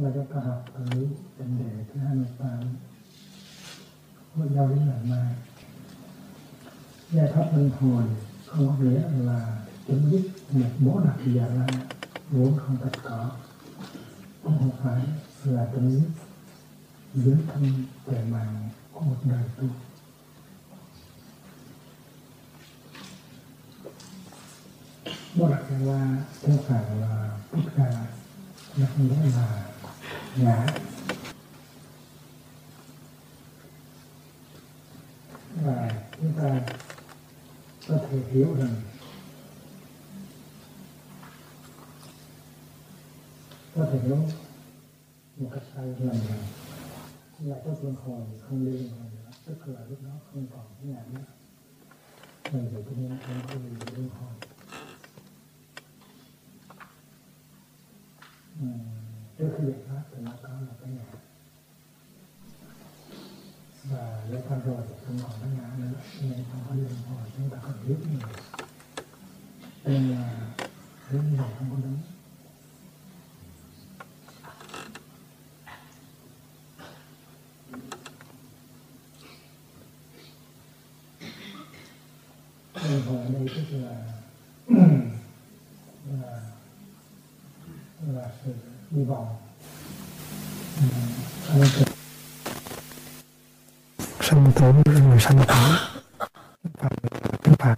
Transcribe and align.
là 0.00 0.10
cho 0.14 0.24
ta 0.34 0.40
học 0.40 0.64
ở 0.74 0.84
vấn 1.38 1.58
đề 1.58 1.84
thứ 1.94 2.00
28 2.00 2.48
của 4.34 4.46
giáo 4.54 4.68
lý 4.68 4.74
lần 4.74 5.10
mai. 5.10 5.34
Giải 7.10 7.30
thoát 7.34 7.46
luân 7.54 7.70
hồi 7.80 8.04
không 8.46 8.68
có 8.68 8.74
nghĩa 8.84 9.02
là 9.26 9.66
chấm 9.88 10.10
dứt 10.10 10.30
một 10.50 10.70
bố 10.78 11.00
đặc 11.04 11.16
giả 11.26 11.46
la 11.46 11.66
vốn 12.30 12.58
không 12.58 12.76
thật 12.82 13.00
có. 13.02 13.30
Cũng 14.42 14.58
không 14.58 14.70
phải 14.82 15.02
là 15.44 15.68
chấm 15.74 15.90
dứt 15.90 16.08
dưới 17.14 17.36
thân 17.54 17.84
về 18.06 18.24
mạng 18.24 18.68
của 18.92 19.00
một 19.00 19.16
đời 19.24 19.44
tu. 19.56 19.66
Bố 25.34 25.48
đặc 25.48 25.62
giả 25.70 25.78
la 25.78 26.16
không 26.42 26.58
phải 26.68 26.96
là 26.96 27.38
tất 27.50 27.58
gia, 27.76 28.06
nó 28.76 28.86
không 28.96 29.08
nghĩa 29.08 29.36
là 29.36 29.73
ngã 30.36 30.66
và 35.62 36.04
chúng 36.20 36.32
ta 36.38 36.60
có 37.88 37.98
thể 38.10 38.18
hiểu 38.30 38.56
rằng 38.58 38.74
có 43.74 43.86
thể 43.92 43.98
hiểu 43.98 44.18
một 45.36 45.50
cách 45.54 45.62
sai 45.74 45.86
lầm 45.86 46.16
rằng 46.28 46.42
là 47.38 47.56
có 47.64 47.70
luân 47.82 47.94
hồi 47.94 48.26
không 48.48 48.64
đi 48.64 48.72
luân 48.72 48.88
hồi 48.88 49.10
nữa, 49.16 49.30
tức 49.44 49.68
là 49.68 49.80
lúc 49.88 49.98
đó 50.02 50.10
không 50.32 50.46
còn 50.54 50.66
cái 50.78 50.86
ngã 50.86 51.02
nữa. 51.12 51.24
Mình 52.52 52.70
phải 52.74 52.82
cho 52.86 52.96
nên 52.96 53.18
không 53.26 53.40
có 53.48 53.54
gì 53.54 53.68
luân 53.96 54.08
hồi 54.08 54.34
trước 59.38 59.50
khi 59.58 59.64
giải 59.64 59.80
thoát 59.88 60.02
thì 60.12 60.22
nó 60.22 60.32
có 60.42 60.48
một 60.48 60.74
cái 60.80 60.90
ngã 60.90 61.04
và 63.84 64.26
giải 64.32 64.42
thoát 64.48 64.58
rồi, 64.66 64.82
thì 64.88 64.94
không 65.06 65.18
còn 65.22 65.30
cái 65.40 65.50
ngã 65.56 65.70
nữa. 65.78 65.98
Nên 66.22 66.44
không 66.52 66.60
có 66.68 66.74
luân 66.74 66.96
hồi 67.08 67.30
chúng 67.36 67.50
ta 67.50 67.58
không 67.62 67.74
biết 67.88 67.96
nhiều. 68.10 68.28
Nên 69.84 70.10
là 70.10 70.54
hướng 71.08 71.36
này 71.36 71.50
không 71.58 71.70
có 71.70 71.76
đúng 71.82 71.98
luân 82.90 83.02
hồi 83.02 83.16
ở 83.24 83.30
đây 83.32 83.46
tức 83.54 83.78
là 83.78 84.12
là 88.14 88.32
sự 88.44 88.54
đi 88.94 89.04
vào 89.04 89.40
sanh 94.20 94.52
tử 94.56 94.72
người 94.86 95.20
sanh 95.20 95.38
tử 95.48 95.54
và 96.62 96.90
cái 97.42 97.54
ta 97.58 97.76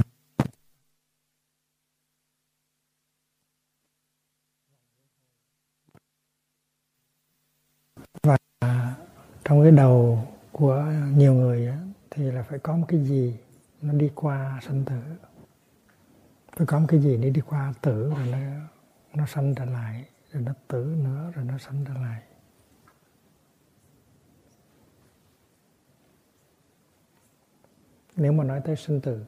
và 8.22 8.36
trong 9.44 9.62
cái 9.62 9.70
đầu 9.70 10.26
của 10.52 10.84
nhiều 11.14 11.34
người 11.34 11.72
thì 12.10 12.30
là 12.30 12.42
phải 12.42 12.58
có 12.58 12.76
một 12.76 12.84
cái 12.88 13.04
gì 13.04 13.36
nó 13.82 13.92
đi 13.92 14.10
qua 14.14 14.60
sanh 14.66 14.84
tử. 14.84 15.00
Phải 16.56 16.66
có 16.66 16.78
một 16.78 16.86
cái 16.88 17.00
gì 17.00 17.16
để 17.16 17.30
đi 17.30 17.40
qua 17.40 17.74
tử 17.82 18.12
rồi 18.16 18.26
nó 18.26 18.38
nó 19.14 19.26
sanh 19.26 19.54
trở 19.54 19.64
lại 19.64 20.04
rồi 20.32 20.42
nó 20.42 20.52
tử 20.68 20.96
nữa, 21.04 21.32
rồi 21.34 21.44
nó 21.44 21.58
sanh 21.58 21.84
ra 21.84 21.94
lại. 21.94 22.22
Nếu 28.16 28.32
mà 28.32 28.44
nói 28.44 28.60
tới 28.64 28.76
sinh 28.76 29.00
tử, 29.00 29.24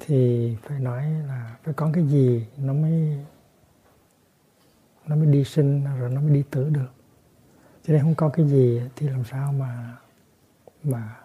thì 0.00 0.56
phải 0.62 0.80
nói 0.80 1.10
là 1.10 1.56
phải 1.62 1.74
có 1.74 1.90
cái 1.92 2.06
gì 2.06 2.46
nó 2.56 2.72
mới 2.72 3.24
nó 5.06 5.16
mới 5.16 5.26
đi 5.26 5.44
sinh, 5.44 5.84
rồi 5.98 6.10
nó 6.10 6.20
mới 6.20 6.30
đi 6.30 6.44
tử 6.50 6.70
được. 6.70 6.88
Cho 7.82 7.92
nên 7.92 8.02
không 8.02 8.14
có 8.14 8.28
cái 8.28 8.48
gì 8.48 8.82
thì 8.96 9.08
làm 9.08 9.24
sao 9.24 9.52
mà 9.52 9.96
mà 10.82 11.16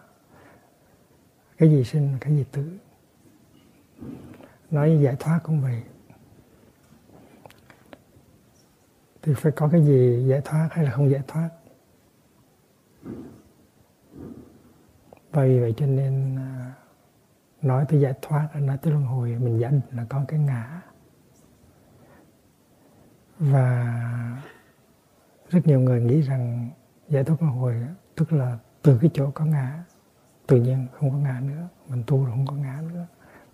cái 1.58 1.70
gì 1.70 1.84
sinh, 1.84 2.18
cái 2.22 2.36
gì 2.36 2.46
tử. 2.52 2.78
Nói 4.72 5.00
giải 5.04 5.16
thoát 5.20 5.40
cũng 5.44 5.62
vậy. 5.62 5.84
Thì 9.24 9.34
phải 9.34 9.52
có 9.52 9.68
cái 9.68 9.86
gì 9.86 10.26
giải 10.28 10.42
thoát 10.46 10.68
hay 10.72 10.86
là 10.86 10.92
không 10.92 11.10
giải 11.10 11.22
thoát? 11.28 11.50
Và 15.32 15.44
vì 15.44 15.60
vậy 15.60 15.74
cho 15.78 15.86
nên 15.86 16.36
à, 16.36 16.74
nói 17.62 17.86
tới 17.90 18.02
giải 18.02 18.14
thoát, 18.22 18.50
nói 18.56 18.78
tới 18.78 18.94
luân 18.94 19.06
hồi, 19.06 19.30
mình 19.30 19.60
giả 19.60 19.70
định 19.70 19.82
là 19.92 20.06
có 20.10 20.26
cái 20.28 20.40
ngã. 20.40 20.82
Và 23.40 23.98
rất 25.50 25.68
nhiều 25.68 25.80
người 25.80 26.02
nghĩ 26.02 26.22
rằng 26.22 26.70
giải 27.10 27.24
thoát 27.24 27.42
luân 27.42 27.56
hồi, 27.56 27.88
tức 28.16 28.34
là 28.34 28.58
từ 28.82 28.98
cái 29.02 29.10
chỗ 29.14 29.32
có 29.32 29.46
ngã. 29.46 29.84
Tự 30.48 30.62
nhiên 30.62 30.88
không 30.94 31.12
có 31.12 31.18
ngã 31.18 31.40
nữa, 31.40 31.68
mình 31.88 32.04
tu 32.08 32.26
rồi 32.26 32.32
không 32.32 32.46
có 32.48 32.54
ngã 32.54 32.82
nữa. 32.94 33.06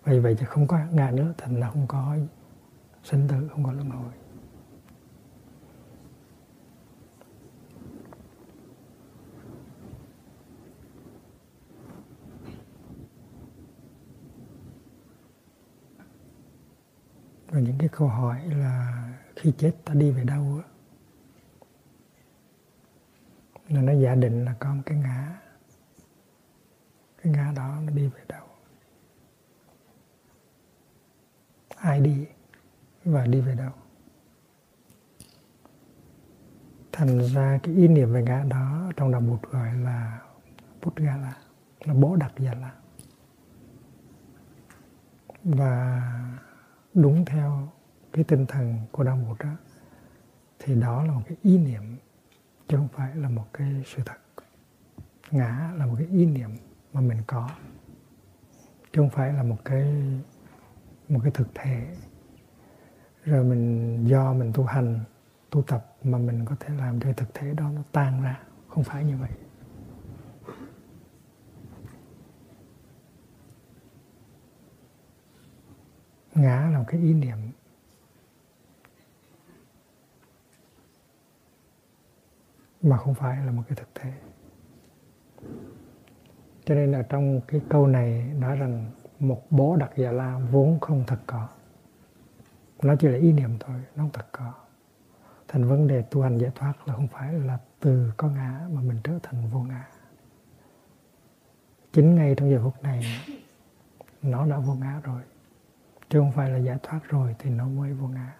Vì 0.04 0.18
vậy 0.18 0.36
thì 0.38 0.46
không 0.46 0.66
có 0.66 0.78
ngã 0.92 1.10
nữa, 1.10 1.34
thành 1.38 1.60
là 1.60 1.70
không 1.70 1.86
có 1.86 2.16
sinh 3.04 3.28
tử, 3.28 3.48
không 3.52 3.64
có 3.64 3.72
luân 3.72 3.90
hồi. 3.90 4.12
Và 17.50 17.60
những 17.60 17.78
cái 17.78 17.88
câu 17.88 18.08
hỏi 18.08 18.40
là 18.48 19.04
khi 19.36 19.52
chết 19.58 19.72
ta 19.84 19.94
đi 19.94 20.10
về 20.10 20.24
đâu 20.24 20.62
á? 20.64 20.70
Là 23.68 23.82
nó 23.82 23.92
giả 23.92 24.14
định 24.14 24.44
là 24.44 24.54
có 24.58 24.74
một 24.74 24.82
cái 24.86 24.98
ngã. 24.98 25.40
Cái 27.22 27.32
ngã 27.32 27.52
đó 27.56 27.78
nó 27.84 27.92
đi 27.92 28.06
về 28.06 28.20
đâu? 28.28 28.46
Ai 31.76 32.00
đi 32.00 32.26
và 33.04 33.26
đi 33.26 33.40
về 33.40 33.54
đâu? 33.54 33.72
Thành 36.92 37.18
ra 37.26 37.58
cái 37.62 37.74
ý 37.74 37.88
niệm 37.88 38.12
về 38.12 38.22
ngã 38.22 38.44
đó 38.48 38.92
trong 38.96 39.12
đạo 39.12 39.20
bụt 39.20 39.50
gọi 39.50 39.74
là 39.74 40.20
bút 40.82 40.96
gà 40.96 41.16
là 41.16 41.36
là 41.80 41.94
bố 41.94 42.16
đặc 42.16 42.32
giả 42.38 42.54
la. 42.54 42.74
Và 45.44 46.02
đúng 46.94 47.24
theo 47.24 47.68
cái 48.12 48.24
tinh 48.24 48.46
thần 48.46 48.78
của 48.92 49.02
đạo 49.04 49.18
bụt 49.28 49.38
đó, 49.38 49.56
thì 50.58 50.74
đó 50.74 51.04
là 51.04 51.12
một 51.12 51.22
cái 51.28 51.36
ý 51.42 51.58
niệm 51.58 51.82
chứ 52.68 52.76
không 52.76 52.88
phải 52.88 53.16
là 53.16 53.28
một 53.28 53.46
cái 53.52 53.82
sự 53.86 54.02
thật. 54.06 54.16
Ngã 55.30 55.72
là 55.76 55.86
một 55.86 55.94
cái 55.98 56.06
ý 56.06 56.26
niệm 56.26 56.50
mà 56.92 57.00
mình 57.00 57.18
có, 57.26 57.50
chứ 58.92 59.00
không 59.00 59.10
phải 59.10 59.32
là 59.32 59.42
một 59.42 59.58
cái 59.64 60.12
một 61.08 61.20
cái 61.22 61.30
thực 61.34 61.48
thể. 61.54 61.96
Rồi 63.24 63.44
mình, 63.44 64.04
do 64.04 64.32
mình 64.32 64.52
tu 64.54 64.64
hành, 64.64 65.00
tu 65.50 65.62
tập 65.62 65.96
mà 66.04 66.18
mình 66.18 66.44
có 66.44 66.56
thể 66.60 66.74
làm 66.74 67.00
cho 67.00 67.04
cái 67.04 67.12
thực 67.12 67.34
thể 67.34 67.54
đó 67.54 67.70
nó 67.74 67.82
tan 67.92 68.22
ra. 68.22 68.40
Không 68.68 68.84
phải 68.84 69.04
như 69.04 69.16
vậy. 69.16 69.30
Ngã 76.34 76.70
là 76.72 76.78
một 76.78 76.84
cái 76.88 77.00
ý 77.00 77.14
niệm. 77.14 77.36
Mà 82.82 82.96
không 82.96 83.14
phải 83.14 83.46
là 83.46 83.52
một 83.52 83.62
cái 83.68 83.76
thực 83.76 83.88
thể 83.94 84.12
cho 86.70 86.74
nên 86.74 86.92
ở 86.92 87.02
trong 87.02 87.40
cái 87.48 87.60
câu 87.68 87.86
này 87.86 88.32
nói 88.38 88.56
rằng 88.56 88.90
một 89.18 89.42
bố 89.50 89.76
đặc 89.76 89.90
giả 89.96 90.12
la 90.12 90.38
vốn 90.50 90.80
không 90.80 91.04
thật 91.06 91.18
có. 91.26 91.48
Nó 92.82 92.94
chỉ 92.96 93.08
là 93.08 93.18
ý 93.18 93.32
niệm 93.32 93.50
thôi, 93.60 93.80
nó 93.96 94.02
không 94.02 94.10
thật 94.12 94.26
có. 94.32 94.52
Thành 95.48 95.64
vấn 95.64 95.86
đề 95.86 96.02
tu 96.02 96.22
hành 96.22 96.38
giải 96.38 96.50
thoát 96.54 96.88
là 96.88 96.94
không 96.94 97.08
phải 97.08 97.32
là 97.32 97.58
từ 97.80 98.12
có 98.16 98.28
ngã 98.28 98.60
mà 98.72 98.80
mình 98.80 99.00
trở 99.04 99.12
thành 99.22 99.48
vô 99.52 99.60
ngã. 99.60 99.88
Chính 101.92 102.14
ngay 102.14 102.34
trong 102.34 102.50
giờ 102.50 102.60
phút 102.62 102.82
này, 102.82 103.04
nó 104.22 104.46
đã 104.46 104.58
vô 104.58 104.74
ngã 104.74 105.00
rồi 105.04 105.22
chứ 106.10 106.20
không 106.20 106.32
phải 106.32 106.50
là 106.50 106.58
giải 106.58 106.78
thoát 106.82 107.00
rồi 107.08 107.34
thì 107.38 107.50
nó 107.50 107.68
mới 107.68 107.92
vô 107.92 108.08
ngã. 108.08 108.36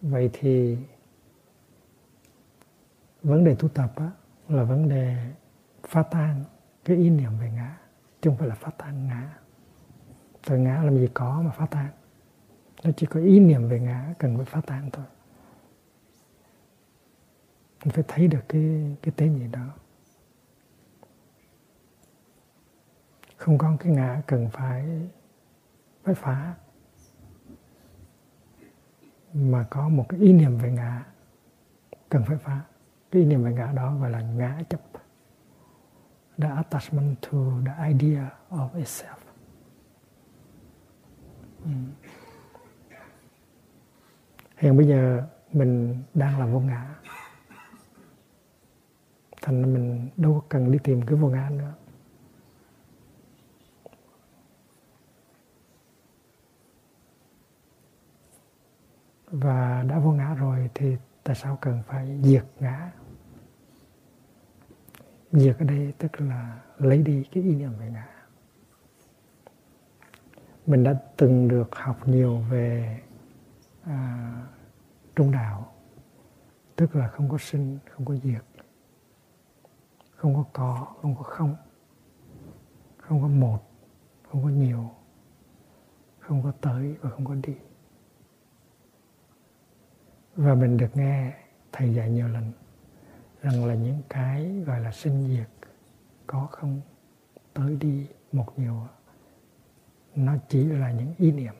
Vậy 0.00 0.30
thì 0.32 0.78
vấn 3.22 3.44
đề 3.44 3.54
tu 3.54 3.68
tập 3.68 3.92
á, 3.96 4.10
là 4.48 4.64
vấn 4.64 4.88
đề 4.88 5.32
phá 5.82 6.02
tan 6.02 6.44
cái 6.84 6.96
ý 6.96 7.10
niệm 7.10 7.38
về 7.40 7.50
ngã 7.50 7.78
chứ 8.20 8.30
không 8.30 8.36
phải 8.38 8.48
là 8.48 8.54
phá 8.54 8.70
tan 8.78 9.06
ngã. 9.06 9.38
Từ 10.46 10.58
ngã 10.58 10.82
làm 10.82 10.98
gì 10.98 11.08
có 11.14 11.42
mà 11.42 11.50
phá 11.50 11.66
tan 11.66 11.88
nó 12.84 12.90
chỉ 12.96 13.06
có 13.06 13.20
ý 13.20 13.40
niệm 13.40 13.68
về 13.68 13.80
ngã 13.80 14.14
cần 14.18 14.36
phải 14.36 14.46
phá 14.46 14.60
tan 14.66 14.90
thôi. 14.92 15.04
Mình 17.84 17.94
phải 17.94 18.04
thấy 18.08 18.28
được 18.28 18.44
cái 18.48 18.96
cái 19.02 19.12
tế 19.16 19.28
nhị 19.28 19.46
đó. 19.46 19.66
Không 23.40 23.58
có 23.58 23.76
cái 23.80 23.92
ngã 23.92 24.22
cần 24.26 24.48
phải 24.52 25.10
phải 26.04 26.14
phá. 26.14 26.54
Mà 29.34 29.66
có 29.70 29.88
một 29.88 30.06
cái 30.08 30.20
ý 30.20 30.32
niệm 30.32 30.58
về 30.58 30.70
ngã 30.70 31.04
cần 32.08 32.22
phải 32.26 32.36
phá. 32.36 32.60
Cái 33.10 33.22
ý 33.22 33.28
niệm 33.28 33.44
về 33.44 33.52
ngã 33.52 33.72
đó 33.72 33.96
gọi 34.00 34.10
là 34.10 34.20
ngã 34.20 34.62
chấp. 34.68 34.80
The 36.38 36.48
attachment 36.48 37.16
to 37.22 37.38
the 37.66 37.88
idea 37.88 38.30
of 38.50 38.68
itself. 38.74 39.16
Ừ. 41.64 41.70
hiện 44.56 44.76
bây 44.76 44.86
giờ 44.86 45.26
mình 45.52 46.02
đang 46.14 46.40
là 46.40 46.46
vô 46.46 46.60
ngã. 46.60 46.94
Thành 49.42 49.62
ra 49.62 49.66
mình 49.66 50.08
đâu 50.16 50.40
có 50.40 50.46
cần 50.48 50.72
đi 50.72 50.78
tìm 50.84 51.02
cái 51.02 51.16
vô 51.16 51.28
ngã 51.28 51.50
nữa. 51.50 51.74
Và 59.30 59.84
đã 59.88 59.98
vô 59.98 60.12
ngã 60.12 60.34
rồi 60.34 60.70
thì 60.74 60.96
tại 61.22 61.36
sao 61.36 61.58
cần 61.60 61.82
phải 61.86 62.20
diệt 62.22 62.44
ngã? 62.60 62.92
Diệt 65.32 65.56
ở 65.58 65.64
đây 65.64 65.92
tức 65.98 66.20
là 66.20 66.60
lấy 66.78 67.02
đi 67.02 67.24
cái 67.32 67.42
ý 67.42 67.54
niệm 67.54 67.72
về 67.78 67.90
ngã. 67.90 68.08
Mình 70.66 70.84
đã 70.84 70.94
từng 71.16 71.48
được 71.48 71.76
học 71.76 72.08
nhiều 72.08 72.38
về 72.50 73.00
à, 73.84 74.30
trung 75.16 75.32
đạo 75.32 75.72
tức 76.76 76.96
là 76.96 77.08
không 77.08 77.28
có 77.28 77.38
sinh 77.38 77.78
không 77.90 78.04
có 78.04 78.16
diệt 78.16 78.42
không 80.16 80.34
có 80.34 80.44
có 80.52 80.94
không 81.02 81.16
có 81.16 81.22
không 81.22 81.56
không 82.96 83.22
có 83.22 83.28
một 83.28 83.58
không 84.30 84.42
có 84.42 84.48
nhiều 84.48 84.90
không 86.18 86.42
có 86.42 86.52
tới 86.60 86.96
và 87.00 87.10
không 87.10 87.24
có 87.24 87.34
đi 87.34 87.54
và 90.40 90.54
mình 90.54 90.76
được 90.76 90.96
nghe 90.96 91.32
thầy 91.72 91.94
dạy 91.94 92.10
nhiều 92.10 92.28
lần 92.28 92.52
rằng 93.42 93.64
là 93.64 93.74
những 93.74 94.02
cái 94.08 94.62
gọi 94.66 94.80
là 94.80 94.92
sinh 94.92 95.28
diệt 95.28 95.68
có 96.26 96.48
không 96.50 96.80
tới 97.54 97.76
đi 97.76 98.06
một 98.32 98.58
nhiều 98.58 98.86
nó 100.14 100.36
chỉ 100.48 100.64
là 100.64 100.92
những 100.92 101.14
ý 101.18 101.32
niệm 101.32 101.54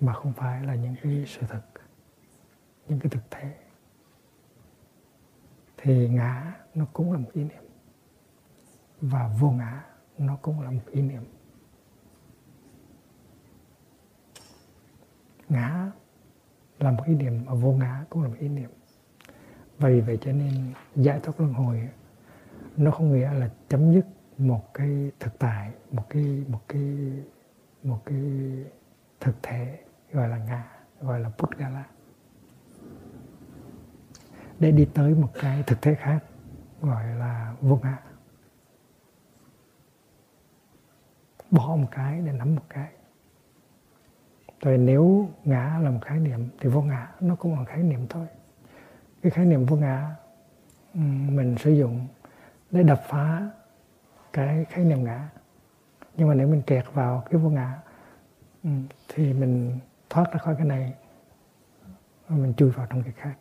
mà 0.00 0.12
không 0.12 0.32
phải 0.32 0.64
là 0.64 0.74
những 0.74 0.94
cái 1.02 1.24
sự 1.26 1.46
thật, 1.48 1.62
những 2.88 3.00
cái 3.00 3.10
thực 3.10 3.30
thể. 3.30 3.54
Thì 5.76 6.08
ngã 6.08 6.54
nó 6.74 6.86
cũng 6.92 7.12
là 7.12 7.18
một 7.18 7.30
ý 7.32 7.44
niệm 7.44 7.64
và 9.00 9.28
vô 9.40 9.50
ngã 9.50 9.84
nó 10.18 10.36
cũng 10.42 10.60
là 10.60 10.70
một 10.70 10.86
ý 10.90 11.02
niệm. 11.02 11.22
Ngã 15.48 15.90
là 16.78 16.90
một 16.90 17.04
ý 17.06 17.14
niệm 17.14 17.44
mà 17.46 17.54
vô 17.54 17.72
ngã, 17.72 18.04
cũng 18.10 18.22
là 18.22 18.28
một 18.28 18.36
ý 18.38 18.48
niệm. 18.48 18.70
Và 19.78 19.88
vì 19.88 20.00
vậy 20.00 20.18
cho 20.20 20.32
nên 20.32 20.72
giải 20.96 21.20
thoát 21.22 21.40
luân 21.40 21.52
hồi, 21.52 21.88
nó 22.76 22.90
không 22.90 23.12
nghĩa 23.12 23.32
là 23.32 23.50
chấm 23.68 23.92
dứt 23.92 24.06
một 24.38 24.74
cái 24.74 25.10
thực 25.20 25.38
tại, 25.38 25.72
một 25.90 26.04
cái 26.08 26.44
một 26.48 26.60
cái 26.68 27.12
một 27.82 27.98
cái 28.04 28.22
thực 29.20 29.42
thể, 29.42 29.78
gọi 30.12 30.28
là 30.28 30.38
ngã, 30.38 30.64
gọi 31.00 31.20
là 31.20 31.30
Putgala 31.38 31.84
để 34.58 34.72
đi 34.72 34.88
tới 34.94 35.14
một 35.14 35.30
cái 35.40 35.62
thực 35.66 35.82
thể 35.82 35.94
khác, 35.94 36.24
gọi 36.80 37.06
là 37.06 37.54
vô 37.60 37.80
ngã. 37.82 37.98
Bỏ 41.50 41.76
một 41.76 41.88
cái 41.90 42.20
để 42.20 42.32
nắm 42.32 42.54
một 42.54 42.62
cái 42.68 42.92
rồi 44.66 44.78
nếu 44.78 45.28
ngã 45.44 45.78
là 45.82 45.90
một 45.90 45.98
khái 46.04 46.20
niệm 46.20 46.48
thì 46.60 46.68
vô 46.68 46.82
ngã 46.82 47.08
nó 47.20 47.34
cũng 47.34 47.58
là 47.58 47.64
khái 47.64 47.82
niệm 47.82 48.06
thôi. 48.08 48.26
Cái 49.22 49.30
khái 49.30 49.46
niệm 49.46 49.66
vô 49.66 49.76
ngã 49.76 50.14
mình 50.94 51.56
sử 51.58 51.72
dụng 51.72 52.06
để 52.70 52.82
đập 52.82 53.02
phá 53.08 53.50
cái 54.32 54.64
khái 54.64 54.84
niệm 54.84 55.04
ngã. 55.04 55.28
Nhưng 56.16 56.28
mà 56.28 56.34
nếu 56.34 56.48
mình 56.48 56.62
kẹt 56.62 56.84
vào 56.92 57.24
cái 57.30 57.40
vô 57.40 57.50
ngã 57.50 57.78
thì 59.08 59.32
mình 59.32 59.78
thoát 60.10 60.32
ra 60.32 60.38
khỏi 60.38 60.54
cái 60.56 60.66
này 60.66 60.94
mình 62.28 62.54
chui 62.56 62.70
vào 62.70 62.86
trong 62.86 63.02
cái 63.02 63.12
khác. 63.16 63.34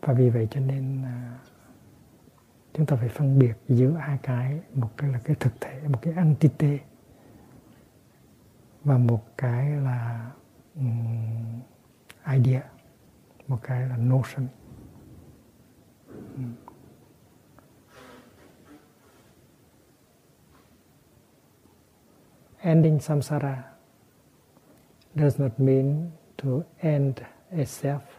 Và 0.00 0.14
vì 0.14 0.30
vậy 0.30 0.48
cho 0.50 0.60
nên 0.60 1.02
à, 1.04 1.38
chúng 2.72 2.86
ta 2.86 2.96
phải 2.96 3.08
phân 3.08 3.38
biệt 3.38 3.54
giữa 3.68 3.92
hai 3.92 4.18
cái 4.22 4.60
một 4.74 4.90
cái 4.96 5.10
là 5.10 5.18
cái 5.24 5.36
thực 5.40 5.60
thể 5.60 5.80
một 5.88 5.98
cái 6.02 6.14
entity 6.16 6.78
và 8.84 8.98
một 8.98 9.24
cái 9.36 9.70
là 9.70 10.30
um, 10.74 11.60
idea 12.32 12.62
một 13.48 13.58
cái 13.62 13.88
là 13.88 13.96
notion 13.96 14.46
um. 16.36 16.54
ending 22.60 23.00
samsara 23.00 23.62
does 25.14 25.40
not 25.40 25.60
mean 25.60 26.10
to 26.36 26.48
end 26.80 27.20
a 27.50 27.64
self 27.64 28.17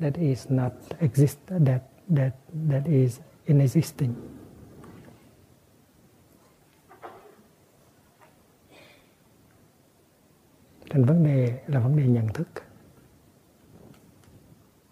that 0.00 0.14
is 0.14 0.50
not 0.50 0.72
exist 0.98 1.38
that 1.46 1.82
that 2.16 2.32
that 2.70 2.84
is 2.86 3.20
inexisting. 3.46 4.14
Thành 10.90 11.04
vấn 11.04 11.24
đề 11.24 11.62
là 11.66 11.80
vấn 11.80 11.96
đề 11.96 12.06
nhận 12.06 12.28
thức. 12.28 12.48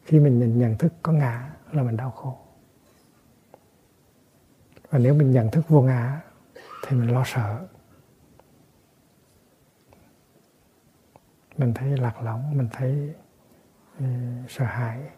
Khi 0.04 0.20
mình 0.20 0.58
nhận 0.58 0.78
thức 0.78 0.92
có 1.02 1.12
ngã 1.12 1.56
là 1.72 1.82
mình 1.82 1.96
đau 1.96 2.10
khổ. 2.10 2.38
Và 4.90 4.98
nếu 4.98 5.14
mình 5.14 5.30
nhận 5.30 5.50
thức 5.50 5.68
vô 5.68 5.82
ngã 5.82 6.20
thì 6.86 6.96
mình 6.96 7.12
lo 7.12 7.22
sợ. 7.26 7.68
Mình 11.56 11.74
thấy 11.74 11.96
lạc 11.96 12.22
lõng, 12.22 12.58
mình 12.58 12.68
thấy 12.72 13.14
Ừ, 13.98 14.04
sợ 14.48 14.64
hãi. 14.64 15.10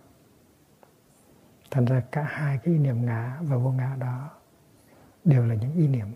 Thành 1.71 1.85
ra 1.85 2.03
cả 2.13 2.23
hai 2.23 2.59
cái 2.59 2.75
ý 2.75 2.81
niệm 2.81 3.07
ngã 3.07 3.39
và 3.43 3.57
vô 3.57 3.71
ngã 3.71 3.97
đó 4.01 4.31
đều 5.25 5.47
là 5.47 5.55
những 5.55 5.75
ý 5.75 5.89
niệm 5.89 6.07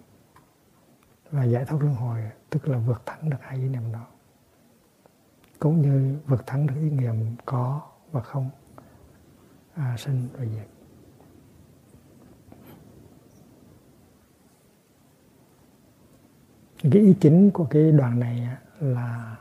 và 1.31 1.45
giải 1.45 1.65
thoát 1.65 1.83
luân 1.83 1.95
hồi 1.95 2.31
tức 2.51 2.69
là 2.69 2.79
vượt 2.79 3.07
thắng 3.07 3.31
được 3.31 3.39
hai 3.41 3.57
ý 3.57 3.69
niệm 3.69 3.93
đó. 3.93 4.07
Cũng 5.59 5.83
như 5.83 6.19
vượt 6.27 6.47
thắng 6.47 6.67
được 6.67 6.75
ý 6.75 6.91
niệm 6.91 7.37
có 7.45 7.83
và 8.13 8.21
không. 8.21 8.51
À, 9.75 9.95
sinh 9.99 10.29
và 10.33 10.45
diệt 10.45 10.69
cái 16.83 17.03
ý 17.03 17.15
chính 17.21 17.51
của 17.51 17.65
cái 17.65 17.93
đoạn 17.93 18.21
này 18.21 18.49
là 18.81 19.37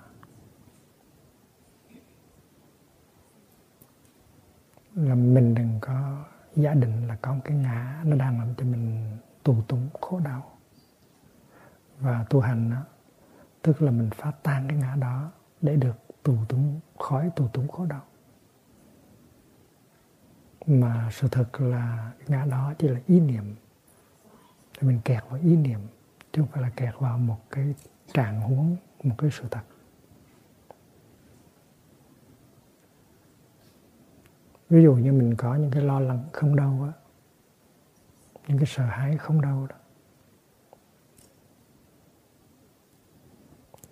là 4.98 5.16
mình 5.16 5.56
đừng 5.56 5.80
có 5.82 6.26
giả 6.56 6.74
định 6.74 7.08
là 7.08 7.16
có 7.22 7.34
một 7.34 7.42
cái 7.44 7.58
ngã 7.58 8.02
nó 8.06 8.16
đang 8.16 8.40
làm 8.40 8.54
cho 8.58 8.66
mình 8.66 9.18
tù 9.44 9.62
túng 9.68 9.90
khổ 10.02 10.20
đau. 10.20 10.52
Và 12.00 12.26
tu 12.30 12.40
hành 12.40 12.72
đó, 12.72 12.84
tức 13.62 13.82
là 13.82 13.92
mình 13.92 14.10
phá 14.16 14.32
tan 14.44 14.68
cái 14.68 14.78
ngã 14.78 14.96
đó 14.96 15.32
để 15.62 15.76
được 15.76 15.96
tù 16.24 16.38
túng 16.50 16.80
khỏi 17.00 17.30
tù 17.36 17.48
túng 17.48 17.68
khổ 17.68 17.86
đau. 17.86 18.04
Mà 20.66 21.10
sự 21.12 21.28
thật 21.32 21.62
là 21.62 22.12
cái 22.20 22.28
ngã 22.28 22.46
đó 22.46 22.74
chỉ 22.78 22.88
là 22.88 23.00
ý 23.08 23.20
niệm. 23.20 23.56
Thì 24.80 24.88
mình 24.88 25.00
kẹt 25.06 25.24
vào 25.30 25.40
ý 25.44 25.56
niệm 25.56 25.80
chứ 26.32 26.42
không 26.42 26.52
phải 26.52 26.62
là 26.62 26.70
kẹt 26.70 26.94
vào 27.00 27.18
một 27.18 27.40
cái 27.50 27.74
trạng 28.14 28.42
huống 28.42 28.76
một 29.04 29.16
cái 29.18 29.30
sự 29.32 29.44
thật. 29.52 29.64
Ví 34.70 34.84
dụ 34.84 34.96
như 34.96 35.14
mình 35.14 35.36
có 35.36 35.56
những 35.56 35.72
cái 35.72 35.84
lo 35.84 36.00
lắng 36.00 36.26
không 36.34 36.56
đâu 36.56 36.84
á, 36.84 36.92
những 38.48 38.58
cái 38.58 38.66
sợ 38.66 38.86
hãi 38.86 39.18
không 39.18 39.42
đâu 39.42 39.68
đó, 39.68 39.76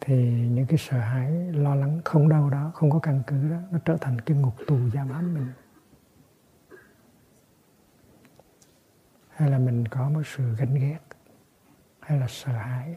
thì 0.01 0.47
những 0.47 0.65
cái 0.65 0.77
sợ 0.77 0.99
hãi, 0.99 1.31
lo 1.53 1.75
lắng 1.75 2.01
không 2.05 2.29
đâu 2.29 2.49
đó, 2.49 2.71
không 2.73 2.89
có 2.89 2.99
căn 2.99 3.23
cứ 3.27 3.49
đó, 3.49 3.57
nó 3.71 3.79
trở 3.85 3.97
thành 4.01 4.21
cái 4.21 4.37
ngục 4.37 4.53
tù 4.67 4.77
giam 4.93 5.09
hãm 5.09 5.33
mình. 5.33 5.47
Hay 9.29 9.49
là 9.49 9.59
mình 9.59 9.87
có 9.87 10.09
một 10.09 10.21
sự 10.25 10.55
ganh 10.55 10.75
ghét, 10.75 10.99
hay 11.99 12.19
là 12.19 12.27
sợ 12.29 12.51
hãi, 12.51 12.95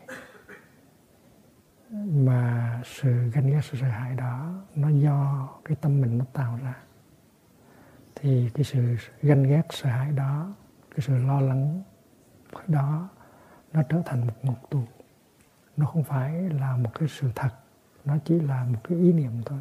mà 2.04 2.82
sự 2.84 3.30
ganh 3.30 3.46
ghét, 3.46 3.60
sự 3.62 3.78
sợ 3.80 3.86
hãi 3.86 4.14
đó 4.14 4.64
nó 4.74 4.88
do 4.88 5.48
cái 5.64 5.76
tâm 5.80 6.00
mình 6.00 6.18
nó 6.18 6.24
tạo 6.32 6.58
ra 6.62 6.74
thì 8.20 8.50
cái 8.54 8.64
sự 8.64 8.96
ganh 9.22 9.42
ghét, 9.42 9.62
sợ 9.70 9.88
hãi 9.88 10.12
đó, 10.12 10.54
cái 10.90 11.00
sự 11.00 11.18
lo 11.18 11.40
lắng 11.40 11.82
đó, 12.66 13.08
nó 13.72 13.82
trở 13.82 14.02
thành 14.04 14.26
một 14.26 14.34
ngục 14.42 14.70
tù. 14.70 14.80
Nó 15.76 15.86
không 15.86 16.04
phải 16.04 16.32
là 16.32 16.76
một 16.76 16.90
cái 16.94 17.08
sự 17.08 17.30
thật, 17.34 17.50
nó 18.04 18.16
chỉ 18.24 18.40
là 18.40 18.64
một 18.64 18.78
cái 18.84 18.98
ý 18.98 19.12
niệm 19.12 19.32
thôi. 19.44 19.58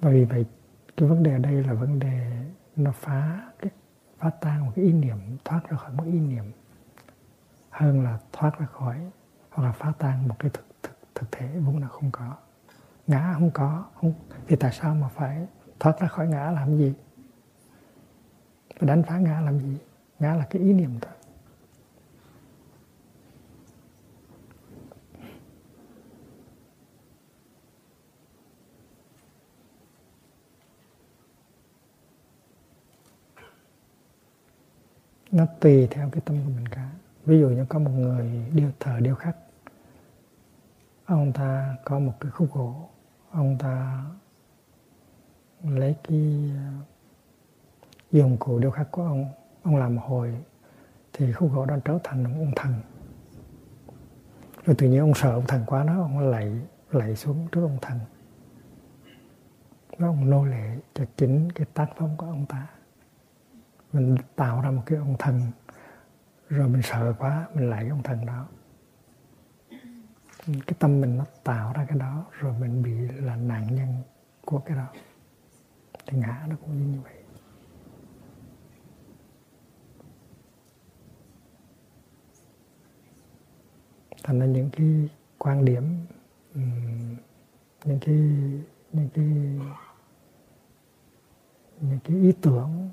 Và 0.00 0.10
vì 0.10 0.24
vậy 0.24 0.44
cái 0.96 1.08
vấn 1.08 1.22
đề 1.22 1.32
ở 1.32 1.38
đây 1.38 1.64
là 1.64 1.74
vấn 1.74 1.98
đề 1.98 2.30
nó 2.76 2.92
phá 2.92 3.50
cái 3.58 3.70
phá 4.18 4.30
tan 4.30 4.66
một 4.66 4.72
cái 4.76 4.84
ý 4.84 4.92
niệm 4.92 5.16
thoát 5.44 5.60
ra 5.68 5.76
khỏi 5.76 5.92
một 5.92 6.04
ý 6.06 6.20
niệm 6.20 6.44
hơn 7.70 8.04
là 8.04 8.18
thoát 8.32 8.58
ra 8.58 8.66
khỏi 8.66 9.10
hoặc 9.50 9.64
là 9.64 9.72
phá 9.72 9.92
tan 9.98 10.28
một 10.28 10.34
cái 10.38 10.50
thực 10.50 10.66
thực, 10.82 10.98
thực 11.14 11.32
thể 11.32 11.48
vốn 11.58 11.78
là 11.78 11.88
không 11.88 12.10
có. 12.10 12.36
Ngã 13.06 13.34
không 13.34 13.50
có 13.50 13.84
không 13.94 14.14
thì 14.46 14.56
tại 14.56 14.72
sao 14.72 14.94
mà 14.94 15.08
phải 15.08 15.46
thoát 15.80 16.00
ra 16.00 16.08
khỏi 16.08 16.28
ngã 16.28 16.50
làm 16.50 16.76
gì? 16.76 16.94
Và 18.80 18.86
đánh 18.86 19.02
phá 19.02 19.18
ngã 19.18 19.40
làm 19.40 19.58
gì? 19.58 19.78
Ngã 20.18 20.34
là 20.34 20.46
cái 20.50 20.62
ý 20.62 20.72
niệm 20.72 20.90
thôi. 21.00 21.12
Nó 35.38 35.46
tùy 35.60 35.86
theo 35.90 36.08
cái 36.12 36.20
tâm 36.24 36.36
của 36.44 36.50
mình 36.56 36.68
cả. 36.68 36.90
Ví 37.26 37.40
dụ 37.40 37.48
như 37.48 37.64
có 37.68 37.78
một 37.78 37.90
người 37.90 38.30
điêu 38.54 38.70
thờ 38.80 39.00
điêu 39.00 39.14
khắc 39.14 39.36
ông 41.04 41.32
ta 41.32 41.76
có 41.84 41.98
một 41.98 42.12
cái 42.20 42.30
khúc 42.30 42.54
gỗ 42.54 42.88
ông 43.30 43.58
ta 43.58 44.04
lấy 45.64 45.96
cái 46.08 46.50
ờ, 46.56 46.72
dụng 48.12 48.36
cụ 48.36 48.58
điêu 48.58 48.70
khắc 48.70 48.90
của 48.90 49.02
ông 49.02 49.32
ông 49.62 49.76
làm 49.76 49.94
một 49.94 50.02
hồi 50.06 50.34
thì 51.12 51.32
khúc 51.32 51.52
gỗ 51.54 51.66
đó 51.66 51.76
trở 51.84 51.98
thành 52.04 52.24
một 52.24 52.30
ông 52.38 52.52
thần. 52.56 52.74
Rồi 54.64 54.76
tự 54.78 54.88
nhiên 54.88 55.00
ông 55.00 55.14
sợ 55.14 55.32
ông 55.32 55.46
thần 55.46 55.62
quá 55.66 55.84
nó, 55.84 56.02
ông 56.02 56.18
lạy 56.18 56.52
lạy 56.90 57.16
xuống 57.16 57.48
trước 57.52 57.62
ông 57.62 57.78
thần. 57.82 57.98
Nó 59.98 60.06
ông 60.06 60.30
nô 60.30 60.44
lệ 60.44 60.76
cho 60.94 61.04
chính 61.16 61.52
cái 61.52 61.66
tác 61.74 61.86
phong 61.96 62.16
của 62.16 62.26
ông 62.26 62.46
ta 62.46 62.66
mình 63.92 64.16
tạo 64.36 64.60
ra 64.60 64.70
một 64.70 64.82
cái 64.86 64.98
ông 64.98 65.16
thần. 65.18 65.40
Rồi 66.48 66.68
mình 66.68 66.82
sợ 66.82 67.14
quá, 67.18 67.48
mình 67.54 67.70
lại 67.70 67.80
cái 67.80 67.90
ông 67.90 68.02
thần 68.02 68.26
đó. 68.26 68.48
Cái 70.46 70.74
tâm 70.78 71.00
mình 71.00 71.18
nó 71.18 71.24
tạo 71.44 71.72
ra 71.72 71.84
cái 71.88 71.98
đó, 71.98 72.26
rồi 72.32 72.54
mình 72.60 72.82
bị 72.82 73.08
là 73.08 73.36
nạn 73.36 73.74
nhân 73.74 74.02
của 74.44 74.58
cái 74.58 74.76
đó. 74.76 74.86
Thì 76.06 76.18
ngã 76.18 76.46
nó 76.48 76.56
cũng 76.60 76.92
như 76.92 77.00
vậy. 77.00 77.14
Thành 84.24 84.40
ra 84.40 84.46
những 84.46 84.70
cái 84.70 85.08
quan 85.38 85.64
điểm 85.64 86.06
những 87.84 87.98
cái 88.00 88.14
những 88.92 89.08
cái 89.14 89.24
những 91.80 91.98
cái 92.04 92.16
ý 92.16 92.32
tưởng 92.42 92.90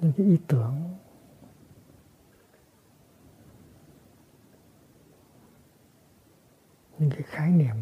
những 0.00 0.12
cái 0.16 0.26
ý 0.26 0.38
tưởng. 0.48 0.96
Những 6.98 7.10
cái 7.10 7.22
khái 7.22 7.50
niệm 7.50 7.76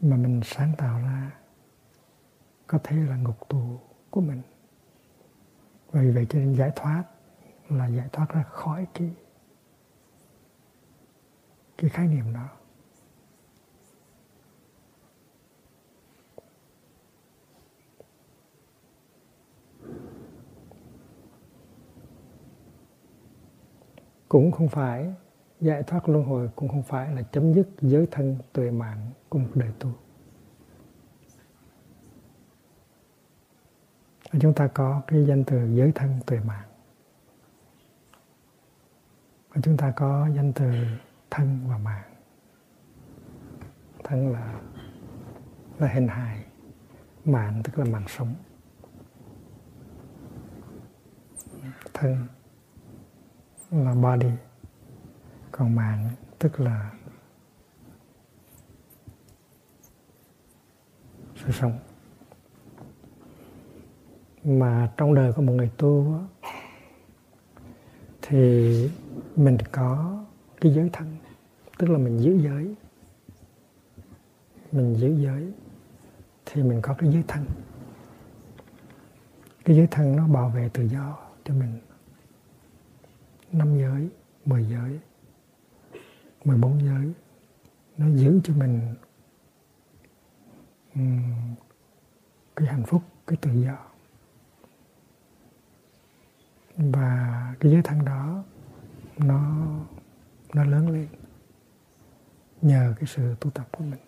mà 0.00 0.16
mình 0.16 0.40
sáng 0.44 0.72
tạo 0.78 0.98
ra 0.98 1.30
có 2.66 2.78
thể 2.84 2.96
là 2.96 3.16
ngục 3.16 3.48
tù 3.48 3.80
của 4.10 4.20
mình. 4.20 4.42
Vì 5.92 6.10
vậy 6.10 6.26
cho 6.30 6.38
nên 6.38 6.54
giải 6.54 6.70
thoát 6.76 7.04
là 7.68 7.86
giải 7.86 8.08
thoát 8.12 8.28
ra 8.28 8.42
khỏi 8.42 8.86
cái 8.94 9.14
cái 11.78 11.90
khái 11.90 12.08
niệm 12.08 12.32
đó. 12.34 12.48
Cũng 24.34 24.52
không 24.52 24.68
phải, 24.68 25.14
giải 25.60 25.82
thoát 25.82 26.08
luân 26.08 26.24
hồi 26.24 26.50
cũng 26.56 26.68
không 26.68 26.82
phải 26.82 27.14
là 27.14 27.22
chấm 27.22 27.52
dứt 27.52 27.68
giới 27.80 28.06
thân 28.10 28.38
tuệ 28.52 28.70
mạng 28.70 29.10
của 29.28 29.38
một 29.38 29.48
đời 29.54 29.72
tu. 29.78 29.92
Chúng 34.40 34.54
ta 34.54 34.66
có 34.66 35.02
cái 35.06 35.26
danh 35.26 35.44
từ 35.44 35.76
giới 35.76 35.92
thân 35.94 36.20
tuệ 36.26 36.38
mạng. 36.40 36.68
Và 39.48 39.60
chúng 39.62 39.76
ta 39.76 39.92
có 39.96 40.28
danh 40.36 40.52
từ 40.52 40.72
thân 41.30 41.60
và 41.68 41.78
mạng. 41.78 42.14
Thân 44.04 44.32
là 44.32 44.60
là 45.78 45.88
hình 45.88 46.08
hài, 46.08 46.44
mạng 47.24 47.62
tức 47.64 47.78
là 47.78 47.84
mạng 47.84 48.08
sống. 48.08 48.34
Thân 51.92 52.26
là 53.74 53.94
body, 53.94 54.30
còn 55.52 55.74
mạng, 55.74 56.10
tức 56.38 56.60
là 56.60 56.90
sự 61.36 61.52
sống. 61.52 61.78
Mà 64.44 64.92
trong 64.96 65.14
đời 65.14 65.32
của 65.32 65.42
một 65.42 65.52
người 65.52 65.70
tu 65.76 66.20
thì 68.22 68.90
mình 69.36 69.56
có 69.72 70.24
cái 70.60 70.74
giới 70.74 70.90
thân, 70.92 71.16
tức 71.78 71.90
là 71.90 71.98
mình 71.98 72.18
giữ 72.18 72.38
giới. 72.38 72.74
Mình 74.72 74.94
giữ 74.94 75.14
giới, 75.22 75.52
thì 76.46 76.62
mình 76.62 76.80
có 76.82 76.94
cái 76.98 77.12
giới 77.12 77.24
thân. 77.28 77.44
Cái 79.64 79.76
giới 79.76 79.86
thân 79.86 80.16
nó 80.16 80.26
bảo 80.28 80.48
vệ 80.48 80.68
tự 80.68 80.82
do 80.82 81.18
cho 81.44 81.54
mình 81.54 81.78
năm 83.54 83.78
giới, 83.78 84.08
mười 84.44 84.64
giới, 84.64 85.00
mười 86.44 86.56
bốn 86.56 86.80
giới. 86.84 87.12
Nó 87.96 88.06
giữ 88.08 88.40
cho 88.44 88.54
mình 88.54 88.94
um, 90.94 91.54
cái 92.56 92.68
hạnh 92.68 92.84
phúc, 92.86 93.02
cái 93.26 93.36
tự 93.40 93.50
do. 93.50 93.78
Và 96.76 97.54
cái 97.60 97.72
giới 97.72 97.82
thân 97.82 98.04
đó 98.04 98.44
nó 99.18 99.66
nó 100.54 100.64
lớn 100.64 100.88
lên 100.88 101.08
nhờ 102.62 102.94
cái 102.96 103.06
sự 103.06 103.34
tu 103.40 103.50
tập 103.50 103.68
của 103.72 103.84
mình. 103.84 104.00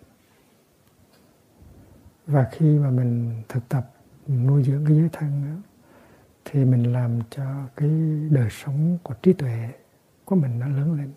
Và 2.25 2.49
khi 2.51 2.79
mà 2.79 2.89
mình 2.89 3.43
thực 3.49 3.69
tập 3.69 3.93
nuôi 4.27 4.63
dưỡng 4.63 4.85
cái 4.85 4.97
giới 4.97 5.09
thân 5.13 5.45
đó 5.45 5.61
thì 6.49 6.65
mình 6.65 6.93
làm 6.93 7.19
cho 7.29 7.67
cái 7.75 7.89
đời 8.29 8.49
sống 8.49 8.97
của 9.03 9.13
trí 9.13 9.33
tuệ 9.33 9.69
của 10.25 10.35
mình 10.35 10.59
nó 10.59 10.67
lớn 10.67 10.93
lên. 10.93 11.13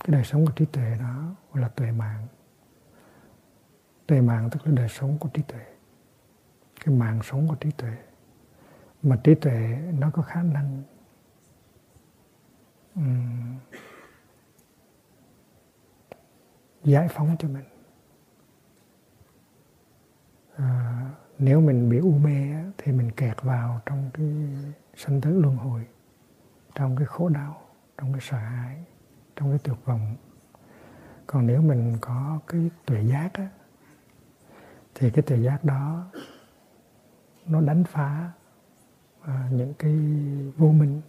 Cái 0.00 0.12
đời 0.12 0.24
sống 0.24 0.46
của 0.46 0.52
trí 0.52 0.64
tuệ 0.64 0.96
đó 1.00 1.34
gọi 1.52 1.62
là 1.62 1.68
tuệ 1.68 1.92
mạng. 1.92 2.26
Tuệ 4.06 4.20
mạng 4.20 4.48
tức 4.50 4.66
là 4.66 4.72
đời 4.72 4.88
sống 4.88 5.18
của 5.18 5.28
trí 5.28 5.42
tuệ. 5.42 5.64
Cái 6.84 6.94
mạng 6.94 7.20
sống 7.22 7.48
của 7.48 7.54
trí 7.54 7.70
tuệ. 7.70 7.96
Mà 9.02 9.16
trí 9.24 9.34
tuệ 9.34 9.78
nó 9.98 10.10
có 10.10 10.22
khả 10.22 10.42
năng 10.42 10.82
um, 12.94 13.58
giải 16.84 17.08
phóng 17.08 17.36
cho 17.38 17.48
mình. 17.48 17.64
Nếu 21.42 21.60
mình 21.60 21.88
bị 21.90 21.98
u 21.98 22.12
mê 22.12 22.54
thì 22.78 22.92
mình 22.92 23.10
kẹt 23.10 23.42
vào 23.42 23.80
trong 23.86 24.10
cái 24.14 24.26
sanh 24.94 25.20
tử 25.20 25.40
luân 25.40 25.56
hồi 25.56 25.86
trong 26.74 26.96
cái 26.96 27.06
khổ 27.06 27.28
đau 27.28 27.62
trong 27.98 28.12
cái 28.12 28.20
sợ 28.20 28.36
hãi 28.36 28.84
trong 29.36 29.50
cái 29.50 29.58
tuyệt 29.58 29.76
vọng. 29.84 30.16
Còn 31.26 31.46
nếu 31.46 31.62
mình 31.62 31.96
có 32.00 32.38
cái 32.46 32.70
tuệ 32.86 33.02
giác 33.04 33.34
á, 33.34 33.48
thì 34.94 35.10
cái 35.10 35.22
tuệ 35.22 35.38
giác 35.38 35.64
đó 35.64 36.10
nó 37.46 37.60
đánh 37.60 37.84
phá 37.84 38.32
à, 39.20 39.48
những 39.52 39.74
cái 39.74 39.94
vô 40.56 40.68
minh 40.72 41.00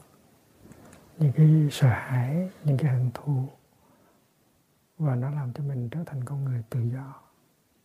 những 1.18 1.32
cái 1.32 1.68
sợ 1.72 1.88
hãi 1.88 2.50
những 2.64 2.78
cái 2.78 2.92
hận 2.92 3.12
thù 3.14 3.48
và 4.98 5.16
nó 5.16 5.30
làm 5.30 5.54
cho 5.54 5.64
mình 5.64 5.90
trở 5.90 6.04
thành 6.06 6.24
con 6.26 6.46
người 6.46 6.64
tự 6.70 6.80
do 6.80 7.14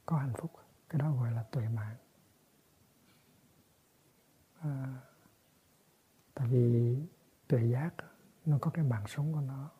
có 0.06 0.16
hạnh 0.16 0.32
phúc. 0.38 0.50
Cái 0.88 0.98
đó 0.98 1.12
gọi 1.20 1.32
là 1.32 1.42
tuệ 1.42 1.68
mạng 1.68 1.96
à, 4.60 4.94
tại 6.34 6.48
vì 6.48 6.96
tuệ 7.48 7.64
giác 7.64 7.90
nó 8.46 8.58
có 8.60 8.70
cái 8.70 8.84
mạng 8.84 9.04
sống 9.06 9.32
của 9.32 9.40
nó 9.40 9.70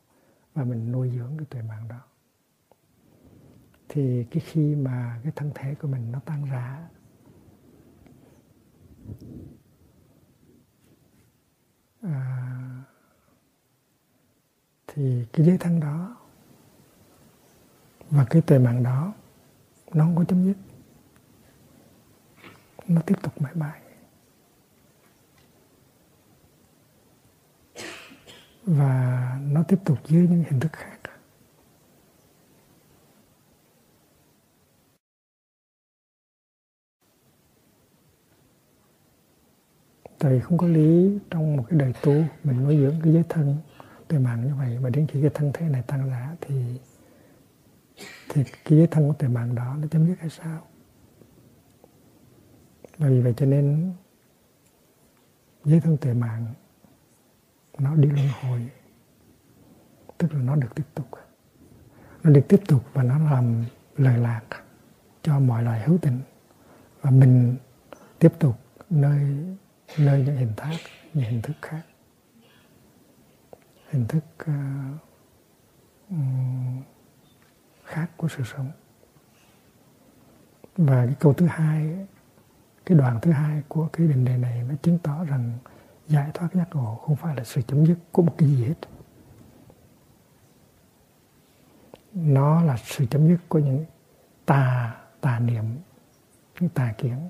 và 0.55 0.65
mình 0.65 0.93
nuôi 0.93 1.11
dưỡng 1.11 1.37
cái 1.39 1.47
tuệ 1.51 1.63
mạng 1.63 1.89
đó. 1.89 2.01
Thì 3.89 4.25
cái 4.31 4.43
khi 4.47 4.75
mà 4.75 5.21
cái 5.23 5.33
thân 5.37 5.51
thể 5.55 5.75
của 5.75 5.89
mình 5.89 6.13
nó 6.13 6.21
tan 6.25 6.45
rã 6.45 6.89
à, 12.03 12.85
thì 14.87 15.27
cái 15.33 15.47
giới 15.47 15.59
thân 15.59 15.81
đó 15.81 16.17
và 18.11 18.27
cái 18.31 18.43
tuệ 18.43 18.59
mạng 18.59 18.83
đó 18.83 19.15
nó 19.95 20.05
không 20.05 20.17
có 20.17 20.25
chấm 20.25 20.45
dứt. 20.45 20.57
Nó 22.89 23.01
tiếp 23.07 23.15
tục 23.23 23.43
mãi 23.43 23.55
mãi. 23.55 23.88
Và 28.69 29.39
nó 29.43 29.63
tiếp 29.63 29.79
tục 29.85 29.99
dưới 30.07 30.29
những 30.29 30.45
hình 30.51 30.61
thức 30.61 30.73
khác. 30.73 30.99
Tại 40.19 40.33
vì 40.33 40.41
không 40.41 40.59
có 40.59 40.67
lý 40.67 41.19
trong 41.31 41.57
một 41.57 41.65
cái 41.69 41.79
đời 41.79 41.93
tu, 42.03 42.13
mình 42.45 42.65
nuôi 42.65 42.77
dưỡng 42.77 43.01
cái 43.03 43.13
giới 43.13 43.25
thân 43.29 43.57
tuệ 44.09 44.19
mạng 44.19 44.47
như 44.47 44.55
vậy 44.55 44.79
mà 44.83 44.91
đến 44.91 45.07
khi 45.07 45.21
cái 45.21 45.31
thân 45.35 45.51
thể 45.55 45.69
này 45.69 45.83
tăng 45.83 46.09
giá 46.11 46.37
thì 46.41 46.81
thì 48.29 48.45
cái 48.45 48.79
giới 48.79 48.87
thân 48.87 49.09
của 49.09 49.15
tuệ 49.15 49.29
mạng 49.29 49.55
đó 49.55 49.77
nó 49.81 49.89
chấm 49.91 50.07
dứt 50.07 50.19
hay 50.21 50.31
sao? 50.31 50.67
Bởi 52.99 53.11
vì 53.11 53.21
vậy 53.21 53.35
cho 53.37 53.47
nên, 53.47 53.93
giới 55.65 55.81
thân 55.81 55.97
tuệ 55.97 56.15
mạng 56.15 56.55
nó 57.79 57.95
đi 57.95 58.09
luân 58.09 58.29
hồi. 58.43 58.71
Tức 60.19 60.35
là 60.35 60.41
nó 60.41 60.57
được 60.57 60.75
tiếp 60.75 60.85
tục. 60.95 61.07
Nó 62.23 62.31
được 62.31 62.45
tiếp 62.49 62.61
tục 62.69 62.85
và 62.93 63.03
nó 63.03 63.19
làm 63.19 63.65
lời 63.97 64.19
lạc 64.19 64.43
cho 65.23 65.39
mọi 65.39 65.63
loài 65.63 65.83
hữu 65.83 65.99
tình. 65.99 66.21
Và 67.01 67.11
mình 67.11 67.57
tiếp 68.19 68.33
tục 68.39 68.57
nơi 68.91 69.47
nơi 69.99 70.25
những 70.25 70.37
hình 70.37 70.53
thác 70.57 70.77
những 71.15 71.25
hình 71.25 71.43
thức 71.43 71.57
khác. 71.63 71.83
Hình 73.91 74.07
thức 74.07 74.25
uh, 76.11 76.17
khác 77.85 78.11
của 78.17 78.29
sự 78.29 78.45
sống. 78.45 78.71
Và 80.77 81.07
cái 81.07 81.15
câu 81.21 81.33
thứ 81.33 81.47
hai 81.47 82.07
cái 82.87 82.99
đoạn 82.99 83.19
thứ 83.23 83.31
hai 83.31 83.63
của 83.69 83.89
cái 83.93 84.07
định 84.07 84.25
đề 84.25 84.37
này 84.37 84.63
nó 84.69 84.75
chứng 84.83 84.99
tỏ 84.99 85.25
rằng 85.25 85.59
giải 86.09 86.31
thoát 86.35 86.49
giác 86.55 86.69
ngộ 86.73 86.95
không 86.95 87.17
phải 87.17 87.37
là 87.37 87.45
sự 87.45 87.63
chấm 87.63 87.87
dứt 87.87 87.99
của 88.13 88.23
một 88.23 88.35
cái 88.39 88.49
gì 88.49 88.65
hết. 88.65 88.75
Nó 92.13 92.63
là 92.63 92.77
sự 92.77 93.07
chấm 93.07 93.29
dứt 93.29 93.39
của 93.49 93.59
những 93.59 93.85
tà 94.47 94.97
tà 95.21 95.39
niệm 95.39 95.65
những 96.61 96.71
tà 96.71 96.95
kiến. 96.99 97.29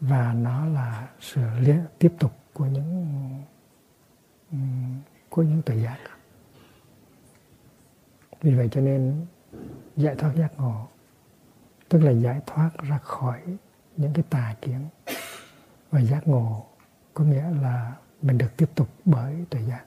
Và 0.00 0.32
nó 0.32 0.66
là 0.66 1.08
sự 1.20 1.40
liên, 1.58 1.84
tiếp 1.98 2.14
tục 2.18 2.32
của 2.52 2.66
những 2.66 3.06
của 5.28 5.42
những 5.42 5.62
tuệ 5.62 5.76
giác. 5.76 5.98
Vì 8.40 8.54
vậy 8.54 8.68
cho 8.72 8.80
nên 8.80 9.26
giải 9.96 10.14
thoát 10.14 10.32
giác 10.36 10.52
ngộ 10.56 10.88
tức 11.88 11.98
là 11.98 12.10
giải 12.10 12.40
thoát 12.46 12.70
ra 12.78 12.98
khỏi 12.98 13.40
những 13.96 14.12
cái 14.12 14.24
tà 14.30 14.54
kiến 14.60 14.88
và 15.90 16.00
giác 16.00 16.28
ngộ 16.28 16.66
có 17.14 17.24
nghĩa 17.24 17.50
là 17.62 17.96
mình 18.22 18.38
được 18.38 18.56
tiếp 18.56 18.70
tục 18.74 18.88
bởi 19.04 19.44
thời 19.50 19.62
gian. 19.62 19.84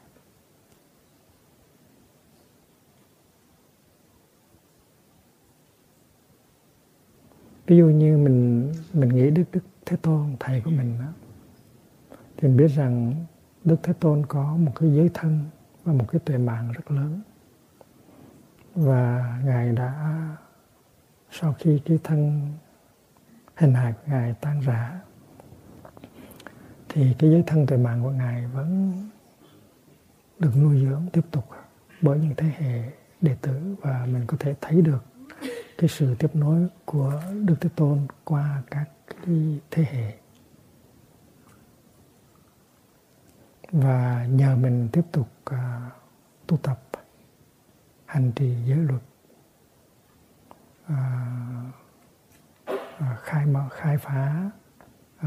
ví 7.67 7.77
dụ 7.77 7.85
như 7.85 8.17
mình 8.17 8.71
mình 8.93 9.09
nghĩ 9.09 9.29
đức 9.29 9.43
đức 9.51 9.63
thế 9.85 9.97
tôn 10.01 10.35
thầy 10.39 10.61
của 10.61 10.71
mình 10.71 10.97
đó, 10.99 11.13
thì 12.37 12.47
mình 12.47 12.57
biết 12.57 12.67
rằng 12.67 13.25
đức 13.63 13.75
thế 13.83 13.93
tôn 13.93 14.25
có 14.25 14.55
một 14.57 14.71
cái 14.75 14.93
giới 14.95 15.09
thân 15.13 15.45
và 15.83 15.93
một 15.93 16.05
cái 16.11 16.21
tuệ 16.25 16.37
mạng 16.37 16.71
rất 16.71 16.91
lớn 16.91 17.21
và 18.75 19.39
ngài 19.45 19.71
đã 19.71 20.19
sau 21.31 21.55
khi 21.59 21.81
cái 21.85 21.99
thân 22.03 22.51
hình 23.55 23.73
hài 23.73 23.93
của 23.93 24.01
ngài 24.07 24.35
tan 24.41 24.59
rã 24.59 24.99
thì 26.93 27.13
cái 27.19 27.29
giới 27.29 27.43
thân 27.47 27.67
tuệ 27.67 27.77
mạng 27.77 28.03
của 28.03 28.09
ngài 28.09 28.47
vẫn 28.47 28.93
được 30.39 30.51
nuôi 30.57 30.81
dưỡng 30.81 31.07
tiếp 31.13 31.21
tục 31.31 31.45
bởi 32.01 32.19
những 32.19 32.35
thế 32.37 32.47
hệ 32.57 32.83
đệ 33.21 33.35
tử 33.41 33.75
và 33.81 34.05
mình 34.11 34.23
có 34.27 34.37
thể 34.39 34.55
thấy 34.61 34.81
được 34.81 35.03
cái 35.77 35.89
sự 35.89 36.15
tiếp 36.19 36.35
nối 36.35 36.67
của 36.85 37.21
Đức 37.45 37.55
Thế 37.61 37.69
Tôn 37.75 38.07
qua 38.23 38.63
các 38.71 38.85
cái 39.07 39.59
thế 39.71 39.85
hệ. 39.91 40.13
Và 43.71 44.25
nhờ 44.29 44.55
mình 44.55 44.89
tiếp 44.91 45.01
tục 45.11 45.27
uh, 45.49 45.57
tu 46.47 46.57
tập 46.57 46.79
hành 48.05 48.31
trì 48.35 48.55
giới 48.65 48.77
luật 48.77 49.01
uh, 50.85 50.97
uh, 52.73 53.19
khai 53.19 53.45
mở 53.45 53.69
khai 53.71 53.97
phá 53.97 54.51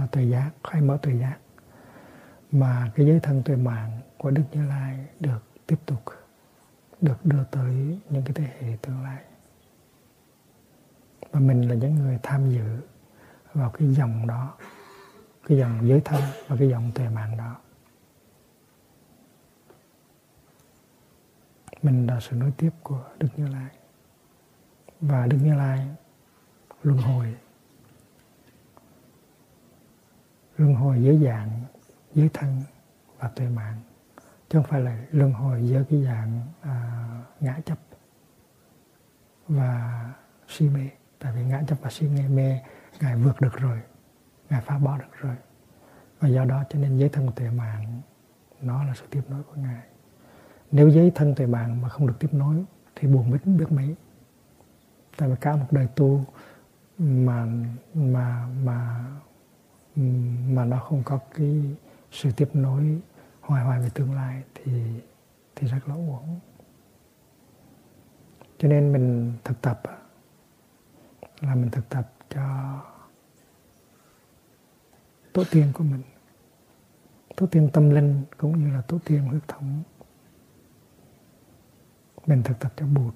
uh, 0.04 0.10
tuệ 0.10 0.24
giác 0.24 0.50
khai 0.64 0.80
mở 0.80 0.98
tuệ 1.02 1.14
giác 1.14 1.36
mà 2.52 2.92
cái 2.94 3.06
giới 3.06 3.20
thân 3.20 3.42
tuệ 3.42 3.56
mạng 3.56 4.00
của 4.18 4.30
Đức 4.30 4.42
Như 4.52 4.68
Lai 4.68 5.06
được 5.20 5.42
tiếp 5.66 5.76
tục, 5.86 6.02
được 7.00 7.24
đưa 7.24 7.44
tới 7.44 7.98
những 8.10 8.22
cái 8.24 8.32
thế 8.34 8.44
hệ 8.44 8.76
tương 8.82 9.02
lai. 9.02 9.24
Và 11.30 11.40
mình 11.40 11.68
là 11.68 11.74
những 11.74 11.94
người 11.94 12.18
tham 12.22 12.50
dự 12.50 12.80
vào 13.52 13.70
cái 13.70 13.94
dòng 13.94 14.26
đó, 14.26 14.54
cái 15.46 15.58
dòng 15.58 15.88
giới 15.88 16.00
thân 16.00 16.22
và 16.48 16.56
cái 16.58 16.68
dòng 16.68 16.90
tuệ 16.94 17.08
mạng 17.08 17.36
đó. 17.36 17.56
Mình 21.82 22.06
là 22.06 22.20
sự 22.20 22.36
nối 22.36 22.52
tiếp 22.56 22.70
của 22.82 23.04
Đức 23.18 23.28
Như 23.36 23.48
Lai. 23.48 23.70
Và 25.00 25.26
Đức 25.26 25.38
Như 25.42 25.54
Lai 25.54 25.88
luân 26.82 26.98
hồi. 26.98 27.34
Luân 30.56 30.74
hồi 30.74 31.02
dưới 31.02 31.18
dạng 31.24 31.64
dưới 32.14 32.28
thân 32.34 32.62
và 33.18 33.28
tuệ 33.28 33.48
mạng 33.48 33.80
chứ 34.48 34.58
không 34.58 34.70
phải 34.70 34.80
là 34.80 34.98
luân 35.10 35.32
hồi 35.32 35.68
giữa 35.68 35.84
cái 35.90 36.04
dạng 36.04 36.40
à, 36.60 37.08
ngã 37.40 37.60
chấp 37.64 37.78
và 39.48 40.12
si 40.48 40.68
mê. 40.68 40.88
Tại 41.18 41.32
vì 41.36 41.44
ngã 41.44 41.62
chấp 41.66 41.78
và 41.82 41.90
si 41.90 42.08
mê 42.08 42.28
mê 42.28 42.60
ngài 43.00 43.16
vượt 43.16 43.40
được 43.40 43.56
rồi 43.56 43.80
ngài 44.50 44.60
phá 44.60 44.78
bỏ 44.78 44.98
được 44.98 45.12
rồi. 45.20 45.36
Và 46.20 46.28
do 46.28 46.44
đó 46.44 46.64
cho 46.70 46.78
nên 46.78 46.98
giới 46.98 47.08
thân 47.08 47.32
tuệ 47.36 47.50
mạng 47.50 48.00
nó 48.60 48.84
là 48.84 48.94
sự 48.94 49.06
tiếp 49.10 49.22
nối 49.28 49.42
của 49.42 49.54
ngài. 49.56 49.82
Nếu 50.70 50.88
giới 50.88 51.12
thân 51.14 51.34
tuệ 51.34 51.46
mạng 51.46 51.82
mà 51.82 51.88
không 51.88 52.06
được 52.06 52.14
tiếp 52.18 52.34
nối 52.34 52.64
thì 52.96 53.08
buồn 53.08 53.30
biết 53.30 53.38
biết 53.44 53.72
mấy. 53.72 53.96
Tại 55.16 55.28
vì 55.28 55.34
cả 55.40 55.56
một 55.56 55.66
đời 55.70 55.88
tu 55.96 56.24
mà 56.98 57.46
mà 57.94 58.46
mà 58.64 59.04
mà 60.48 60.64
nó 60.64 60.78
không 60.80 61.02
có 61.04 61.18
cái 61.34 61.76
sự 62.10 62.30
tiếp 62.36 62.48
nối 62.54 63.00
hoài 63.40 63.64
hoài 63.64 63.80
về 63.80 63.90
tương 63.94 64.14
lai 64.14 64.42
thì 64.54 64.82
thì 65.56 65.66
rất 65.66 65.88
là 65.88 65.94
uổng. 65.94 66.40
Cho 68.58 68.68
nên 68.68 68.92
mình 68.92 69.32
thực 69.44 69.62
tập 69.62 69.82
là 71.40 71.54
mình 71.54 71.70
thực 71.70 71.88
tập 71.88 72.12
cho 72.30 72.80
tổ 75.32 75.44
tiên 75.50 75.72
của 75.74 75.84
mình. 75.84 76.02
Tổ 77.36 77.46
tiên 77.46 77.70
tâm 77.72 77.90
linh 77.90 78.22
cũng 78.36 78.58
như 78.58 78.74
là 78.74 78.80
tổ 78.80 78.98
tiên 79.04 79.20
huyết 79.20 79.48
thống. 79.48 79.82
Mình 82.26 82.42
thực 82.42 82.58
tập 82.58 82.72
cho 82.76 82.86
bụt 82.86 83.14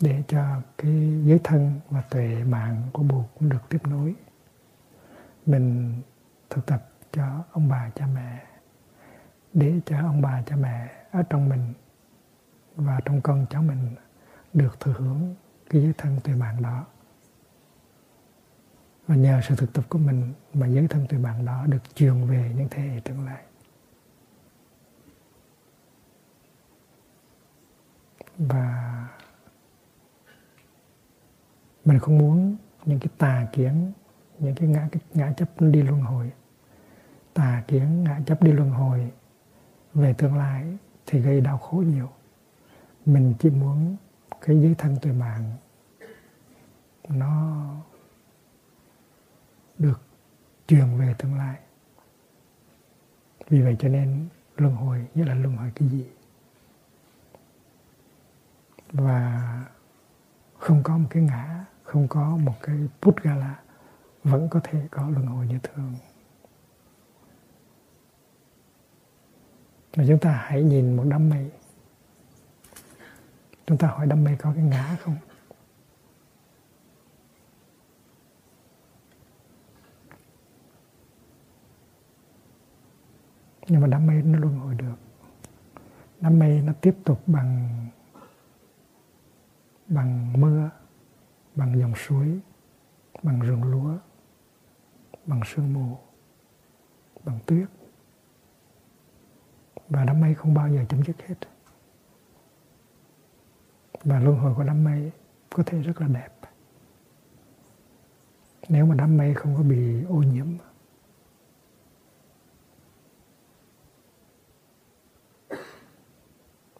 để 0.00 0.22
cho 0.28 0.60
cái 0.78 1.22
giới 1.24 1.40
thân 1.44 1.80
và 1.90 2.00
tuệ 2.00 2.44
mạng 2.44 2.82
của 2.92 3.02
Bụt 3.02 3.24
cũng 3.38 3.48
được 3.48 3.68
tiếp 3.68 3.86
nối. 3.86 4.14
Mình 5.46 5.94
thực 6.50 6.66
tập 6.66 6.90
cho 7.12 7.44
ông 7.52 7.68
bà, 7.68 7.90
cha 7.94 8.06
mẹ, 8.14 8.46
để 9.52 9.80
cho 9.86 9.98
ông 9.98 10.22
bà, 10.22 10.42
cha 10.46 10.56
mẹ 10.56 11.06
ở 11.10 11.22
trong 11.22 11.48
mình 11.48 11.72
và 12.76 13.00
trong 13.04 13.20
con 13.20 13.46
cháu 13.50 13.62
mình 13.62 13.94
được 14.52 14.80
thừa 14.80 14.92
hưởng 14.92 15.34
cái 15.70 15.82
giới 15.82 15.92
thân 15.98 16.20
tuệ 16.24 16.34
mạng 16.34 16.62
đó. 16.62 16.86
Và 19.06 19.14
nhờ 19.14 19.40
sự 19.48 19.54
thực 19.56 19.72
tập 19.72 19.84
của 19.88 19.98
mình 19.98 20.32
mà 20.54 20.66
giới 20.66 20.88
thân 20.88 21.06
tuệ 21.08 21.18
mạng 21.18 21.44
đó 21.44 21.66
được 21.66 21.94
truyền 21.94 22.26
về 22.26 22.52
những 22.56 22.68
thế 22.70 22.82
hệ 22.82 23.00
tương 23.00 23.24
lai. 23.26 23.44
Và 28.38 29.08
mình 31.84 31.98
không 31.98 32.18
muốn 32.18 32.56
những 32.84 33.00
cái 33.00 33.08
tà 33.18 33.46
kiến 33.52 33.92
những 34.44 34.54
cái 34.54 34.68
ngã 34.68 34.88
cái 34.92 35.02
ngã 35.14 35.32
chấp 35.36 35.60
đi 35.60 35.82
luân 35.82 36.00
hồi. 36.00 36.32
Tà 37.34 37.62
kiến 37.68 38.04
ngã 38.04 38.20
chấp 38.26 38.42
đi 38.42 38.52
luân 38.52 38.70
hồi 38.70 39.12
về 39.94 40.12
tương 40.12 40.36
lai 40.36 40.76
thì 41.06 41.20
gây 41.20 41.40
đau 41.40 41.58
khổ 41.58 41.76
nhiều. 41.76 42.08
Mình 43.06 43.34
chỉ 43.38 43.50
muốn 43.50 43.96
cái 44.40 44.60
giới 44.62 44.74
thân 44.74 44.96
tuệ 45.02 45.12
mạng 45.12 45.52
nó 47.08 47.66
được 49.78 50.00
truyền 50.66 50.98
về 50.98 51.14
tương 51.18 51.38
lai. 51.38 51.58
Vì 53.48 53.62
vậy 53.62 53.76
cho 53.78 53.88
nên 53.88 54.28
luân 54.56 54.74
hồi, 54.74 55.06
nghĩa 55.14 55.24
là 55.24 55.34
luân 55.34 55.56
hồi 55.56 55.72
cái 55.74 55.88
gì? 55.88 56.06
Và 58.92 59.64
không 60.58 60.82
có 60.82 60.98
một 60.98 61.06
cái 61.10 61.22
ngã, 61.22 61.64
không 61.82 62.08
có 62.08 62.36
một 62.36 62.54
cái 62.62 62.76
put 63.02 63.22
gala 63.22 63.63
vẫn 64.24 64.48
có 64.48 64.60
thể 64.64 64.88
có 64.90 65.08
luân 65.08 65.26
hồi 65.26 65.46
như 65.46 65.58
thường. 65.62 65.94
Mà 69.96 70.04
chúng 70.08 70.18
ta 70.18 70.32
hãy 70.32 70.62
nhìn 70.62 70.96
một 70.96 71.04
đám 71.08 71.28
mây. 71.28 71.50
Chúng 73.66 73.78
ta 73.78 73.88
hỏi 73.88 74.06
đám 74.06 74.24
mây 74.24 74.36
có 74.36 74.52
cái 74.54 74.64
ngã 74.64 74.96
không? 75.00 75.16
Nhưng 83.68 83.80
mà 83.80 83.86
đám 83.86 84.06
mây 84.06 84.22
nó 84.22 84.38
luân 84.38 84.58
hồi 84.58 84.74
được. 84.74 84.94
Đám 86.20 86.38
mây 86.38 86.62
nó 86.64 86.72
tiếp 86.80 86.96
tục 87.04 87.22
bằng 87.26 87.78
bằng 89.86 90.40
mưa, 90.40 90.70
bằng 91.54 91.78
dòng 91.78 91.94
suối, 91.94 92.40
bằng 93.22 93.40
rừng 93.40 93.62
lúa 93.64 93.98
bằng 95.26 95.40
sương 95.46 95.72
mù, 95.72 95.98
bằng 97.24 97.38
tuyết. 97.46 97.68
Và 99.88 100.04
đám 100.04 100.20
mây 100.20 100.34
không 100.34 100.54
bao 100.54 100.68
giờ 100.68 100.84
chấm 100.88 101.02
dứt 101.02 101.16
hết. 101.26 101.34
Và 104.04 104.20
luân 104.20 104.38
hồi 104.38 104.54
của 104.54 104.64
đám 104.64 104.84
mây 104.84 105.12
có 105.50 105.62
thể 105.66 105.82
rất 105.82 106.00
là 106.00 106.08
đẹp. 106.08 106.30
Nếu 108.68 108.86
mà 108.86 108.94
đám 108.94 109.16
mây 109.16 109.34
không 109.34 109.56
có 109.56 109.62
bị 109.62 110.04
ô 110.04 110.14
nhiễm, 110.14 110.46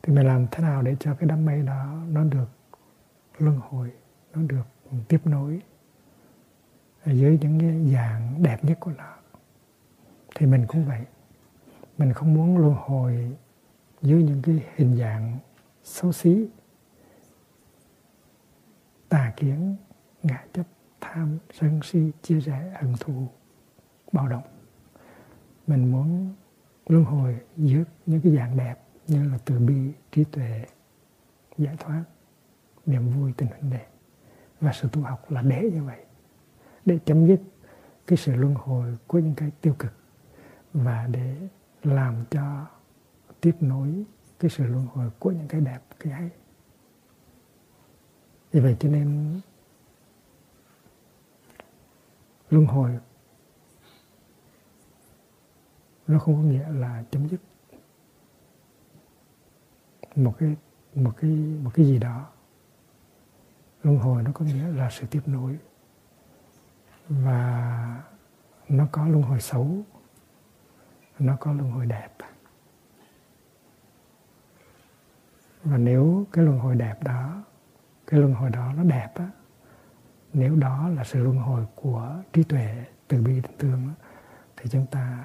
thì 0.03 0.13
mình 0.13 0.27
làm 0.27 0.47
thế 0.51 0.63
nào 0.63 0.83
để 0.83 0.97
cho 1.01 1.15
cái 1.15 1.29
đám 1.29 1.45
mây 1.45 1.63
đó 1.63 2.03
nó 2.09 2.25
được 2.25 2.49
luân 3.39 3.57
hồi, 3.57 3.93
nó 4.35 4.43
được 4.43 4.65
tiếp 5.09 5.21
nối? 5.25 5.63
Dưới 7.07 7.39
những 7.41 7.61
cái 7.61 7.93
dạng 7.93 8.43
đẹp 8.43 8.65
nhất 8.65 8.81
của 8.81 8.93
nó. 8.97 9.17
Thì 10.35 10.47
mình 10.47 10.65
cũng 10.69 10.85
vậy. 10.85 11.05
Mình 11.99 12.13
không 12.13 12.35
muốn 12.35 12.59
luân 12.59 12.75
hồi 12.75 13.37
dưới 14.03 14.23
những 14.23 14.43
cái 14.43 14.63
hình 14.77 14.97
dạng 14.97 15.39
xấu 15.85 16.13
xí, 16.13 16.49
tà 19.09 19.33
kiến, 19.37 19.77
ngã 20.23 20.45
chấp, 20.53 20.67
tham, 21.01 21.39
sân 21.53 21.81
si, 21.83 22.11
chia 22.23 22.41
rẽ, 22.41 22.73
hận 22.75 22.95
thù, 23.01 23.29
bạo 24.13 24.29
động. 24.29 24.43
Mình 25.67 25.93
muốn 25.93 26.35
luân 26.87 27.05
hồi 27.05 27.39
dưới 27.57 27.85
những 28.07 28.21
cái 28.21 28.37
dạng 28.37 28.57
đẹp 28.57 28.75
như 29.07 29.29
là 29.31 29.39
từ 29.45 29.59
bi, 29.59 29.93
trí 30.13 30.25
tuệ, 30.25 30.65
giải 31.59 31.77
thoát, 31.79 32.05
niềm 32.87 33.11
vui, 33.11 33.33
tình 33.37 33.49
huynh 33.49 33.71
đệ 33.71 33.87
và 34.61 34.73
sự 34.73 34.89
tu 34.93 35.03
học 35.03 35.31
là 35.31 35.43
để 35.43 35.71
như 35.75 35.83
vậy 35.83 36.04
để 36.85 36.99
chấm 37.05 37.27
dứt 37.27 37.41
cái 38.07 38.17
sự 38.17 38.35
luân 38.35 38.55
hồi 38.55 38.99
của 39.07 39.19
những 39.19 39.35
cái 39.35 39.51
tiêu 39.61 39.75
cực 39.79 39.93
và 40.73 41.07
để 41.11 41.49
làm 41.83 42.25
cho 42.31 42.67
tiếp 43.41 43.57
nối 43.61 44.05
cái 44.39 44.51
sự 44.51 44.65
luân 44.65 44.87
hồi 44.87 45.11
của 45.19 45.31
những 45.31 45.49
cái 45.49 45.61
đẹp, 45.61 45.81
cái 45.99 46.13
hay. 46.13 46.31
Vì 48.53 48.61
vậy 48.61 48.77
cho 48.81 48.89
nên 48.89 49.41
luân 52.51 52.67
hồi 52.67 52.99
nó 56.07 56.19
không 56.19 56.35
có 56.35 56.43
nghĩa 56.43 56.69
là 56.69 57.05
chấm 57.11 57.29
dứt 57.29 57.41
một 60.17 60.35
cái 60.39 60.57
một 60.95 61.13
cái 61.17 61.31
một 61.63 61.71
cái 61.75 61.87
gì 61.87 61.99
đó. 61.99 62.31
Luân 63.83 63.99
hồi 63.99 64.23
nó 64.23 64.31
có 64.35 64.45
nghĩa 64.45 64.69
là 64.69 64.91
sự 64.91 65.07
tiếp 65.11 65.21
nối 65.27 65.59
và 67.09 68.03
nó 68.69 68.87
có 68.93 69.07
luân 69.07 69.23
hồi 69.23 69.41
xấu, 69.41 69.83
nó 71.19 71.37
có 71.41 71.53
luân 71.53 71.71
hồi 71.71 71.87
đẹp. 71.87 72.09
Và 75.65 75.79
nếu 75.79 76.27
cái 76.33 76.45
luân 76.45 76.59
hồi 76.59 76.75
đẹp 76.75 77.03
đó, 77.03 77.43
cái 78.07 78.21
luân 78.21 78.35
hồi 78.35 78.51
đó 78.51 78.73
nó 78.77 78.83
đẹp 78.83 79.09
á, 79.15 79.31
nếu 80.33 80.57
đó 80.57 80.89
là 80.89 81.05
sự 81.05 81.23
luân 81.23 81.37
hồi 81.37 81.67
của 81.75 82.23
trí 82.33 82.43
tuệ 82.43 82.85
từ 83.09 83.23
bi 83.23 83.41
tình 83.41 83.59
thương 83.59 83.93
thì 84.57 84.71
chúng 84.71 84.87
ta 84.87 85.25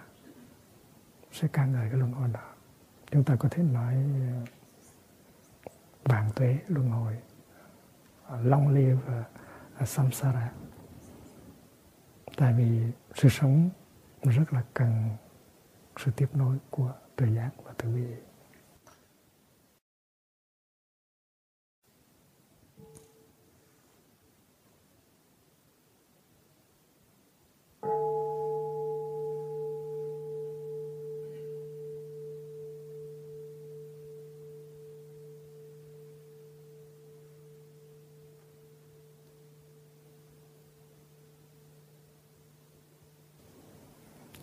sẽ 1.31 1.47
ca 1.47 1.65
ngợi 1.65 1.89
cái 1.89 1.99
luân 1.99 2.11
hồi 2.11 2.29
đó. 2.33 2.53
Chúng 3.11 3.23
ta 3.23 3.35
có 3.35 3.49
thể 3.49 3.63
nói, 3.63 3.95
vạn 6.03 6.29
tuế 6.35 6.57
luân 6.67 6.89
hồi 6.89 7.17
ờ, 8.25 8.41
long 8.41 8.69
live 8.69 8.97
ờ, 9.07 9.23
ờ, 9.77 9.85
samsara 9.85 10.51
tại 12.37 12.53
vì 12.53 12.81
sự 13.15 13.29
sống 13.29 13.69
rất 14.21 14.53
là 14.53 14.63
cần 14.73 15.09
sự 15.97 16.11
tiếp 16.15 16.27
nối 16.33 16.57
của 16.69 16.93
thời 17.17 17.33
gian 17.35 17.49
và 17.63 17.73
từ 17.77 17.89
bi 17.89 18.01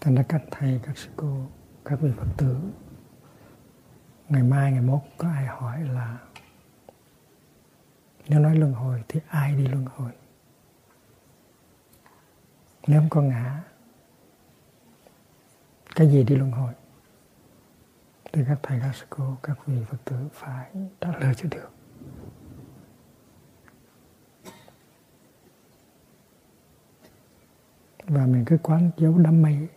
Thành 0.07 0.15
ra 0.15 0.23
các 0.29 0.43
thầy, 0.51 0.81
các 0.83 0.99
sư 0.99 1.11
cô, 1.17 1.47
các 1.85 2.01
vị 2.01 2.11
Phật 2.17 2.27
tử. 2.37 2.57
Ngày 4.29 4.43
mai, 4.43 4.73
ngày 4.73 4.81
mốt 4.81 5.01
có 5.17 5.29
ai 5.29 5.47
hỏi 5.47 5.85
là 5.85 6.19
Nếu 8.29 8.41
nói 8.41 8.57
luân 8.57 8.73
hồi 8.73 9.05
thì 9.09 9.21
ai 9.29 9.57
đi 9.57 9.67
luân 9.67 9.87
hồi? 9.87 10.11
Nếu 12.87 13.01
không 13.01 13.09
có 13.09 13.23
ngã 13.23 13.63
Cái 15.95 16.09
gì 16.09 16.25
đi 16.25 16.37
luân 16.37 16.51
hồi? 16.51 16.73
Thì 18.33 18.43
các 18.49 18.59
thầy, 18.63 18.81
các 18.81 18.95
sư 18.95 19.07
cô, 19.11 19.37
các 19.43 19.67
vị 19.67 19.85
Phật 19.85 19.99
tử 20.05 20.17
phải 20.33 20.71
trả 21.01 21.19
lời 21.19 21.35
cho 21.35 21.49
được. 21.51 21.71
Và 28.07 28.27
mình 28.27 28.45
cứ 28.47 28.59
quán 28.63 28.91
dấu 28.97 29.19
đám 29.19 29.43
mây 29.43 29.69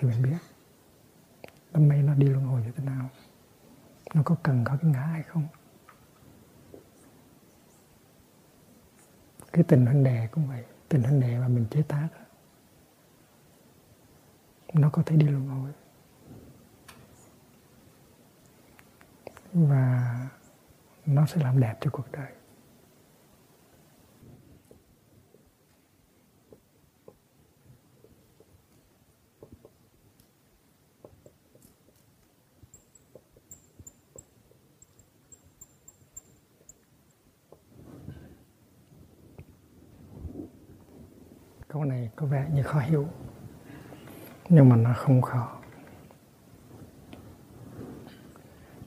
thì 0.00 0.08
mình 0.08 0.22
biết. 0.22 0.38
Đám 1.72 1.88
mây 1.88 2.02
nó 2.02 2.14
đi 2.14 2.26
luân 2.26 2.44
hồi 2.44 2.62
như 2.62 2.72
thế 2.76 2.84
nào? 2.84 3.10
Nó 4.14 4.22
có 4.24 4.36
cần 4.42 4.64
có 4.64 4.76
cái 4.82 4.90
ngã 4.90 5.00
hay 5.00 5.22
không? 5.22 5.46
Cái 9.52 9.64
tình 9.64 9.86
huynh 9.86 10.04
đệ 10.04 10.28
cũng 10.32 10.48
vậy. 10.48 10.64
Tình 10.88 11.02
huynh 11.02 11.20
đệ 11.20 11.38
mà 11.38 11.48
mình 11.48 11.66
chế 11.70 11.82
tác 11.82 12.08
nó 14.74 14.90
có 14.90 15.02
thể 15.06 15.16
đi 15.16 15.26
luân 15.26 15.48
hồi. 15.48 15.70
Và 19.52 20.16
nó 21.06 21.26
sẽ 21.26 21.40
làm 21.42 21.60
đẹp 21.60 21.76
cho 21.80 21.90
cuộc 21.90 22.12
đời. 22.12 22.32
Câu 41.72 41.84
này 41.84 42.10
có 42.16 42.26
vẻ 42.26 42.50
như 42.54 42.62
khó 42.62 42.80
hiểu, 42.80 43.08
nhưng 44.48 44.68
mà 44.68 44.76
nó 44.76 44.94
không 44.96 45.22
khó. 45.22 45.58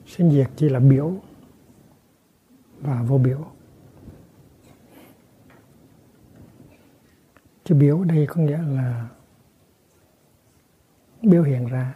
Sinh 0.06 0.30
diệt 0.30 0.50
chỉ 0.56 0.68
là 0.68 0.80
biểu 0.80 1.14
và 2.80 3.02
vô 3.02 3.18
biểu. 3.18 3.46
Chữ 7.64 7.74
biểu 7.74 8.04
đây 8.04 8.26
có 8.26 8.40
nghĩa 8.40 8.62
là 8.62 9.08
biểu 11.22 11.42
hiện 11.42 11.66
ra 11.66 11.94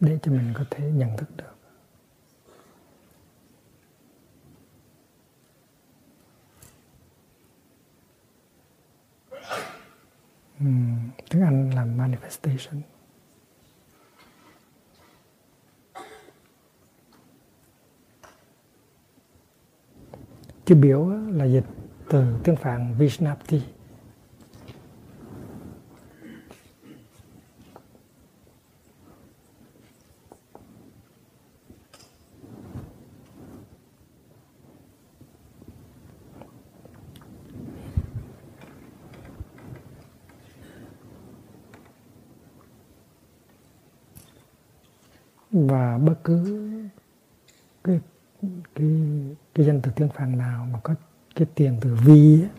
để 0.00 0.18
cho 0.22 0.32
mình 0.32 0.52
có 0.54 0.64
thể 0.70 0.90
nhận 0.90 1.16
thức 1.16 1.36
được. 1.36 1.51
Um, 10.64 11.10
tiếng 11.30 11.42
Anh 11.42 11.70
là 11.74 11.84
manifestation. 11.84 12.80
Chữ 20.64 20.74
biểu 20.74 21.08
là 21.08 21.44
dịch 21.44 21.66
từ 22.08 22.24
tiếng 22.44 22.56
Phạn 22.56 22.94
Vishnapti 22.98 23.62
và 45.52 45.98
bất 45.98 46.14
cứ 46.24 46.58
cái 47.84 48.00
cái 48.74 48.86
cái 49.54 49.66
danh 49.66 49.80
từ 49.82 49.91
tiếng 50.02 50.10
Phạn 50.10 50.38
nào 50.38 50.66
mà 50.72 50.80
có 50.82 50.94
cái 51.34 51.46
tiền 51.54 51.78
từ 51.80 51.94
vi 51.94 52.42
ấy, 52.42 52.50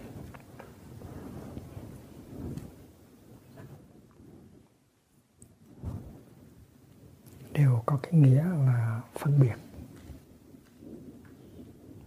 đều 7.53 7.83
có 7.85 7.99
cái 8.03 8.13
nghĩa 8.13 8.43
là 8.43 9.01
phân 9.13 9.39
biệt 9.39 9.55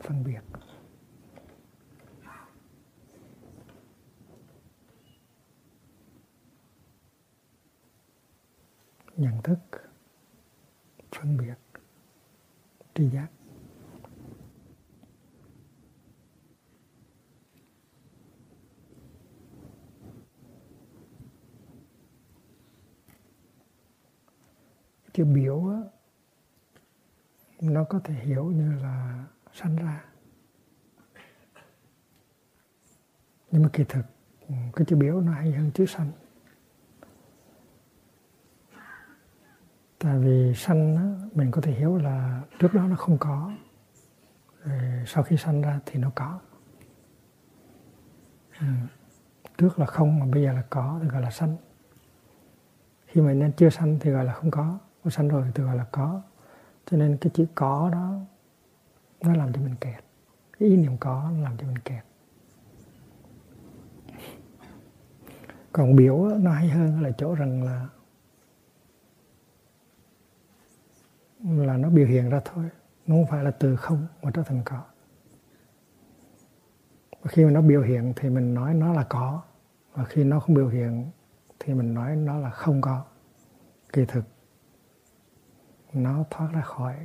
phân 0.01 0.25
biệt 0.25 0.40
nhận 9.16 9.42
thức 9.42 9.59
phân 11.12 11.37
biệt 11.37 11.55
tri 12.94 13.09
giác 13.09 13.27
chữ 25.16 25.25
biểu 25.25 25.68
á, 25.68 25.81
nó 27.61 27.85
có 27.85 28.01
thể 28.05 28.14
hiểu 28.14 28.44
như 28.44 28.72
là 28.83 29.25
sanh 29.53 29.77
ra 29.77 30.05
nhưng 33.51 33.62
mà 33.62 33.68
kỳ 33.72 33.85
thực 33.88 34.03
cái 34.49 34.85
chữ 34.87 34.96
biểu 34.96 35.20
sanh. 35.87 36.12
Tại 39.99 40.18
vì 40.18 40.55
sanh 40.55 40.96
á, 40.96 41.29
mình 41.35 41.51
có 41.51 41.61
thể 41.61 41.72
hiểu 41.72 41.96
là 41.96 42.42
trước 42.59 42.75
đó 42.75 42.83
nó 42.83 42.96
không 42.96 43.18
có 43.18 43.53
rồi 44.66 45.05
sau 45.07 45.22
khi 45.22 45.37
sanh 45.37 45.62
ra 45.62 45.81
thì 45.87 45.99
nó 45.99 46.11
có. 46.14 46.40
Ừ. 48.61 48.66
trước 49.59 49.79
là 49.79 49.87
không 49.87 50.18
mà 50.18 50.27
bây 50.27 50.42
giờ 50.42 50.53
là 50.53 50.62
có 50.70 50.99
thì 51.03 51.09
gọi 51.09 51.22
là 51.22 51.31
sanh. 51.31 51.57
Khi 53.07 53.20
mà 53.20 53.33
nên 53.33 53.53
chưa 53.53 53.70
sanh 53.70 53.99
thì 54.01 54.11
gọi 54.11 54.25
là 54.25 54.33
không 54.33 54.51
có 54.51 54.79
có 55.05 55.11
sanh 55.11 55.29
rồi 55.29 55.53
thì 55.55 55.62
gọi 55.62 55.77
là 55.77 55.85
có. 55.92 56.22
Cho 56.87 56.96
nên 56.96 57.16
cái 57.20 57.31
chữ 57.35 57.46
có 57.55 57.90
đó 57.92 58.14
nó 59.20 59.35
làm 59.35 59.53
cho 59.53 59.61
mình 59.61 59.75
kẹt. 59.81 60.05
Cái 60.59 60.68
ý 60.68 60.77
niệm 60.77 60.96
có 61.01 61.31
nó 61.35 61.42
làm 61.42 61.57
cho 61.57 61.66
mình 61.66 61.79
kẹt. 61.79 62.05
Còn 65.76 65.96
biểu 65.96 66.28
nó 66.40 66.50
hay 66.50 66.68
hơn 66.68 67.02
là 67.02 67.10
chỗ 67.10 67.34
rằng 67.34 67.62
là 67.62 67.88
là 71.42 71.76
nó 71.76 71.90
biểu 71.90 72.06
hiện 72.06 72.30
ra 72.30 72.40
thôi, 72.44 72.64
nó 73.06 73.14
không 73.14 73.26
phải 73.26 73.44
là 73.44 73.50
từ 73.50 73.76
không 73.76 74.06
mà 74.22 74.30
trở 74.34 74.42
thành 74.42 74.62
có. 74.64 74.84
Và 77.10 77.28
khi 77.28 77.44
mà 77.44 77.50
nó 77.50 77.60
biểu 77.60 77.82
hiện 77.82 78.12
thì 78.16 78.30
mình 78.30 78.54
nói 78.54 78.74
nó 78.74 78.92
là 78.92 79.06
có, 79.08 79.42
và 79.92 80.04
khi 80.04 80.24
nó 80.24 80.40
không 80.40 80.54
biểu 80.54 80.68
hiện 80.68 81.10
thì 81.58 81.74
mình 81.74 81.94
nói 81.94 82.16
nó 82.16 82.38
là 82.38 82.50
không 82.50 82.80
có. 82.80 83.04
Kỳ 83.92 84.04
thực, 84.04 84.24
nó 85.92 86.24
thoát 86.30 86.48
ra 86.52 86.60
khỏi 86.60 86.96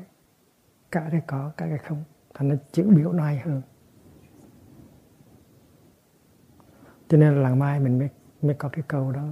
cả 0.92 1.08
cái 1.12 1.22
có 1.28 1.52
cả 1.58 1.68
cái 1.70 1.78
không. 1.78 2.04
Thành 2.34 2.48
nó 2.48 2.56
chữ 2.72 2.90
biểu 2.96 3.12
nó 3.14 3.24
hay 3.24 3.40
hơn. 3.40 3.62
Cho 7.08 7.18
nên 7.18 7.36
là 7.36 7.42
làng 7.42 7.60
mai 7.60 7.80
mình 7.80 8.00
mới 8.00 8.10
mới 8.42 8.56
có 8.56 8.70
cái 8.70 8.84
câu 8.88 9.12
đó 9.12 9.28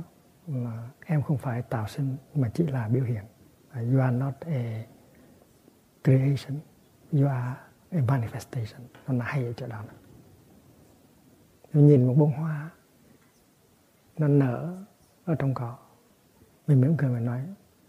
là 0.48 0.90
em 1.06 1.22
không 1.22 1.38
phải 1.38 1.62
tạo 1.62 1.88
sinh 1.88 2.18
mà 2.36 2.50
chỉ 2.54 2.68
là 2.68 2.88
biểu 2.88 3.04
hiện. 3.04 3.24
You 3.74 4.00
are 4.00 4.18
not 4.18 4.34
a 4.40 4.84
creation, 6.04 6.60
you 7.12 7.28
are 7.28 7.56
a 7.92 8.00
manifestation. 8.00 8.82
Nó 9.08 9.26
hay 9.26 9.46
ở 9.46 9.54
chỗ 9.54 9.68
đó. 9.68 9.84
Nhìn 11.74 12.08
một 12.08 12.14
bông 12.18 12.32
hoa, 12.32 12.70
nó 14.18 14.28
nở 14.28 14.78
ở 15.26 15.36
trong 15.36 15.54
cỏ. 15.54 15.78
Mình 16.68 16.82
mỉm 16.82 16.98
cười 16.98 17.10
mình 17.10 17.26
nói, 17.26 17.42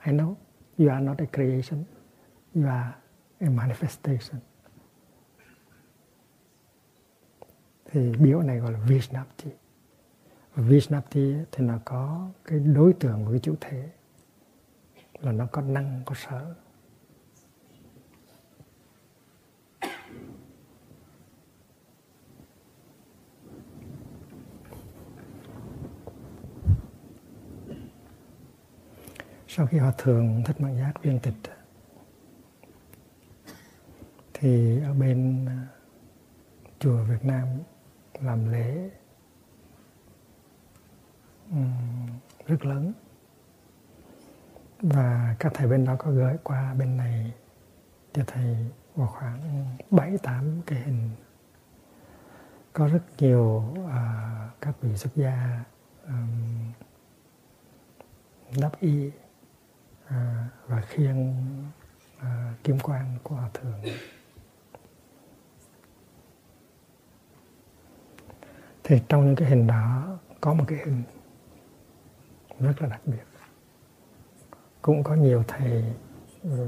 I 0.06 0.12
know 0.12 0.34
you 0.78 0.88
are 0.88 1.04
not 1.04 1.18
a 1.18 1.26
creation, 1.32 1.84
you 2.54 2.66
are 2.66 2.92
a 3.40 3.48
manifestation. 3.48 4.38
Thì 7.84 8.12
biểu 8.16 8.42
này 8.42 8.58
gọi 8.58 8.72
là 8.72 8.78
Vishnapti 8.78 9.50
Vishnapti 10.56 11.34
thì 11.52 11.64
nó 11.64 11.78
có 11.84 12.30
cái 12.44 12.58
đối 12.58 12.92
tượng 12.92 13.24
của 13.24 13.30
cái 13.30 13.40
chủ 13.40 13.54
thể, 13.60 13.90
là 15.20 15.32
nó 15.32 15.46
có 15.52 15.62
năng, 15.62 16.02
có 16.06 16.14
sở. 16.14 16.54
Sau 29.48 29.66
khi 29.66 29.78
họ 29.78 29.90
thường 29.98 30.42
thích 30.46 30.60
mạng 30.60 30.76
giác 30.78 30.92
viên 31.02 31.18
tịch, 31.20 31.34
thì 34.34 34.80
ở 34.82 34.94
bên 34.94 35.46
à, 35.46 35.66
chùa 36.78 37.04
Việt 37.04 37.24
Nam 37.24 37.46
làm 38.20 38.52
lễ 38.52 38.90
rất 42.46 42.64
lớn. 42.64 42.92
Và 44.82 45.36
các 45.38 45.52
thầy 45.54 45.68
bên 45.68 45.84
đó 45.84 45.96
có 45.98 46.10
gửi 46.10 46.36
qua 46.42 46.74
bên 46.74 46.96
này 46.96 47.32
cho 48.12 48.22
thầy 48.26 48.56
vào 48.94 49.08
khoảng 49.08 49.66
bảy 49.90 50.18
tám 50.18 50.62
cái 50.66 50.78
hình. 50.78 51.10
Có 52.72 52.88
rất 52.88 53.02
nhiều 53.18 53.74
uh, 53.84 54.60
các 54.60 54.74
vị 54.80 54.96
xuất 54.96 55.16
gia 55.16 55.64
um, 56.06 56.72
đắp 58.60 58.80
y 58.80 59.06
uh, 59.06 59.12
à, 60.06 60.48
và 60.66 60.80
khiêng 60.80 61.34
à, 62.18 62.52
uh, 62.52 62.64
kim 62.64 62.78
quan 62.78 63.18
của 63.22 63.34
hòa 63.34 63.50
thượng. 63.54 63.82
Thì 68.84 69.02
trong 69.08 69.26
những 69.26 69.36
cái 69.36 69.48
hình 69.48 69.66
đó 69.66 70.18
có 70.40 70.54
một 70.54 70.64
cái 70.68 70.78
hình 70.78 71.02
rất 72.60 72.82
là 72.82 72.88
đặc 72.88 73.00
biệt. 73.06 73.24
Cũng 74.82 75.02
có 75.02 75.14
nhiều 75.14 75.44
thầy 75.48 75.84
ờ, 76.44 76.66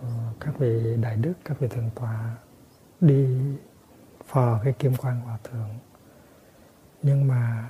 ờ, 0.00 0.08
các 0.40 0.58
vị 0.58 0.96
đại 1.00 1.16
đức, 1.16 1.32
các 1.44 1.60
vị 1.60 1.68
thượng 1.68 1.90
tọa 1.94 2.36
đi 3.00 3.26
phò 4.26 4.60
cái 4.64 4.72
kim 4.72 4.96
quan 4.96 5.20
hòa 5.20 5.38
thượng. 5.44 5.68
Nhưng 7.02 7.28
mà 7.28 7.68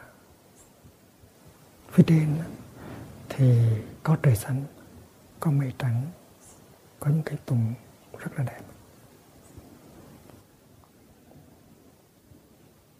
phía 1.88 2.05
trên 2.07 2.37
thì 3.29 3.66
có 4.03 4.16
trời 4.23 4.37
xanh, 4.37 4.62
có 5.40 5.51
mây 5.51 5.73
trắng, 5.79 6.03
có 7.01 7.11
những 7.11 7.23
cái 7.23 7.38
tùng 7.47 7.75
rất 8.18 8.38
là 8.38 8.44
đẹp. 8.44 8.61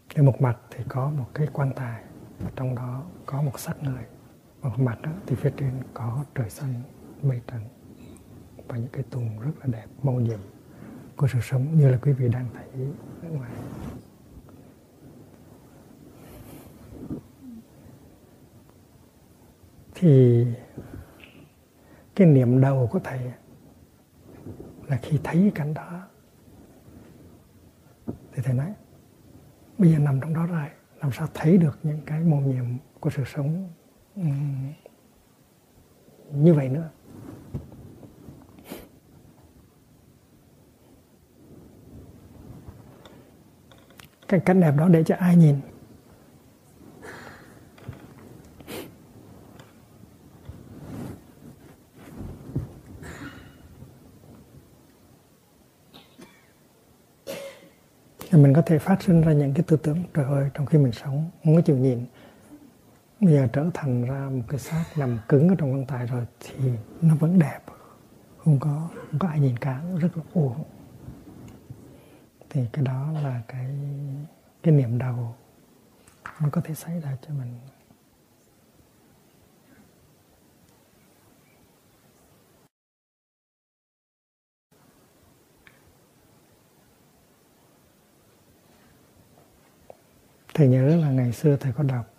Trên 0.09 0.27
một 0.27 0.41
mặt 0.41 0.59
thì 0.71 0.85
có 0.89 1.11
một 1.11 1.27
cái 1.35 1.47
quan 1.53 1.73
tài, 1.77 2.05
trong 2.57 2.75
đó 2.75 3.03
có 3.27 3.43
một 3.43 3.61
xác 3.61 3.83
người 3.83 4.05
một 4.65 4.79
mặt 4.79 5.03
đó, 5.03 5.11
thì 5.27 5.37
phía 5.37 5.51
trên 5.57 5.71
có 5.95 6.25
trời 6.35 6.51
xanh 6.51 6.83
mây 7.23 7.41
trắng 7.47 7.69
và 8.69 8.77
những 8.77 8.89
cái 8.93 9.03
tùng 9.11 9.41
rất 9.41 9.53
là 9.61 9.67
đẹp 9.67 9.87
màu 10.03 10.15
nhiệm 10.15 10.39
của 11.17 11.27
sự 11.27 11.39
sống 11.43 11.79
như 11.79 11.91
là 11.91 11.99
quý 12.03 12.13
vị 12.13 12.29
đang 12.29 12.47
thấy 12.55 12.87
ở 13.23 13.29
ngoài. 13.29 13.51
Thì 19.95 20.47
cái 22.15 22.27
niệm 22.27 22.61
đầu 22.61 22.89
của 22.93 22.99
thầy 22.99 23.21
là 24.89 24.97
khi 25.03 25.19
thấy 25.25 25.53
cảnh 25.55 25.75
đó 25.75 26.09
thì 28.33 28.43
thầy 28.43 28.55
nói 28.55 28.75
bây 29.79 29.93
giờ 29.93 29.99
nằm 29.99 30.21
trong 30.21 30.35
đó 30.35 30.47
rồi 30.47 30.69
làm 31.01 31.13
sao 31.13 31.29
thấy 31.35 31.59
được 31.59 31.79
những 31.83 32.01
cái 32.07 32.25
mầu 32.25 32.41
nhiệm 32.41 32.65
của 33.01 33.11
sự 33.11 33.25
sống 33.25 33.69
như 36.33 36.55
vậy 36.55 36.69
nữa. 36.69 36.91
Cái 44.29 44.41
cảnh 44.41 44.61
đẹp 44.61 44.75
đó 44.77 44.89
để 44.89 45.05
cho 45.05 45.15
ai 45.19 45.37
nhìn? 45.37 45.57
Thì 58.31 58.43
mình 58.43 58.55
có 58.55 58.63
thể 58.63 58.79
phát 58.79 59.03
sinh 59.03 59.21
ra 59.23 59.33
những 59.33 59.55
cái 59.55 59.65
tư 59.67 59.77
tưởng, 59.77 60.03
trời 60.15 60.25
ơi, 60.25 60.51
trong 60.55 60.67
khi 60.67 60.79
mình 60.79 60.93
sống 60.93 61.31
không 61.45 61.57
có 61.57 61.61
chịu 61.61 61.77
nhìn 61.77 62.07
bây 63.25 63.33
giờ 63.33 63.49
trở 63.53 63.71
thành 63.75 64.05
ra 64.05 64.29
một 64.33 64.43
cái 64.49 64.59
xác 64.59 64.85
nằm 64.97 65.19
cứng 65.29 65.49
ở 65.49 65.55
trong 65.59 65.73
quan 65.73 65.87
tài 65.87 66.07
rồi 66.07 66.27
thì 66.41 66.71
nó 67.01 67.15
vẫn 67.15 67.39
đẹp. 67.39 67.61
Không 68.39 68.59
có 68.61 68.89
không 69.11 69.19
có 69.19 69.29
ai 69.29 69.41
nhìn 69.41 69.57
cả, 69.59 69.83
rất 70.01 70.17
là 70.17 70.23
uổng 70.33 70.65
thì 72.51 72.67
cái 72.73 72.85
đó 72.85 73.13
là 73.23 73.43
cái 73.49 73.67
cái 74.63 74.75
niệm 74.75 74.99
đầu 74.99 75.35
nó 76.41 76.49
có 76.53 76.61
thể 76.61 76.75
xảy 76.75 77.01
ra 77.01 77.17
cho 77.23 77.35
mình. 77.35 77.55
Thầy 90.55 90.69
nhớ 90.69 90.97
là 90.97 91.11
ngày 91.11 91.33
xưa 91.33 91.57
thầy 91.57 91.73
có 91.73 91.83
đọc 91.83 92.14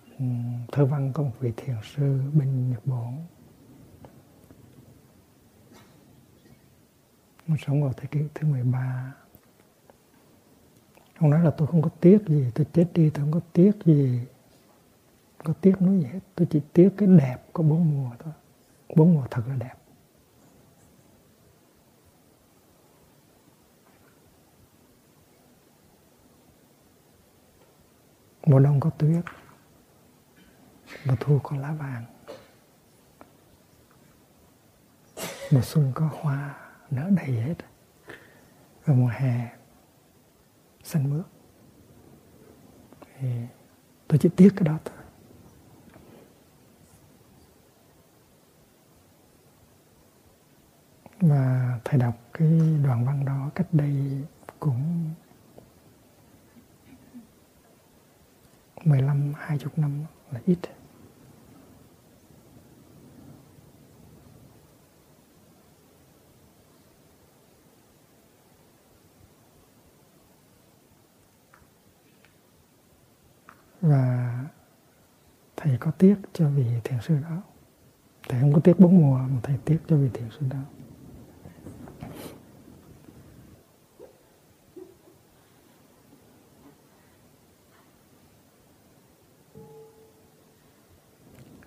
thơ 0.71 0.85
văn 0.85 1.11
của 1.13 1.23
một 1.23 1.31
vị 1.39 1.51
thiền 1.57 1.75
sư 1.83 2.21
bên 2.33 2.71
Nhật 2.71 2.85
Bản. 2.85 3.25
Nó 7.47 7.55
sống 7.65 7.83
vào 7.83 7.93
thế 7.93 8.07
kỷ 8.11 8.19
thứ 8.33 8.47
13 8.47 9.13
ông 11.19 11.29
nói 11.29 11.43
là 11.43 11.51
tôi 11.51 11.67
không 11.67 11.81
có 11.81 11.89
tiếc 11.99 12.27
gì, 12.27 12.51
tôi 12.55 12.65
chết 12.73 12.87
đi 12.93 13.09
tôi 13.09 13.21
không 13.23 13.31
có 13.31 13.39
tiếc 13.53 13.71
gì. 13.85 14.19
Không 15.37 15.45
có 15.45 15.53
tiếc 15.61 15.81
nói 15.81 15.97
gì 15.97 16.05
hết, 16.05 16.19
tôi 16.35 16.47
chỉ 16.51 16.61
tiếc 16.73 16.89
cái 16.97 17.07
đẹp 17.07 17.37
của 17.53 17.63
bốn 17.63 17.91
mùa 17.91 18.09
thôi. 18.19 18.33
Bốn 18.95 19.13
mùa 19.13 19.23
thật 19.31 19.41
là 19.47 19.55
đẹp. 19.55 19.73
Mùa 28.45 28.59
đông 28.59 28.79
có 28.79 28.89
tuyết 28.89 29.25
mùa 31.05 31.15
thu 31.19 31.39
có 31.43 31.57
lá 31.57 31.71
vàng. 31.71 32.05
Mùa 35.51 35.61
xuân 35.61 35.91
có 35.95 36.09
hoa 36.21 36.55
nở 36.91 37.09
đầy 37.15 37.31
hết. 37.31 37.55
Và 38.85 38.93
mùa 38.93 39.07
hè, 39.07 39.57
xanh 40.83 41.09
mướt. 41.09 41.25
Thì 43.19 43.27
tôi 44.07 44.19
chỉ 44.19 44.29
tiếc 44.35 44.49
cái 44.55 44.63
đó 44.63 44.77
thôi. 44.85 44.97
Và 51.19 51.79
thầy 51.85 51.99
đọc 51.99 52.15
cái 52.33 52.47
đoạn 52.83 53.05
văn 53.05 53.25
đó 53.25 53.49
cách 53.55 53.67
đây 53.71 54.23
cũng 54.59 55.13
15 58.83 59.33
20 59.37 59.69
năm 59.75 60.05
là 60.31 60.39
ít. 60.45 60.59
Và 73.85 74.39
thầy 75.57 75.77
có 75.77 75.91
tiếc 75.91 76.15
cho 76.33 76.49
vị 76.49 76.65
thiền 76.83 77.01
sư 77.01 77.17
đó. 77.29 77.41
Thầy 78.29 78.41
không 78.41 78.53
có 78.53 78.59
tiếc 78.59 78.79
bốn 78.79 79.01
mùa, 79.01 79.17
mà 79.17 79.39
thầy 79.43 79.57
tiếc 79.65 79.77
cho 79.87 79.97
vị 79.97 80.09
thiền 80.13 80.29
sư 80.39 80.45
đó. 80.49 80.59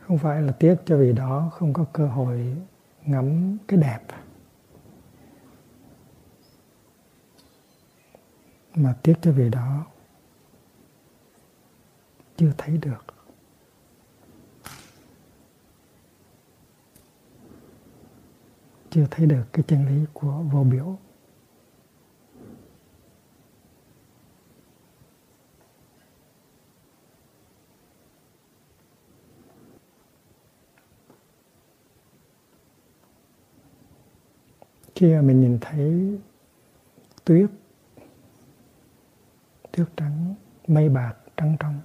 không 0.09 0.19
phải 0.19 0.43
là 0.43 0.53
tiếc 0.53 0.77
cho 0.87 0.97
vì 0.97 1.13
đó 1.13 1.51
không 1.53 1.73
có 1.73 1.85
cơ 1.93 2.07
hội 2.07 2.57
ngắm 3.05 3.59
cái 3.69 3.81
đẹp, 3.81 4.01
mà 8.75 8.95
tiếc 9.03 9.15
cho 9.23 9.33
vì 9.33 9.49
đó 9.49 9.87
chưa 12.39 12.53
thấy 12.59 12.79
được. 12.79 13.05
Chưa 18.91 19.07
thấy 19.11 19.27
được 19.27 19.45
cái 19.53 19.65
chân 19.69 19.87
lý 19.87 20.05
của 20.13 20.43
vô 20.53 20.65
biểu. 20.65 20.99
Khi 34.95 35.15
mà 35.15 35.23
mình 35.23 35.41
nhìn 35.41 35.59
thấy 35.61 36.19
tuyết 37.25 37.51
tuyết 39.73 39.87
trắng, 39.97 40.35
mây 40.67 40.89
bạc 40.89 41.15
trắng 41.37 41.57
trong 41.61 41.81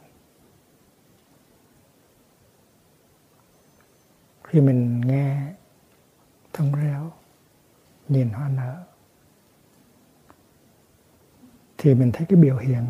khi 4.53 4.61
mình 4.61 5.01
nghe 5.01 5.53
thông 6.53 6.71
reo, 6.75 7.11
nhìn 8.09 8.29
hoa 8.29 8.49
nở, 8.49 8.83
thì 11.77 11.95
mình 11.95 12.11
thấy 12.11 12.27
cái 12.29 12.39
biểu 12.39 12.58
hiện 12.58 12.85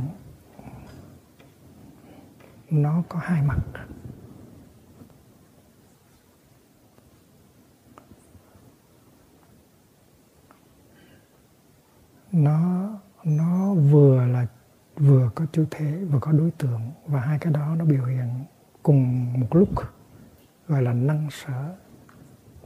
nó 2.70 3.04
có 3.10 3.20
hai 3.20 3.42
mặt. 3.42 3.60
Nó 12.32 12.90
nó 13.24 13.74
vừa 13.74 14.26
là, 14.26 14.48
vừa 14.96 15.30
có 15.36 15.46
chủ 15.52 15.66
thể 15.72 16.04
vừa 16.04 16.20
có 16.20 16.32
đối 16.32 16.52
tượng, 16.52 16.82
và 17.06 17.20
hai 17.20 17.40
cái 17.40 17.54
đó 17.54 17.76
nó 17.76 17.86
biểu 17.86 18.06
hiện 18.06 18.30
cùng 18.84 19.34
một 19.40 19.56
lúc 19.56 19.93
gọi 20.74 20.82
là 20.82 20.94
năng 20.94 21.30
sở 21.32 21.76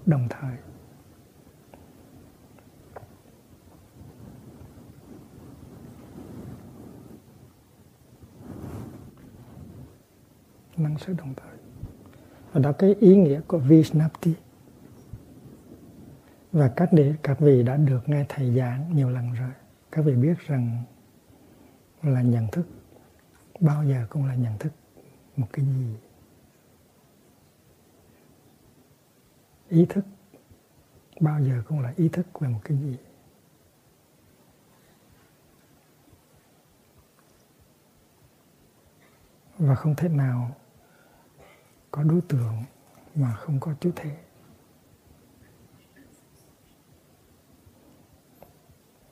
đồng 0.06 0.28
thời. 0.30 0.58
Năng 10.78 10.98
sở 10.98 11.14
đồng 11.18 11.34
thời. 11.36 11.58
Và 12.52 12.62
đó 12.62 12.72
cái 12.72 12.96
ý 13.00 13.16
nghĩa 13.16 13.42
của 13.48 13.58
Vishnapti. 13.58 14.34
Và 16.52 16.68
các 16.76 16.94
đệ 16.94 17.16
các 17.24 17.40
vị 17.40 17.64
đã 17.64 17.78
được 17.78 18.10
nghe 18.10 18.26
thầy 18.30 18.56
giảng 18.56 18.96
nhiều 18.96 19.10
lần 19.10 19.34
rồi, 19.34 19.52
các 19.92 20.06
vị 20.06 20.16
biết 20.16 20.40
rằng 20.40 20.84
là 22.04 22.22
nhận 22.22 22.48
thức, 22.52 22.68
bao 23.60 23.84
giờ 23.84 24.06
cũng 24.10 24.26
là 24.26 24.36
nhận 24.36 24.58
thức 24.58 24.74
một 25.36 25.48
cái 25.54 25.66
gì 25.66 25.96
ý 29.70 29.86
thức. 29.90 30.06
Bao 31.20 31.42
giờ 31.42 31.64
cũng 31.68 31.80
là 31.80 31.94
ý 31.98 32.10
thức 32.10 32.40
về 32.40 32.48
một 32.48 32.60
cái 32.64 32.78
gì. 32.78 32.98
Và 39.58 39.76
không 39.76 39.96
thể 39.96 40.10
nào 40.10 40.56
có 41.92 42.04
đối 42.04 42.22
tượng 42.22 42.64
mà 43.16 43.36
không 43.36 43.60
có 43.60 43.74
chủ 43.80 43.92
thể. 43.96 44.18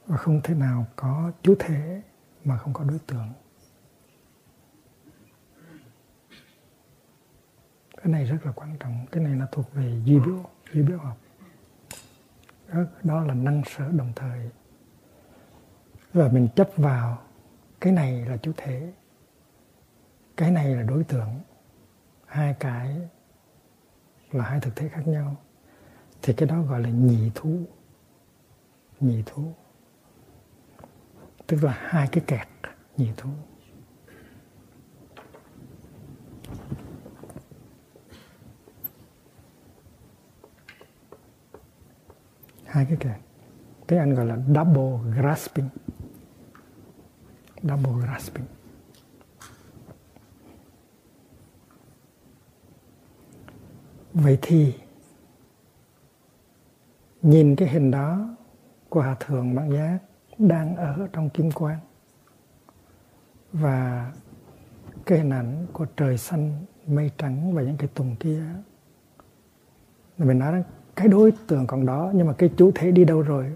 Và 0.05 0.17
không 0.17 0.41
thể 0.43 0.53
nào 0.53 0.85
có 0.95 1.31
chủ 1.41 1.55
thể 1.59 2.01
mà 2.43 2.57
không 2.57 2.73
có 2.73 2.83
đối 2.83 2.99
tượng. 2.99 3.33
Cái 8.05 8.11
này 8.11 8.25
rất 8.25 8.45
là 8.45 8.51
quan 8.51 8.77
trọng. 8.77 9.05
Cái 9.11 9.23
này 9.23 9.35
là 9.35 9.47
thuộc 9.51 9.73
về 9.73 10.01
duy 10.05 10.19
biểu 10.19 10.45
duy 10.73 10.81
biểu 10.81 10.97
học. 10.97 11.17
Đó, 12.67 12.79
đó 13.03 13.23
là 13.23 13.33
năng 13.33 13.61
sở 13.65 13.91
đồng 13.91 14.11
thời. 14.15 14.49
Và 16.13 16.27
mình 16.27 16.47
chấp 16.55 16.69
vào 16.77 17.23
cái 17.81 17.93
này 17.93 18.25
là 18.25 18.37
chủ 18.37 18.51
thể. 18.57 18.93
Cái 20.37 20.51
này 20.51 20.75
là 20.75 20.83
đối 20.83 21.03
tượng. 21.03 21.39
Hai 22.25 22.55
cái 22.59 23.09
là 24.31 24.43
hai 24.43 24.59
thực 24.59 24.75
thể 24.75 24.89
khác 24.89 25.07
nhau. 25.07 25.35
Thì 26.21 26.33
cái 26.33 26.49
đó 26.49 26.61
gọi 26.61 26.81
là 26.81 26.89
nhị 26.89 27.31
thú. 27.35 27.59
Nhị 28.99 29.23
thú. 29.25 29.53
Tức 31.47 31.63
là 31.63 31.77
hai 31.79 32.07
cái 32.11 32.23
kẹt 32.27 32.47
nhị 32.97 33.11
thú. 33.17 33.29
Hai 42.75 42.85
cái 42.85 42.97
kèn 42.99 43.15
cái 43.87 43.99
anh 43.99 44.15
gọi 44.15 44.25
là 44.25 44.37
double 44.47 45.21
grasping. 45.21 45.69
Double 47.61 47.91
grasping. 47.91 48.45
Vậy 54.13 54.37
thì, 54.41 54.73
nhìn 57.21 57.55
cái 57.55 57.67
hình 57.67 57.91
đó 57.91 58.35
của 58.89 59.01
hòa 59.01 59.15
thượng 59.19 59.55
bản 59.55 59.71
giác 59.71 59.99
đang 60.37 60.75
ở 60.75 61.07
trong 61.13 61.29
kim 61.29 61.51
quang. 61.51 61.79
Và 63.53 64.11
cái 65.05 65.17
hình 65.17 65.29
ảnh 65.29 65.67
của 65.73 65.85
trời 65.97 66.17
xanh 66.17 66.65
mây 66.87 67.11
trắng 67.17 67.53
và 67.53 67.61
những 67.61 67.77
cái 67.77 67.87
tùng 67.93 68.15
kia. 68.15 68.43
Mình 70.17 70.39
nói 70.39 70.63
cái 70.95 71.07
đối 71.07 71.31
tượng 71.47 71.67
còn 71.67 71.85
đó, 71.85 72.11
nhưng 72.15 72.27
mà 72.27 72.33
cái 72.33 72.49
chủ 72.57 72.71
thể 72.75 72.91
đi 72.91 73.05
đâu 73.05 73.21
rồi? 73.21 73.51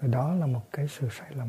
Rồi 0.00 0.10
đó 0.10 0.34
là 0.34 0.46
một 0.46 0.62
cái 0.72 0.88
sự 0.88 1.08
sai 1.10 1.30
lầm. 1.34 1.48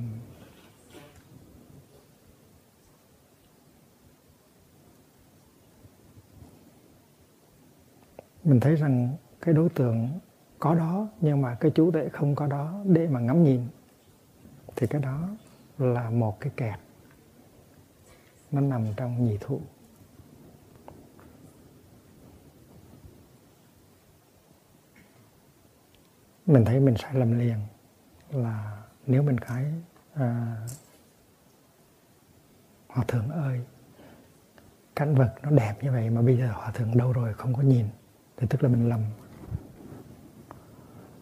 Mình 8.43 8.59
thấy 8.59 8.75
rằng 8.75 9.15
cái 9.41 9.53
đối 9.53 9.69
tượng 9.69 10.19
có 10.59 10.75
đó, 10.75 11.07
nhưng 11.21 11.41
mà 11.41 11.55
cái 11.55 11.71
chủ 11.71 11.91
thể 11.91 12.09
không 12.09 12.35
có 12.35 12.47
đó 12.47 12.81
để 12.85 13.07
mà 13.07 13.19
ngắm 13.19 13.43
nhìn, 13.43 13.67
thì 14.75 14.87
cái 14.87 15.01
đó 15.01 15.29
là 15.77 16.09
một 16.09 16.39
cái 16.39 16.51
kẹt. 16.57 16.79
Nó 18.51 18.61
nằm 18.61 18.85
trong 18.97 19.25
nhị 19.25 19.37
thụ. 19.41 19.61
Mình 26.45 26.65
thấy 26.65 26.79
mình 26.79 26.95
sai 26.97 27.13
lầm 27.13 27.39
liền 27.39 27.57
là 28.29 28.83
nếu 29.07 29.23
mình 29.23 29.37
cái 29.37 29.65
à, 30.13 30.57
hòa 32.87 33.05
thượng 33.07 33.29
ơi 33.29 33.61
cảnh 34.95 35.15
vật 35.15 35.35
nó 35.43 35.49
đẹp 35.49 35.73
như 35.81 35.91
vậy 35.91 36.09
mà 36.09 36.21
bây 36.21 36.37
giờ 36.37 36.51
hòa 36.53 36.71
thượng 36.71 36.97
đâu 36.97 37.13
rồi 37.13 37.33
không 37.33 37.53
có 37.53 37.61
nhìn. 37.61 37.85
Thì 38.37 38.47
tức 38.49 38.63
là 38.63 38.69
mình 38.69 38.89
lầm. 38.89 39.01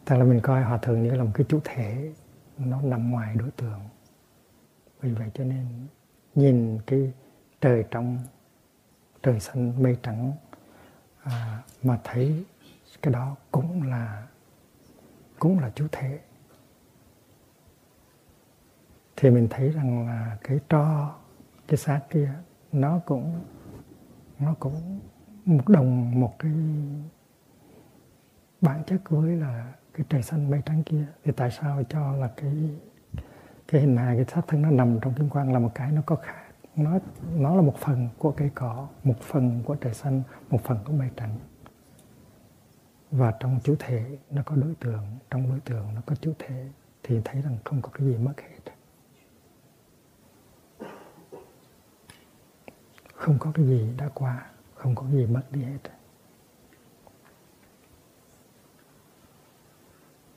Tức 0.06 0.16
là 0.16 0.24
mình 0.24 0.40
coi 0.44 0.64
hòa 0.64 0.78
thượng 0.78 1.04
như 1.04 1.16
là 1.16 1.24
một 1.24 1.32
cái 1.34 1.46
chủ 1.50 1.60
thể 1.64 2.14
nó 2.58 2.82
nằm 2.82 3.12
ngoài 3.12 3.36
đối 3.36 3.52
tượng. 3.52 3.80
Vì 5.02 5.12
vậy 5.12 5.32
cho 5.34 5.44
nên 5.44 5.88
nhìn 6.36 6.80
cái 6.88 7.14
trời 7.62 7.86
trong 7.92 8.20
trời 9.24 9.40
xanh 9.40 9.84
mây 9.84 9.98
trắng 10.04 10.34
à, 11.24 11.64
mà 11.84 12.00
thấy 12.04 12.46
cái 13.02 13.14
đó 13.14 13.36
cũng 13.52 13.84
là 13.84 14.28
cũng 15.40 15.60
là 15.60 15.72
chủ 15.76 15.88
thể. 15.92 16.20
Thì 19.16 19.30
mình 19.30 19.48
thấy 19.50 19.70
rằng 19.70 20.08
là 20.08 20.38
cái 20.44 20.60
tro, 20.70 21.16
cái 21.68 21.78
xác 21.78 22.02
kia, 22.10 22.34
nó 22.72 23.00
cũng 23.06 23.42
nó 24.40 24.56
cũng 24.60 25.00
một 25.46 25.68
đồng 25.68 26.20
một 26.20 26.40
cái 26.40 26.52
bản 28.62 28.84
chất 28.88 29.10
với 29.10 29.36
là 29.36 29.74
cái 29.94 30.06
trời 30.10 30.22
xanh 30.22 30.50
mây 30.50 30.62
trắng 30.66 30.84
kia. 30.84 31.06
Thì 31.24 31.32
tại 31.32 31.52
sao 31.52 31.84
cho 31.90 32.12
là 32.12 32.32
cái 32.38 32.70
cái 33.68 33.82
hình 33.82 33.98
hài, 33.98 34.16
cái 34.16 34.26
xác 34.26 34.42
thân 34.48 34.62
nó 34.62 34.72
nằm 34.72 35.00
trong 35.02 35.14
kim 35.14 35.30
quang 35.30 35.54
là 35.54 35.60
một 35.60 35.72
cái 35.76 35.92
nó 35.92 36.02
có 36.06 36.16
khác? 36.16 36.44
Nó 36.76 37.00
nó 37.36 37.56
là 37.56 37.62
một 37.62 37.78
phần 37.78 38.10
của 38.18 38.32
cây 38.32 38.52
cỏ, 38.56 38.88
một 39.04 39.20
phần 39.22 39.64
của 39.66 39.76
trời 39.76 39.94
xanh, 39.94 40.22
một 40.50 40.62
phần 40.64 40.78
của 40.86 40.94
mây 40.94 41.10
trắng 41.18 41.38
và 43.12 43.34
trong 43.40 43.60
chủ 43.64 43.76
thể 43.80 44.18
nó 44.32 44.42
có 44.46 44.56
đối 44.56 44.76
tượng, 44.76 45.06
trong 45.30 45.50
đối 45.50 45.60
tượng 45.60 45.96
nó 45.96 46.02
có 46.06 46.16
chủ 46.16 46.34
thể, 46.40 46.70
thì 47.04 47.22
thấy 47.26 47.42
rằng 47.42 47.58
không 47.66 47.82
có 47.82 47.90
cái 47.94 48.08
gì 48.08 48.18
mất 48.18 48.34
hết. 48.38 48.74
Không 53.14 53.40
có 53.40 53.52
cái 53.54 53.66
gì 53.66 53.94
đã 53.98 54.10
qua, 54.14 54.52
không 54.76 54.96
có 54.96 55.04
cái 55.04 55.12
gì 55.12 55.26
mất 55.26 55.44
đi 55.52 55.62
hết. 55.62 55.80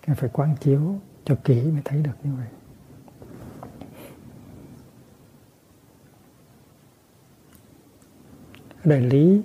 Cái 0.03 0.17
phải 0.17 0.31
quán 0.33 0.57
chiếu 0.61 1.01
cho 1.25 1.37
kỹ 1.45 1.63
mới 1.63 1.83
thấy 1.85 2.03
được 2.03 2.17
như 2.23 2.35
vậy. 2.35 2.49
Ở 8.85 8.91
đại 8.91 9.01
lý 9.01 9.43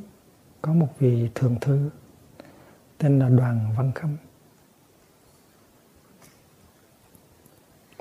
có 0.61 0.73
một 0.73 0.87
vị 0.99 1.29
thượng 1.35 1.59
thư 1.61 1.89
tên 2.97 3.19
là 3.19 3.29
đoàn 3.29 3.73
văn 3.77 3.91
khâm. 3.95 4.17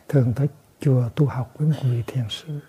Thường 0.09 0.33
tới 0.37 0.49
chùa 0.81 1.09
tu 1.15 1.27
học 1.27 1.55
với 1.59 1.69
một 1.69 1.75
vị 1.83 2.03
thiền 2.07 2.25
sư. 2.31 2.61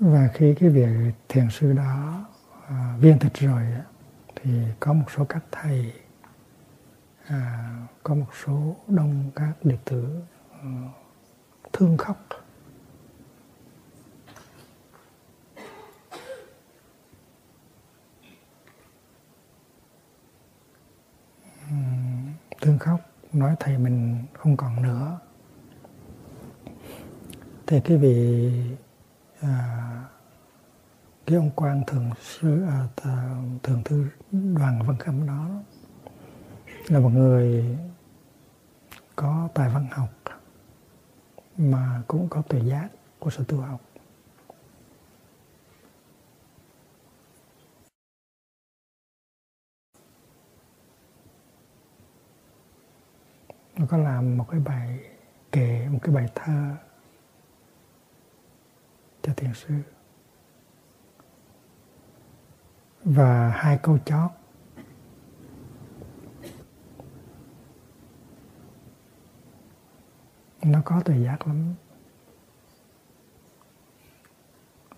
Và 0.00 0.28
khi 0.34 0.54
cái 0.60 0.68
việc 0.68 1.12
thiền 1.28 1.50
sư 1.50 1.72
đó 1.72 2.24
à, 2.68 2.96
viên 3.00 3.18
tịch 3.18 3.34
rồi 3.34 3.62
thì 4.36 4.50
có 4.80 4.92
một 4.92 5.04
số 5.16 5.24
các 5.24 5.44
thầy 5.50 5.92
à, 7.28 7.72
có 8.02 8.14
một 8.14 8.30
số 8.44 8.76
đông 8.88 9.30
các 9.34 9.52
đệ 9.62 9.78
tử 9.84 10.22
uh, 10.52 10.90
thương 11.72 11.96
khóc. 11.96 12.16
Thương 22.60 22.78
khóc 22.78 23.00
nói 23.32 23.56
thầy 23.60 23.78
mình 23.78 24.24
không 24.32 24.56
còn 24.56 24.82
nữa. 24.82 25.18
Thì 27.66 27.80
cái 27.84 27.96
vị 27.96 28.50
à, 29.40 30.04
cái 31.26 31.36
ông 31.36 31.50
quan 31.56 31.82
thường 31.86 32.10
sư 32.20 32.64
à, 32.64 32.86
thường 33.62 33.82
thư 33.84 34.06
đoàn 34.30 34.82
văn 34.86 34.96
khâm 34.98 35.26
đó 35.26 35.48
là 36.88 37.00
một 37.00 37.08
người 37.08 37.78
có 39.16 39.48
tài 39.54 39.68
văn 39.68 39.86
học 39.90 40.08
mà 41.56 42.02
cũng 42.08 42.28
có 42.28 42.42
tuệ 42.42 42.60
giác 42.60 42.88
của 43.18 43.30
sự 43.30 43.44
tu 43.48 43.60
học. 43.60 43.80
Nó 53.76 53.86
có 53.88 53.96
làm 53.96 54.38
một 54.38 54.46
cái 54.50 54.60
bài 54.60 54.98
kể 55.52 55.88
một 55.90 55.98
cái 56.02 56.14
bài 56.14 56.28
thơ 56.34 56.74
cho 59.22 59.32
thiền 59.36 59.54
sư. 59.54 59.74
Và 63.04 63.48
hai 63.48 63.78
câu 63.82 63.98
chót 63.98 64.30
nó 70.66 70.82
có 70.84 71.00
tuệ 71.00 71.18
giác 71.24 71.46
lắm. 71.46 71.74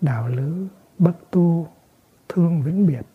Đạo 0.01 0.27
lữ 0.27 0.67
bất 0.97 1.13
tu, 1.31 1.67
thương 2.29 2.61
vĩnh 2.61 2.87
biệt 2.87 3.05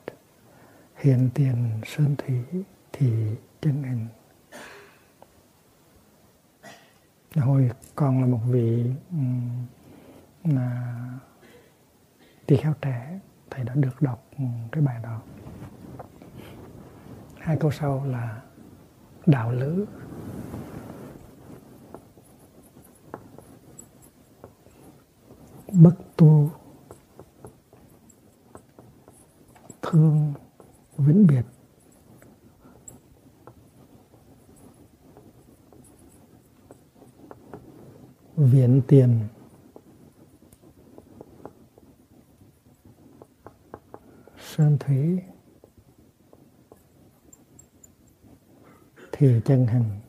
hiện 0.96 1.30
tiền, 1.34 1.80
sơn 1.86 2.16
thủy 2.18 2.44
thì 2.92 3.36
chân 3.60 3.82
hình 3.82 4.06
hồi 7.36 7.70
còn 7.94 8.20
là 8.20 8.26
một 8.26 8.40
vị 8.46 8.90
là 10.44 10.94
tỳ 12.46 12.56
kheo 12.56 12.74
trẻ, 12.80 13.20
thầy 13.50 13.64
đã 13.64 13.74
được 13.74 14.02
đọc 14.02 14.24
cái 14.72 14.82
bài 14.82 15.00
đó. 15.02 15.22
Hai 17.38 17.56
câu 17.60 17.70
sau 17.70 18.04
là, 18.04 18.42
đạo 19.26 19.52
lữ 19.52 19.86
bất 25.82 25.94
tu 26.16 26.50
thương 29.82 30.34
vĩnh 30.96 31.26
biệt. 31.26 31.42
Viện 38.36 38.82
tiền 38.88 39.28
sơn 44.38 44.76
thủy 44.80 45.20
thì 49.12 49.40
chân 49.44 49.66
hành. 49.66 50.03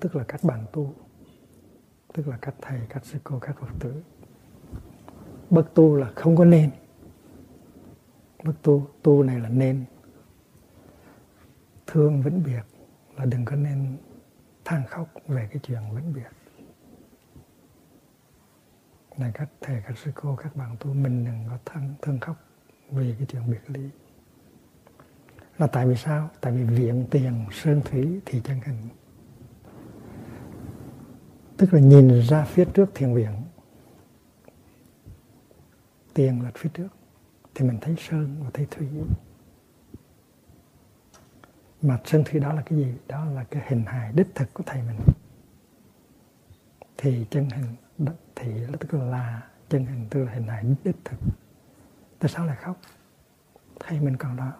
Tức 0.00 0.16
là 0.16 0.24
các 0.28 0.44
bạn 0.44 0.66
tu, 0.72 0.94
tức 2.14 2.28
là 2.28 2.36
các 2.36 2.54
thầy, 2.62 2.80
các 2.88 3.04
sư 3.04 3.18
cô, 3.24 3.38
các 3.38 3.56
phật 3.60 3.72
tử. 3.80 4.02
Bất 5.50 5.74
tu 5.74 5.96
là 5.96 6.12
không 6.16 6.36
có 6.36 6.44
nên. 6.44 6.70
Bất 8.44 8.54
tu 8.62 8.88
tu 9.02 9.22
này 9.22 9.40
là 9.40 9.48
nên. 9.48 9.84
Thương 11.86 12.22
vĩnh 12.22 12.42
biệt 12.44 12.62
là 13.16 13.24
đừng 13.24 13.44
có 13.44 13.56
nên 13.56 13.96
than 14.64 14.82
khóc 14.86 15.08
về 15.26 15.48
cái 15.50 15.60
chuyện 15.62 15.80
vĩnh 15.94 16.12
biệt. 16.12 16.30
Này 19.16 19.30
các 19.34 19.48
thầy, 19.60 19.82
các 19.86 19.98
sư 19.98 20.10
cô, 20.14 20.36
các 20.36 20.56
bạn 20.56 20.76
tu 20.80 20.94
mình 20.94 21.24
đừng 21.24 21.44
có 21.48 21.58
than, 21.64 21.94
thương 22.02 22.20
khóc 22.20 22.36
vì 22.90 23.14
cái 23.18 23.26
chuyện 23.26 23.42
biệt 23.50 23.60
ly. 23.66 23.88
Là 25.58 25.66
tại 25.66 25.86
vì 25.86 25.96
sao? 25.96 26.30
Tại 26.40 26.52
vì 26.52 26.64
viện 26.64 27.06
tiền, 27.10 27.44
sơn 27.52 27.80
thủy 27.84 28.20
thì 28.26 28.40
chân 28.44 28.60
hình 28.64 28.88
tức 31.56 31.74
là 31.74 31.80
nhìn 31.80 32.22
ra 32.22 32.44
phía 32.44 32.64
trước 32.64 32.90
thiền 32.94 33.14
viện. 33.14 33.32
Tiền 36.14 36.42
là 36.42 36.50
phía 36.54 36.70
trước. 36.74 36.88
Thì 37.54 37.66
mình 37.66 37.78
thấy 37.80 37.94
sơn 37.98 38.36
và 38.44 38.50
thấy 38.54 38.66
thủy. 38.70 38.88
Mà 41.82 41.98
sơn 42.04 42.24
thủy 42.26 42.40
đó 42.40 42.52
là 42.52 42.62
cái 42.62 42.78
gì? 42.78 42.94
Đó 43.08 43.24
là 43.24 43.44
cái 43.44 43.62
hình 43.68 43.84
hài 43.86 44.12
đích 44.12 44.34
thực 44.34 44.54
của 44.54 44.62
thầy 44.66 44.82
mình. 44.82 44.98
Thì 46.96 47.26
chân 47.30 47.48
hình, 47.50 47.76
thì 48.34 48.52
tức 48.80 48.94
là 48.94 49.42
chân 49.68 49.86
hình 49.86 50.06
tức 50.10 50.24
là 50.24 50.32
hình 50.32 50.46
hài 50.46 50.64
đích 50.84 50.96
thực. 51.04 51.16
Tại 52.18 52.28
sao 52.28 52.46
lại 52.46 52.56
khóc? 52.56 52.80
Thầy 53.80 54.00
mình 54.00 54.16
còn 54.16 54.36
đó. 54.36 54.52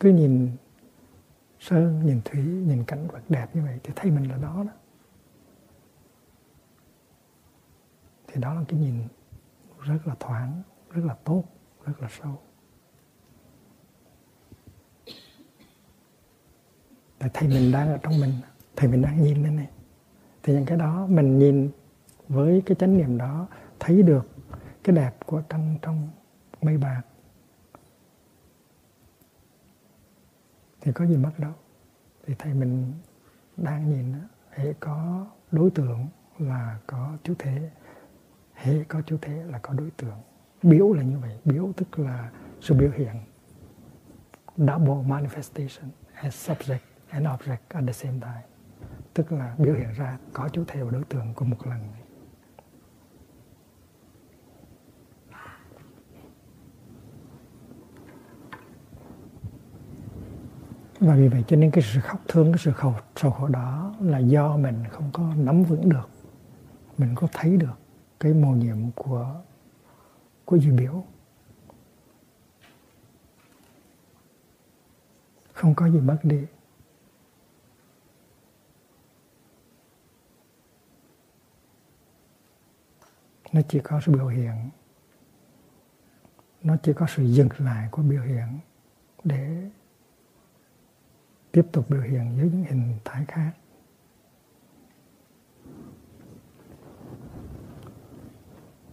Cứ 0.00 0.08
nhìn 0.08 0.50
sơn, 1.60 2.06
nhìn 2.06 2.20
thủy, 2.24 2.42
nhìn 2.42 2.84
cảnh 2.84 3.08
vật 3.08 3.22
đẹp 3.28 3.56
như 3.56 3.62
vậy 3.62 3.78
thì 3.82 3.92
thấy 3.96 4.10
mình 4.10 4.30
là 4.30 4.36
đó 4.36 4.64
đó. 4.66 4.72
Thì 8.38 8.42
đó 8.42 8.54
là 8.54 8.64
cái 8.68 8.80
nhìn 8.80 8.94
rất 9.80 10.06
là 10.06 10.14
thoáng, 10.20 10.62
rất 10.90 11.04
là 11.04 11.14
tốt, 11.24 11.44
rất 11.84 12.00
là 12.00 12.08
sâu. 12.08 12.38
Tại 17.18 17.30
thầy 17.34 17.48
mình 17.48 17.72
đang 17.72 17.88
ở 17.88 17.98
trong 18.02 18.20
mình, 18.20 18.32
thầy 18.76 18.88
mình 18.90 19.02
đang 19.02 19.22
nhìn 19.22 19.42
lên 19.42 19.56
này. 19.56 19.70
Thì 20.42 20.52
những 20.52 20.66
cái 20.66 20.78
đó 20.78 21.06
mình 21.06 21.38
nhìn 21.38 21.70
với 22.28 22.62
cái 22.66 22.76
chánh 22.80 22.96
niệm 22.96 23.18
đó, 23.18 23.46
thấy 23.80 24.02
được 24.02 24.28
cái 24.84 24.96
đẹp 24.96 25.12
của 25.26 25.42
trăng 25.48 25.78
trong 25.82 26.08
mây 26.62 26.78
bạc. 26.78 27.02
Thì 30.80 30.92
có 30.92 31.06
gì 31.06 31.16
mất 31.16 31.32
đâu. 31.38 31.52
Thì 32.26 32.34
thầy 32.38 32.54
mình 32.54 32.92
đang 33.56 33.90
nhìn 33.90 34.14
hệ 34.50 34.72
có 34.80 35.26
đối 35.50 35.70
tượng 35.70 36.06
là 36.38 36.78
có 36.86 37.16
chú 37.22 37.34
thể 37.38 37.70
hệ 38.58 38.84
có 38.84 39.02
chủ 39.06 39.16
thể 39.22 39.44
là 39.44 39.58
có 39.58 39.74
đối 39.74 39.90
tượng. 39.90 40.20
Biểu 40.62 40.92
là 40.92 41.02
như 41.02 41.18
vậy. 41.18 41.38
Biểu 41.44 41.72
tức 41.76 41.98
là 41.98 42.30
sự 42.60 42.74
biểu 42.74 42.90
hiện. 42.90 43.14
Double 44.56 44.94
manifestation 45.08 45.88
as 46.14 46.50
subject 46.50 46.78
and 47.08 47.26
object 47.26 47.56
at 47.68 47.84
the 47.86 47.92
same 47.92 48.20
time. 48.20 48.42
Tức 49.14 49.32
là 49.32 49.54
biểu 49.58 49.74
hiện 49.74 49.92
ra 49.96 50.18
có 50.32 50.48
chủ 50.48 50.64
thể 50.66 50.82
và 50.82 50.90
đối 50.90 51.04
tượng 51.04 51.34
của 51.34 51.44
một 51.44 51.66
lần. 51.66 51.78
Và 61.00 61.14
vì 61.14 61.28
vậy 61.28 61.44
cho 61.48 61.56
nên 61.56 61.70
cái 61.70 61.84
sự 61.92 62.00
khóc 62.00 62.20
thương, 62.28 62.52
cái 62.52 62.58
sự 62.58 62.72
khổ, 62.72 62.92
sầu 63.16 63.30
khổ 63.30 63.48
đó 63.48 63.94
là 64.00 64.18
do 64.18 64.56
mình 64.56 64.84
không 64.90 65.10
có 65.12 65.34
nắm 65.36 65.62
vững 65.62 65.88
được. 65.88 66.08
Mình 66.98 67.14
có 67.14 67.28
thấy 67.32 67.56
được 67.56 67.87
cái 68.20 68.34
mầu 68.34 68.52
nhiệm 68.52 68.90
của 68.92 69.40
của 70.44 70.56
duy 70.56 70.70
biểu. 70.70 71.04
Không 75.52 75.74
có 75.74 75.90
gì 75.90 76.00
mất 76.00 76.18
đi. 76.22 76.46
Nó 83.52 83.60
chỉ 83.68 83.80
có 83.84 84.00
sự 84.06 84.12
biểu 84.12 84.26
hiện. 84.26 84.70
Nó 86.62 86.76
chỉ 86.82 86.92
có 86.92 87.06
sự 87.08 87.22
dừng 87.22 87.48
lại 87.58 87.88
của 87.90 88.02
biểu 88.02 88.22
hiện 88.22 88.58
để 89.24 89.70
tiếp 91.52 91.66
tục 91.72 91.90
biểu 91.90 92.00
hiện 92.00 92.36
với 92.36 92.50
những 92.50 92.64
hình 92.64 92.98
thái 93.04 93.24
khác. 93.28 93.52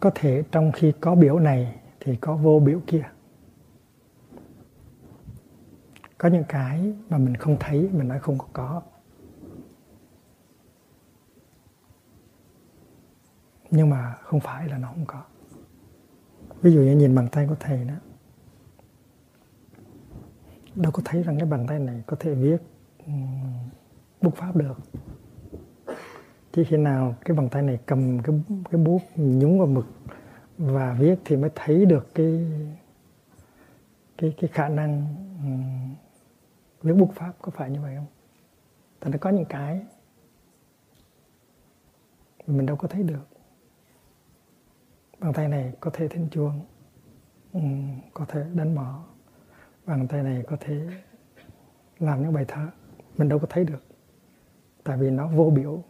Có 0.05 0.11
thể 0.15 0.43
trong 0.51 0.71
khi 0.71 0.93
có 1.01 1.15
biểu 1.15 1.39
này 1.39 1.79
thì 1.99 2.15
có 2.15 2.35
vô 2.35 2.59
biểu 2.59 2.81
kia. 2.87 3.03
Có 6.17 6.29
những 6.29 6.43
cái 6.49 6.93
mà 7.09 7.17
mình 7.17 7.35
không 7.35 7.57
thấy, 7.59 7.89
mình 7.93 8.07
nói 8.07 8.19
không 8.19 8.37
có. 8.37 8.47
Có 8.53 8.81
nhưng 13.71 13.89
mà 13.89 14.15
không 14.21 14.39
phải 14.39 14.67
là 14.67 14.77
nó 14.77 14.87
không 14.87 15.05
có. 15.05 15.23
Ví 16.61 16.71
dụ 16.71 16.81
như 16.81 16.95
nhìn 16.95 17.15
bàn 17.15 17.27
tay 17.31 17.47
của 17.47 17.55
thầy 17.59 17.85
đó. 17.85 17.95
Đâu 20.75 20.91
có 20.91 21.01
thấy 21.05 21.23
rằng 21.23 21.37
cái 21.39 21.47
bàn 21.47 21.65
tay 21.67 21.79
này 21.79 22.03
có 22.07 22.17
thể 22.19 22.33
viết 22.33 22.57
bút 24.21 24.35
pháp 24.35 24.55
được 24.55 24.77
chỉ 26.55 26.63
khi 26.63 26.77
nào 26.77 27.15
cái 27.25 27.37
bàn 27.37 27.49
tay 27.49 27.61
này 27.61 27.79
cầm 27.85 28.19
cái 28.23 28.35
cái 28.71 28.81
bút 28.81 29.01
nhúng 29.15 29.59
vào 29.59 29.67
mực 29.67 29.85
và 30.57 30.93
viết 30.99 31.15
thì 31.25 31.37
mới 31.37 31.49
thấy 31.55 31.85
được 31.85 32.15
cái 32.15 32.45
cái 34.17 34.33
cái 34.37 34.49
khả 34.53 34.69
năng 34.69 35.15
um, 35.43 35.95
viết 36.81 36.93
bút 36.93 37.11
pháp 37.15 37.33
có 37.41 37.51
phải 37.51 37.69
như 37.69 37.81
vậy 37.81 37.95
không? 37.95 38.05
Tại 38.99 39.11
nó 39.11 39.17
có 39.21 39.29
những 39.29 39.45
cái 39.45 39.85
mình 42.47 42.65
đâu 42.65 42.77
có 42.77 42.87
thấy 42.87 43.03
được. 43.03 43.27
Bàn 45.19 45.33
tay 45.33 45.47
này 45.47 45.73
có 45.79 45.91
thể 45.93 46.07
thính 46.07 46.27
chuông, 46.31 46.61
um, 47.53 47.99
có 48.13 48.25
thể 48.25 48.45
đánh 48.53 48.75
mỏ, 48.75 49.05
bàn 49.85 50.07
tay 50.07 50.23
này 50.23 50.43
có 50.47 50.57
thể 50.59 50.87
làm 51.99 52.23
những 52.23 52.33
bài 52.33 52.45
thơ, 52.47 52.67
mình 53.17 53.29
đâu 53.29 53.39
có 53.39 53.47
thấy 53.49 53.65
được. 53.65 53.83
Tại 54.83 54.97
vì 54.97 55.09
nó 55.09 55.27
vô 55.27 55.49
biểu, 55.55 55.83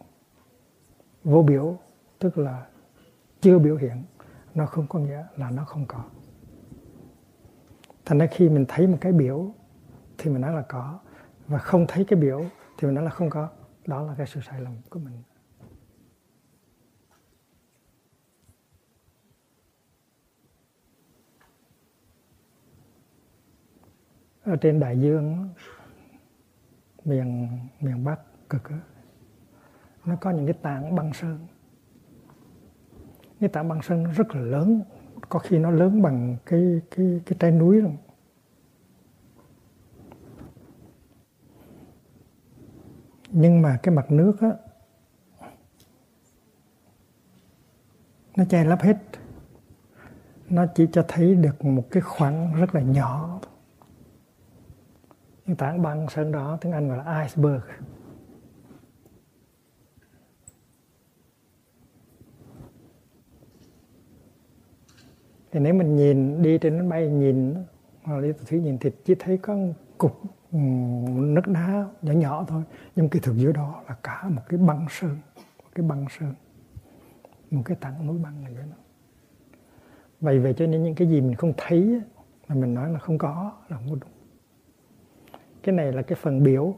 vô 1.26 1.42
biểu 1.42 1.78
tức 2.18 2.38
là 2.38 2.66
chưa 3.40 3.58
biểu 3.58 3.76
hiện 3.76 4.04
nó 4.54 4.66
không 4.66 4.86
có 4.86 4.98
nghĩa 4.98 5.24
là 5.36 5.50
nó 5.50 5.64
không 5.64 5.86
có. 5.86 6.04
Thành 8.04 8.18
ra 8.18 8.26
khi 8.26 8.48
mình 8.48 8.64
thấy 8.68 8.86
một 8.86 8.98
cái 9.00 9.12
biểu 9.12 9.54
thì 10.18 10.30
mình 10.30 10.40
nói 10.40 10.52
là 10.52 10.62
có 10.62 11.00
và 11.46 11.58
không 11.58 11.86
thấy 11.88 12.04
cái 12.04 12.20
biểu 12.20 12.44
thì 12.78 12.86
mình 12.86 12.94
nói 12.94 13.04
là 13.04 13.10
không 13.10 13.30
có. 13.30 13.48
Đó 13.86 14.02
là 14.02 14.14
cái 14.18 14.26
sự 14.26 14.40
sai 14.40 14.60
lầm 14.60 14.72
của 14.90 14.98
mình. 14.98 15.22
Ở 24.42 24.56
trên 24.56 24.80
đại 24.80 25.00
dương 25.00 25.48
miền 27.04 27.58
miền 27.80 28.04
bắc 28.04 28.20
cực 28.48 28.70
đó, 28.70 28.76
nó 30.06 30.16
có 30.20 30.30
những 30.30 30.46
cái 30.46 30.54
tảng 30.62 30.94
băng 30.94 31.12
sơn. 31.12 31.46
Cái 33.40 33.48
tảng 33.48 33.68
băng 33.68 33.82
sơn 33.82 34.02
nó 34.02 34.10
rất 34.12 34.34
là 34.34 34.40
lớn. 34.40 34.82
Có 35.28 35.38
khi 35.38 35.58
nó 35.58 35.70
lớn 35.70 36.02
bằng 36.02 36.36
cái 36.46 36.80
cái 36.90 37.20
cái 37.26 37.36
trái 37.40 37.50
núi 37.50 37.80
rồi 37.80 37.96
nhưng 43.36 43.62
mà 43.62 43.78
cái 43.82 43.94
mặt 43.94 44.10
nước 44.10 44.40
á, 44.40 44.50
nó 48.36 48.44
che 48.48 48.64
lấp 48.64 48.80
hết. 48.80 48.96
Nó 50.48 50.66
chỉ 50.74 50.86
cho 50.92 51.04
thấy 51.08 51.34
được 51.34 51.64
một 51.64 51.84
cái 51.90 52.00
khoảng 52.00 52.54
rất 52.54 52.74
là 52.74 52.80
nhỏ. 52.80 53.40
Những 55.46 55.56
tảng 55.56 55.82
băng 55.82 56.08
sơn 56.08 56.32
đó, 56.32 56.58
tiếng 56.60 56.72
Anh 56.72 56.88
gọi 56.88 56.96
là 56.96 57.22
iceberg. 57.22 57.62
Thì 65.56 65.62
nếu 65.62 65.74
mình 65.74 65.96
nhìn 65.96 66.42
đi 66.42 66.58
trên 66.58 66.78
máy 66.78 66.88
bay, 66.88 67.08
nhìn, 67.10 67.54
hoặc 68.02 68.20
đi 68.20 68.32
thủy 68.46 68.60
nhìn 68.60 68.78
thì 68.78 68.90
chỉ 69.04 69.14
thấy 69.18 69.38
có 69.38 69.56
cục 69.98 70.22
ừ, 70.52 70.58
nước 71.18 71.46
đá 71.46 71.88
nhỏ 72.02 72.12
nhỏ 72.12 72.44
thôi. 72.48 72.62
Nhưng 72.96 73.08
cái 73.08 73.20
thực 73.24 73.36
dưới 73.36 73.52
đó 73.52 73.82
là 73.88 73.96
cả 74.02 74.28
một 74.28 74.42
cái 74.48 74.58
băng 74.58 74.86
sơn, 74.90 75.16
một 75.58 75.70
cái 75.74 75.86
băng 75.86 76.06
sơn, 76.18 76.34
một 77.50 77.62
cái 77.64 77.76
tảng 77.80 78.06
núi 78.06 78.18
băng 78.18 78.44
này 78.44 78.54
dưới 78.54 78.62
đó. 78.62 78.76
Vậy 80.20 80.38
vậy 80.38 80.54
cho 80.56 80.66
nên 80.66 80.82
những 80.82 80.94
cái 80.94 81.08
gì 81.08 81.20
mình 81.20 81.34
không 81.34 81.52
thấy 81.56 82.00
mà 82.48 82.54
mình 82.54 82.74
nói 82.74 82.92
là 82.92 82.98
không 82.98 83.18
có 83.18 83.52
là 83.68 83.76
không 83.76 83.90
có 83.90 83.96
đúng. 84.00 84.10
Cái 85.62 85.74
này 85.74 85.92
là 85.92 86.02
cái 86.02 86.18
phần 86.22 86.42
biểu. 86.42 86.74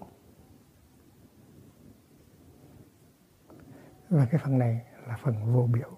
Và 4.08 4.26
cái 4.30 4.40
phần 4.44 4.58
này 4.58 4.80
là 5.08 5.16
phần 5.22 5.34
vô 5.52 5.68
biểu 5.72 5.97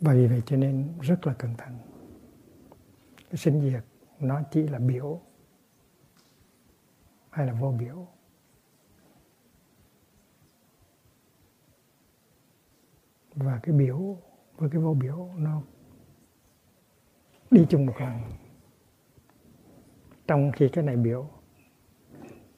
và 0.00 0.14
vì 0.14 0.26
vậy 0.26 0.42
cho 0.46 0.56
nên 0.56 0.98
rất 1.00 1.26
là 1.26 1.34
cẩn 1.34 1.56
thận. 1.56 1.78
Cái 3.30 3.36
sinh 3.36 3.60
diệt 3.60 3.84
nó 4.18 4.42
chỉ 4.50 4.62
là 4.62 4.78
biểu 4.78 5.20
hay 7.30 7.46
là 7.46 7.52
vô 7.52 7.72
biểu. 7.72 8.06
Và 13.34 13.60
cái 13.62 13.74
biểu 13.74 14.16
với 14.56 14.70
cái 14.70 14.80
vô 14.80 14.94
biểu 14.94 15.28
nó 15.36 15.62
đi 17.50 17.66
chung 17.68 17.86
một 17.86 17.94
lần. 18.00 18.12
Trong 20.26 20.52
khi 20.56 20.68
cái 20.68 20.84
này 20.84 20.96
biểu 20.96 21.30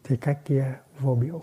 thì 0.05 0.16
cái 0.16 0.36
kia 0.45 0.74
vô 0.99 1.14
biểu. 1.14 1.43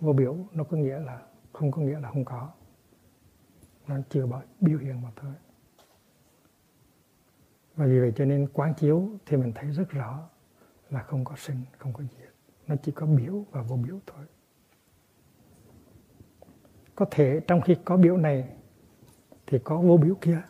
Vô 0.00 0.12
biểu 0.12 0.36
nó 0.52 0.64
có 0.64 0.76
nghĩa 0.76 0.98
là 0.98 1.22
không 1.52 1.70
có 1.70 1.82
nghĩa 1.82 2.00
là 2.00 2.10
không 2.10 2.24
có 2.24 2.52
nó 3.88 3.96
chưa 4.08 4.26
bao 4.26 4.42
biểu 4.60 4.78
hiện 4.78 5.02
mà 5.02 5.10
thôi. 5.16 5.32
Và 7.76 7.86
vì 7.86 8.00
vậy 8.00 8.12
cho 8.16 8.24
nên 8.24 8.48
quán 8.52 8.74
chiếu 8.74 9.08
thì 9.26 9.36
mình 9.36 9.52
thấy 9.54 9.70
rất 9.70 9.90
rõ 9.90 10.28
là 10.90 11.02
không 11.02 11.24
có 11.24 11.36
sinh, 11.36 11.56
không 11.78 11.92
có 11.92 12.02
diệt. 12.02 12.34
Nó 12.66 12.74
chỉ 12.82 12.92
có 12.92 13.06
biểu 13.06 13.44
và 13.50 13.62
vô 13.62 13.76
biểu 13.76 13.98
thôi. 14.06 14.24
Có 16.94 17.06
thể 17.10 17.40
trong 17.46 17.60
khi 17.60 17.76
có 17.84 17.96
biểu 17.96 18.16
này 18.16 18.56
thì 19.46 19.58
có 19.64 19.80
vô 19.80 19.96
biểu 19.96 20.14
kia. 20.20 20.42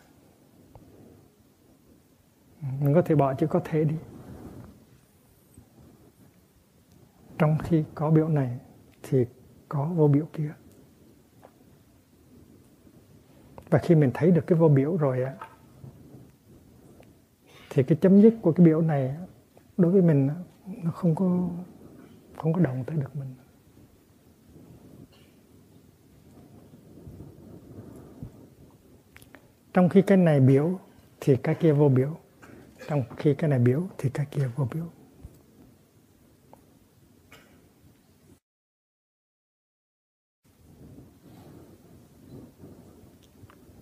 Mình 2.60 2.94
có 2.94 3.02
thể 3.02 3.14
bỏ 3.14 3.34
chữ 3.34 3.46
có 3.46 3.60
thể 3.64 3.84
đi. 3.84 3.96
Trong 7.38 7.58
khi 7.62 7.84
có 7.94 8.10
biểu 8.10 8.28
này 8.28 8.60
thì 9.02 9.26
có 9.68 9.92
vô 9.94 10.08
biểu 10.08 10.26
kia 10.32 10.54
và 13.70 13.78
khi 13.78 13.94
mình 13.94 14.10
thấy 14.14 14.30
được 14.30 14.46
cái 14.46 14.58
vô 14.58 14.68
biểu 14.68 14.96
rồi 14.96 15.22
á, 15.22 15.34
thì 17.70 17.82
cái 17.82 17.98
chấm 18.00 18.20
dứt 18.20 18.34
của 18.42 18.52
cái 18.52 18.66
biểu 18.66 18.80
này 18.80 19.16
đối 19.76 19.92
với 19.92 20.02
mình 20.02 20.28
nó 20.82 20.90
không 20.90 21.14
có 21.14 21.48
không 22.36 22.52
có 22.52 22.60
động 22.60 22.84
tới 22.86 22.96
được 22.96 23.16
mình. 23.16 23.34
Trong 29.74 29.88
khi 29.88 30.02
cái 30.02 30.18
này 30.18 30.40
biểu 30.40 30.78
thì 31.20 31.36
cái 31.36 31.54
kia 31.54 31.72
vô 31.72 31.88
biểu, 31.88 32.16
trong 32.88 33.02
khi 33.16 33.34
cái 33.34 33.50
này 33.50 33.58
biểu 33.58 33.82
thì 33.98 34.10
cái 34.10 34.26
kia 34.30 34.46
vô 34.56 34.68
biểu. 34.74 34.84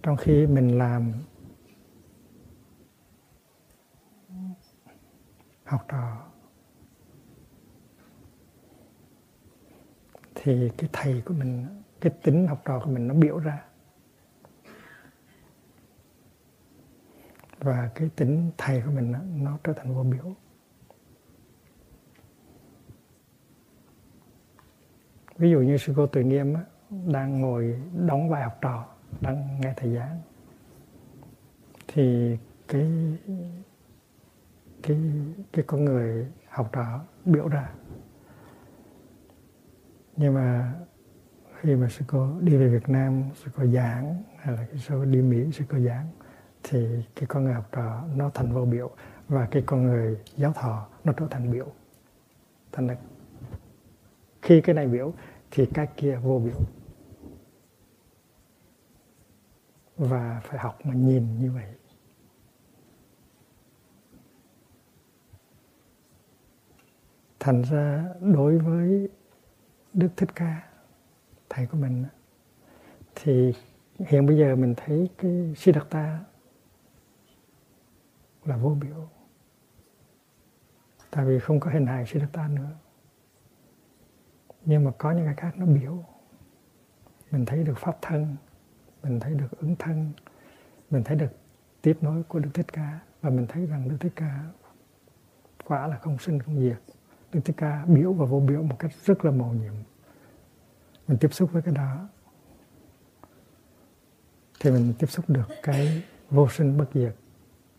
Trong 0.04 0.16
khi 0.16 0.46
mình 0.46 0.78
làm 0.78 1.12
học 5.64 5.84
trò. 5.88 6.26
Thì 10.34 10.70
cái 10.78 10.90
thầy 10.92 11.22
của 11.26 11.34
mình, 11.34 11.66
cái 12.00 12.12
tính 12.22 12.46
học 12.46 12.62
trò 12.64 12.80
của 12.84 12.90
mình 12.90 13.08
nó 13.08 13.14
biểu 13.14 13.38
ra. 13.38 13.64
Và 17.58 17.90
cái 17.94 18.10
tính 18.16 18.50
thầy 18.58 18.82
của 18.82 18.90
mình 18.90 19.12
nó 19.36 19.58
trở 19.64 19.72
thành 19.72 19.94
vô 19.94 20.02
biểu. 20.02 20.34
Ví 25.36 25.50
dụ 25.50 25.60
như 25.60 25.76
sư 25.76 25.92
cô 25.96 26.06
tự 26.06 26.20
nghiêm 26.20 26.54
đang 26.90 27.40
ngồi 27.40 27.82
đóng 28.06 28.28
vai 28.28 28.42
học 28.42 28.58
trò 28.60 28.93
đang 29.20 29.60
nghe 29.60 29.74
thầy 29.76 29.94
giảng. 29.94 30.20
Thì 31.88 32.36
cái 32.68 33.18
cái 34.82 34.96
cái 35.52 35.64
con 35.66 35.84
người 35.84 36.26
học 36.48 36.70
trò 36.72 37.00
biểu 37.24 37.48
ra 37.48 37.70
nhưng 40.16 40.34
mà 40.34 40.74
khi 41.60 41.76
mà 41.76 41.88
sư 41.88 42.04
cô 42.08 42.28
đi 42.40 42.56
về 42.56 42.68
Việt 42.68 42.88
Nam, 42.88 43.22
sư 43.34 43.50
cô 43.56 43.66
giảng, 43.66 44.22
hay 44.38 44.56
là 44.56 44.66
khi 44.72 44.78
sư 44.78 44.94
cô 44.98 45.04
đi 45.04 45.22
Mỹ, 45.22 45.50
sư 45.52 45.64
cô 45.68 45.78
giảng, 45.78 46.08
thì 46.62 47.04
cái 47.16 47.26
con 47.26 47.44
người 47.44 47.54
học 47.54 47.68
trò 47.72 48.04
nó 48.14 48.30
thành 48.34 48.52
vô 48.52 48.64
biểu 48.64 48.90
và 49.28 49.46
cái 49.50 49.62
con 49.66 49.82
người 49.82 50.18
giáo 50.36 50.52
thọ 50.52 50.86
nó 51.04 51.12
trở 51.12 51.26
thành 51.30 51.52
biểu. 51.52 51.66
Thành 52.72 52.86
là 52.86 52.96
khi 54.42 54.60
cái 54.60 54.74
này 54.74 54.86
biểu 54.86 55.12
thì 55.50 55.66
cái 55.66 55.86
kia 55.96 56.16
vô 56.16 56.38
biểu. 56.38 56.60
Và 59.96 60.40
phải 60.44 60.58
học 60.58 60.78
mà 60.84 60.94
nhìn 60.94 61.38
như 61.38 61.52
vậy. 61.52 61.74
Thành 67.40 67.62
ra 67.62 68.14
đối 68.20 68.58
với 68.58 69.08
đức 69.92 70.08
thích 70.16 70.28
ca, 70.34 70.68
thầy 71.48 71.66
của 71.66 71.76
mình 71.76 72.04
thì 73.14 73.54
hiện 73.98 74.26
bây 74.26 74.38
giờ 74.38 74.56
mình 74.56 74.74
thấy 74.76 75.10
cái 75.18 75.54
siddhartha 75.56 76.24
là 78.44 78.56
vô 78.56 78.76
biểu. 78.80 79.08
Tại 81.10 81.24
vì 81.24 81.38
không 81.38 81.60
có 81.60 81.70
hình 81.70 81.86
hài 81.86 82.06
siddhartha 82.06 82.48
nữa. 82.48 82.70
Nhưng 84.64 84.84
mà 84.84 84.90
có 84.98 85.12
những 85.12 85.24
cái 85.24 85.34
khác 85.34 85.52
nó 85.56 85.66
biểu. 85.66 86.04
Mình 87.30 87.46
thấy 87.46 87.64
được 87.64 87.78
pháp 87.78 87.98
thân 88.02 88.36
mình 89.04 89.20
thấy 89.20 89.34
được 89.34 89.60
ứng 89.60 89.76
thân, 89.78 90.12
mình 90.90 91.04
thấy 91.04 91.16
được 91.16 91.30
tiếp 91.82 91.98
nối 92.00 92.22
của 92.22 92.38
đức 92.38 92.50
thích 92.54 92.72
ca 92.72 93.00
và 93.20 93.30
mình 93.30 93.46
thấy 93.48 93.66
rằng 93.66 93.88
đức 93.88 93.96
thích 94.00 94.12
ca 94.16 94.44
quả 95.64 95.86
là 95.86 95.98
không 95.98 96.18
sinh 96.18 96.38
không 96.38 96.60
diệt. 96.60 96.78
Đức 97.32 97.40
thích 97.44 97.56
ca 97.56 97.84
biểu 97.84 98.12
và 98.12 98.26
vô 98.26 98.40
biểu 98.40 98.62
một 98.62 98.76
cách 98.78 98.90
rất 99.04 99.24
là 99.24 99.30
màu 99.30 99.52
nhiệm. 99.52 99.74
Mình 101.08 101.18
tiếp 101.18 101.34
xúc 101.34 101.52
với 101.52 101.62
cái 101.62 101.74
đó 101.74 102.08
thì 104.60 104.70
mình 104.70 104.94
tiếp 104.98 105.06
xúc 105.06 105.24
được 105.28 105.48
cái 105.62 106.04
vô 106.30 106.48
sinh 106.48 106.78
bất 106.78 106.86
diệt 106.94 107.14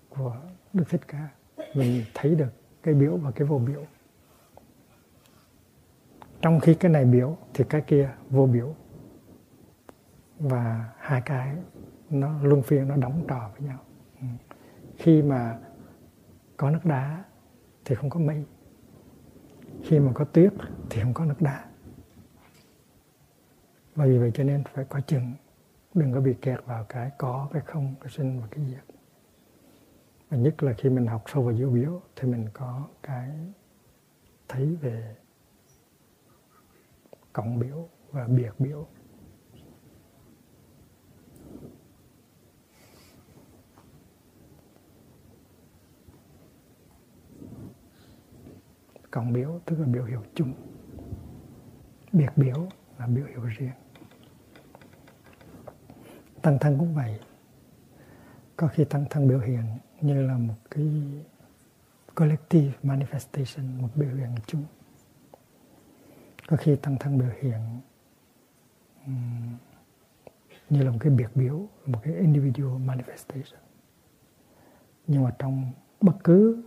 của 0.10 0.36
đức 0.74 0.84
thích 0.90 1.02
ca. 1.08 1.28
Mình 1.76 2.04
thấy 2.14 2.36
được 2.36 2.54
cái 2.84 2.94
biểu 2.94 3.18
và 3.18 3.32
cái 3.32 3.48
vô 3.48 3.60
biểu. 3.60 3.86
Trong 6.42 6.60
khi 6.60 6.74
cái 6.74 6.92
này 6.92 7.06
biểu 7.06 7.38
thì 7.54 7.64
cái 7.70 7.82
kia 7.82 8.10
vô 8.30 8.46
biểu 8.46 8.76
và 10.40 10.94
hai 10.98 11.22
cái 11.22 11.58
nó, 12.10 12.42
luân 12.42 12.62
phiên 12.62 12.88
nó 12.88 12.96
đóng 12.96 13.26
trò 13.28 13.50
với 13.54 13.68
nhau. 13.68 13.80
Ừ. 14.22 14.28
Khi 14.98 15.22
mà 15.22 15.60
có 16.58 16.70
nước 16.70 16.86
đá 16.86 17.24
thì 17.86 17.96
không 17.96 18.10
có 18.10 18.20
mây. 18.20 18.46
Khi 19.84 20.00
mà 20.00 20.12
có 20.16 20.26
tuyết 20.26 20.54
thì 20.90 21.02
không 21.02 21.14
có 21.14 21.26
nước 21.26 21.42
đá. 21.42 21.66
Và 23.96 24.06
vì 24.06 24.18
vậy 24.18 24.32
cho 24.34 24.44
nên 24.44 24.64
phải 24.74 24.86
có 24.86 25.00
chừng, 25.00 25.34
đừng 25.94 26.14
có 26.14 26.22
bị 26.22 26.34
kẹt 26.42 26.66
vào 26.66 26.86
cái 26.90 27.12
có, 27.18 27.50
cái 27.54 27.62
không, 27.66 27.96
cái 28.02 28.10
sinh 28.12 28.42
và 28.42 28.48
cái 28.52 28.66
diệt. 28.66 28.96
Và 30.30 30.38
nhất 30.38 30.64
là 30.64 30.74
khi 30.74 30.90
mình 30.90 31.08
học 31.08 31.24
sâu 31.28 31.44
vào 31.44 31.54
dữ 31.54 31.70
biểu 31.70 32.02
thì 32.16 32.28
mình 32.28 32.48
có 32.54 32.88
cái 33.04 33.30
thấy 34.48 34.76
về 34.82 35.16
cộng 37.34 37.60
biểu 37.60 37.90
và 38.12 38.28
biệt 38.28 38.52
biểu 38.60 38.88
cộng 49.16 49.34
biểu 49.34 49.60
tức 49.66 49.80
là 49.80 49.86
biểu 49.86 50.04
hiệu 50.04 50.24
chung. 50.34 50.54
Biệt 52.12 52.30
biểu 52.36 52.68
là 52.98 53.08
biểu 53.08 53.26
hiệu 53.26 53.44
riêng. 53.46 53.72
Tăng 56.42 56.60
thân 56.60 56.78
cũng 56.80 56.96
vậy. 56.96 57.20
Có 58.56 58.68
khi 58.68 58.86
tăng 58.86 59.06
thân 59.10 59.28
biểu 59.28 59.40
hiện 59.40 59.64
như 60.02 60.28
là 60.28 60.38
một 60.38 60.54
cái 60.72 60.88
collective 62.16 62.72
manifestation 62.84 63.82
một 63.82 63.90
biểu 63.96 64.16
hiện 64.16 64.30
chung. 64.48 64.64
Có 66.48 66.58
khi 66.58 66.76
tăng 66.76 66.98
thân 67.00 67.18
biểu 67.18 67.32
hiện 67.42 67.60
um, 69.06 69.58
như 70.70 70.84
là 70.84 70.92
một 70.92 70.98
cái 71.00 71.14
biệt 71.14 71.30
biểu 71.36 71.68
một 71.86 72.00
cái 72.04 72.14
individual 72.14 72.82
manifestation. 72.82 73.58
Nhưng 75.08 75.24
mà 75.24 75.32
trong 75.40 75.72
bất 76.02 76.16
cứ 76.24 76.64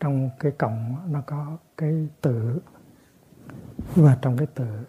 trong 0.00 0.30
cái 0.40 0.52
cộng 0.58 1.12
nó 1.12 1.22
có 1.26 1.56
cái 1.76 2.08
tử 2.20 2.60
và 3.96 4.18
trong 4.22 4.36
cái 4.36 4.46
tử 4.46 4.84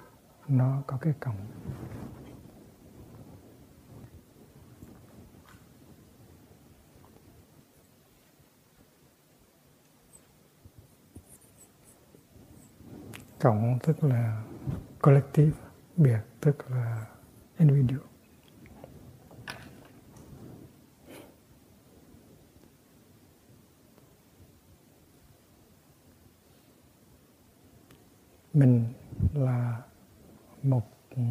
nó 0.48 0.82
có 0.88 0.98
cái 1.02 1.14
cộng 1.20 1.48
cộng 13.40 13.80
tức 13.84 14.04
là 14.04 14.44
collective, 15.02 15.52
biệt 15.98 16.20
tức 16.42 16.72
là 16.72 17.06
individual. 17.58 18.11
Mình 28.54 28.86
là 29.34 29.82
một 30.64 30.84
ừ, 31.16 31.22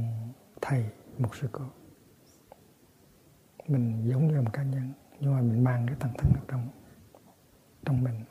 thầy, 0.61 0.85
một 1.19 1.37
sư 1.37 1.49
cô. 1.53 1.65
Mình 3.67 4.03
giống 4.05 4.29
như 4.29 4.41
một 4.41 4.51
cá 4.53 4.63
nhân, 4.63 4.93
nhưng 5.21 5.35
mà 5.35 5.41
mình 5.41 5.65
mang 5.65 5.87
cái 5.87 5.97
tăng 6.01 6.13
thân 6.19 6.33
ở 6.35 6.41
trong 6.49 6.69
trong 7.85 8.05
mình. 8.05 8.25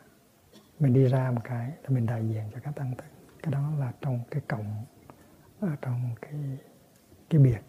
Mình 0.79 0.93
đi 0.93 1.05
ra 1.05 1.31
một 1.31 1.41
cái 1.43 1.71
là 1.83 1.89
mình 1.89 2.05
đại 2.05 2.29
diện 2.29 2.43
cho 2.53 2.59
các 2.63 2.75
tăng 2.75 2.93
thân 2.97 3.09
cái 3.43 3.51
đó 3.51 3.71
là 3.79 3.93
trong 4.01 4.19
cái 4.31 4.41
cộng 4.47 4.85
ở 5.59 5.75
trong 5.81 6.09
cái 6.21 6.57
cái 7.29 7.41
biệt. 7.41 7.61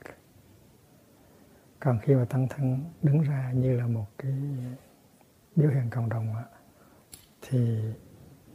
Còn 1.80 1.98
khi 2.02 2.14
mà 2.14 2.24
tăng 2.24 2.48
thân 2.48 2.84
đứng 3.02 3.20
ra 3.20 3.52
như 3.52 3.76
là 3.76 3.86
một 3.86 4.06
cái 4.18 4.32
biểu 5.56 5.70
hiện 5.70 5.90
cộng 5.90 6.08
đồng 6.08 6.34
thì 7.42 7.80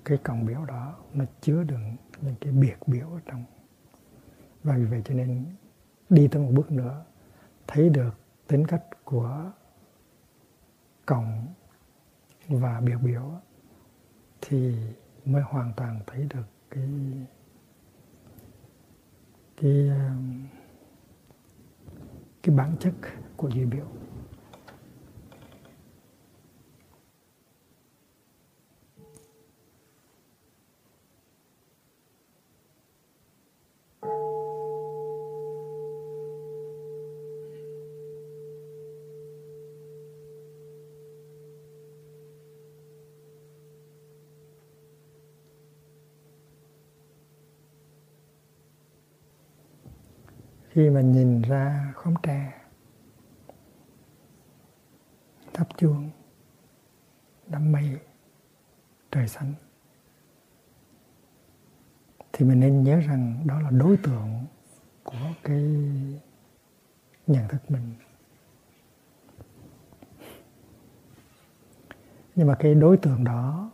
cái 0.05 0.18
cộng 0.24 0.45
biểu 0.45 0.66
đó 0.66 0.95
nó 1.13 1.26
chứa 1.41 1.63
đựng 1.63 1.95
những 2.22 2.36
cái 2.41 2.51
biệt 2.51 2.76
biểu 2.88 3.09
ở 3.09 3.20
trong. 3.26 3.45
Và 4.63 4.76
vì 4.78 4.86
vậy 4.86 5.01
cho 5.05 5.13
nên 5.13 5.45
đi 6.09 6.28
tới 6.28 6.43
một 6.43 6.51
bước 6.53 6.72
nữa, 6.72 7.05
thấy 7.68 7.89
được 7.89 8.11
tính 8.47 8.68
cách 8.68 8.84
của 9.03 9.51
cộng 11.05 11.47
và 12.47 12.82
biệt 12.82 12.97
biểu, 13.03 13.32
thì 14.41 14.76
mới 15.26 15.41
hoàn 15.41 15.74
toàn 15.78 15.99
thấy 16.07 16.28
được 16.34 16.47
cái 16.70 16.89
cái 19.57 19.89
um, 19.89 20.45
cái 22.43 22.55
bản 22.55 22.76
chất 22.80 22.93
của 23.38 23.49
duy 23.49 23.66
biểu. 23.66 23.86
Khi 50.76 50.89
mà 50.89 51.01
nhìn 51.01 51.41
ra 51.41 51.93
khóm 51.95 52.13
tre, 52.23 52.53
thắp 55.53 55.67
chuông, 55.78 56.09
đám 57.47 57.71
mây, 57.71 57.99
trời 59.11 59.28
xanh, 59.28 59.53
thì 62.34 62.45
mình 62.45 62.59
nên 62.59 62.84
nhớ 62.84 62.99
rằng 62.99 63.43
đó 63.45 63.61
là 63.61 63.69
đối 63.69 63.97
tượng 63.97 64.45
của 65.03 65.34
cái 65.43 65.61
nhận 67.28 67.47
thức 67.47 67.71
mình. 67.71 67.93
Nhưng 72.36 72.47
mà 72.47 72.55
cái 72.59 72.76
đối 72.76 72.97
tượng 72.97 73.23
đó, 73.23 73.71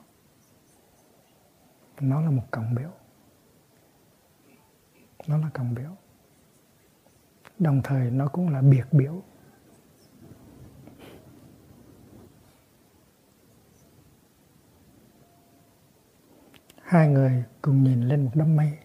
nó 2.00 2.22
là 2.22 2.32
một 2.32 2.44
cộng 2.52 2.76
biểu 2.76 2.92
nó 5.28 5.38
là 5.38 5.50
cộng 5.54 5.74
biểu 5.74 5.96
đồng 7.62 7.82
thời 7.84 8.12
nó 8.12 8.28
cũng 8.28 8.50
là 8.50 8.62
biệt 8.62 8.86
biểu. 8.92 9.22
Hai 16.82 17.08
người 17.08 17.44
cùng 17.62 17.84
nhìn 17.84 18.02
lên 18.02 18.26
một 18.26 18.32
đám 18.34 18.56
mây. 18.56 18.78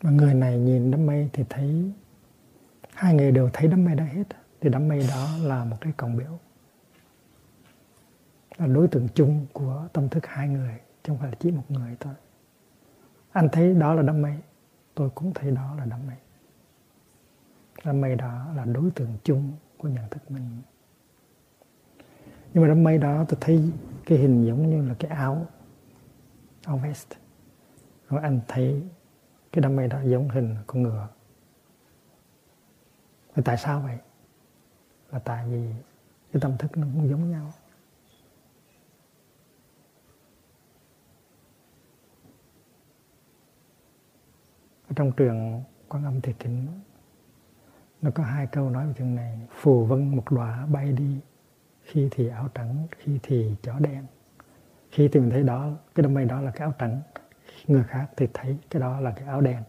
Và 0.00 0.10
người 0.10 0.34
này 0.34 0.58
nhìn 0.58 0.90
đám 0.90 1.06
mây 1.06 1.30
thì 1.32 1.44
thấy, 1.50 1.92
hai 2.92 3.14
người 3.14 3.32
đều 3.32 3.50
thấy 3.52 3.68
đám 3.68 3.84
mây 3.84 3.94
đã 3.94 4.04
hết. 4.04 4.24
Thì 4.60 4.70
đám 4.70 4.88
mây 4.88 5.06
đó 5.08 5.28
là 5.42 5.64
một 5.64 5.76
cái 5.80 5.92
cộng 5.96 6.16
biểu. 6.16 6.38
Là 8.56 8.66
đối 8.66 8.88
tượng 8.88 9.08
chung 9.14 9.46
của 9.52 9.88
tâm 9.92 10.08
thức 10.08 10.26
hai 10.26 10.48
người, 10.48 10.78
chứ 10.78 11.12
không 11.12 11.18
phải 11.18 11.28
là 11.28 11.36
chỉ 11.40 11.50
một 11.50 11.64
người 11.68 11.96
thôi 12.00 12.14
anh 13.34 13.48
thấy 13.52 13.74
đó 13.74 13.94
là 13.94 14.02
đám 14.02 14.22
mây. 14.22 14.38
Tôi 14.94 15.10
cũng 15.10 15.34
thấy 15.34 15.50
đó 15.50 15.74
là 15.78 15.84
đám 15.84 16.06
mây. 16.06 16.16
Đám 17.84 18.00
mây 18.00 18.14
đó 18.16 18.46
là 18.56 18.64
đối 18.64 18.90
tượng 18.90 19.16
chung 19.24 19.52
của 19.78 19.88
nhận 19.88 20.08
thức 20.10 20.30
mình. 20.30 20.62
Nhưng 22.52 22.62
mà 22.62 22.68
đám 22.68 22.84
mây 22.84 22.98
đó 22.98 23.24
tôi 23.28 23.38
thấy 23.40 23.72
cái 24.06 24.18
hình 24.18 24.46
giống 24.46 24.70
như 24.70 24.88
là 24.88 24.94
cái 24.98 25.10
áo 25.10 25.46
áo 26.64 26.76
vest. 26.76 27.08
Rồi 28.08 28.20
anh 28.22 28.40
thấy 28.48 28.82
cái 29.52 29.62
đám 29.62 29.76
mây 29.76 29.88
đó 29.88 30.00
giống 30.04 30.28
hình 30.28 30.56
con 30.66 30.82
ngựa. 30.82 31.08
Và 33.34 33.42
tại 33.44 33.56
sao 33.56 33.80
vậy? 33.80 33.98
Là 35.10 35.18
tại 35.18 35.46
vì 35.48 35.70
cái 36.32 36.40
tâm 36.40 36.56
thức 36.58 36.76
nó 36.76 36.86
cũng 36.94 37.08
giống 37.08 37.30
nhau. 37.30 37.52
Trong 44.94 45.12
trường 45.12 45.62
quan 45.88 46.04
âm 46.04 46.20
thiệt 46.20 46.36
tính 46.38 46.66
nó 48.02 48.10
có 48.10 48.22
hai 48.22 48.46
câu 48.46 48.70
nói 48.70 48.86
về 48.86 48.92
chuyện 48.96 49.14
này. 49.14 49.38
Phù 49.50 49.84
vân 49.84 50.16
một 50.16 50.30
đóa 50.30 50.66
bay 50.66 50.92
đi, 50.92 51.20
khi 51.82 52.08
thì 52.10 52.28
áo 52.28 52.48
trắng, 52.54 52.86
khi 52.98 53.18
thì 53.22 53.54
chó 53.62 53.78
đen. 53.78 54.06
Khi 54.90 55.08
thì 55.08 55.20
mình 55.20 55.30
thấy 55.30 55.42
đó, 55.42 55.76
cái 55.94 56.02
đám 56.02 56.14
mây 56.14 56.24
đó 56.24 56.40
là 56.40 56.50
cái 56.50 56.60
áo 56.60 56.72
trắng. 56.78 57.00
Người 57.66 57.84
khác 57.84 58.06
thì 58.16 58.26
thấy 58.34 58.58
cái 58.70 58.80
đó 58.80 59.00
là 59.00 59.10
cái 59.10 59.24
áo 59.24 59.40
đen. 59.40 59.62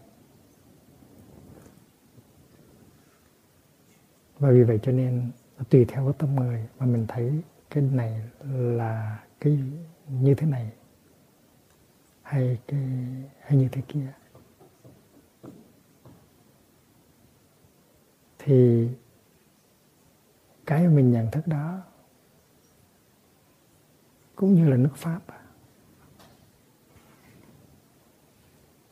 Và 4.38 4.50
vì 4.50 4.62
vậy 4.62 4.78
cho 4.82 4.92
nên 4.92 5.30
tùy 5.70 5.84
theo 5.84 6.04
cái 6.04 6.14
tâm 6.18 6.34
người, 6.34 6.68
mà 6.78 6.86
mình 6.86 7.06
thấy 7.08 7.42
cái 7.70 7.82
này 7.82 8.22
là 8.48 9.18
cái 9.40 9.58
như 10.08 10.34
thế 10.34 10.46
này, 10.46 10.70
hay 12.22 12.58
cái, 12.68 12.80
hay 13.40 13.58
như 13.58 13.68
thế 13.72 13.82
kia. 13.88 14.12
Thì 18.46 18.88
cái 20.66 20.88
mình 20.88 21.12
nhận 21.12 21.30
thức 21.30 21.46
đó 21.46 21.82
cũng 24.36 24.54
như 24.54 24.68
là 24.68 24.76
nước 24.76 24.96
pháp 24.96 25.20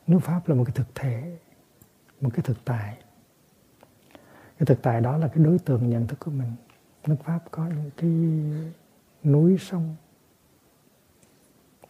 nước 0.07 0.19
pháp 0.19 0.49
là 0.49 0.55
một 0.55 0.63
cái 0.63 0.73
thực 0.75 0.95
thể, 0.95 1.37
một 2.21 2.29
cái 2.33 2.41
thực 2.43 2.65
tại. 2.65 2.97
Cái 4.57 4.65
thực 4.65 4.81
tại 4.81 5.01
đó 5.01 5.17
là 5.17 5.27
cái 5.27 5.43
đối 5.43 5.59
tượng 5.59 5.89
nhận 5.89 6.07
thức 6.07 6.19
của 6.19 6.31
mình. 6.31 6.51
Nước 7.07 7.15
pháp 7.23 7.39
có 7.51 7.67
những 7.67 7.91
cái 7.97 8.11
núi 9.31 9.57
sông, 9.57 9.95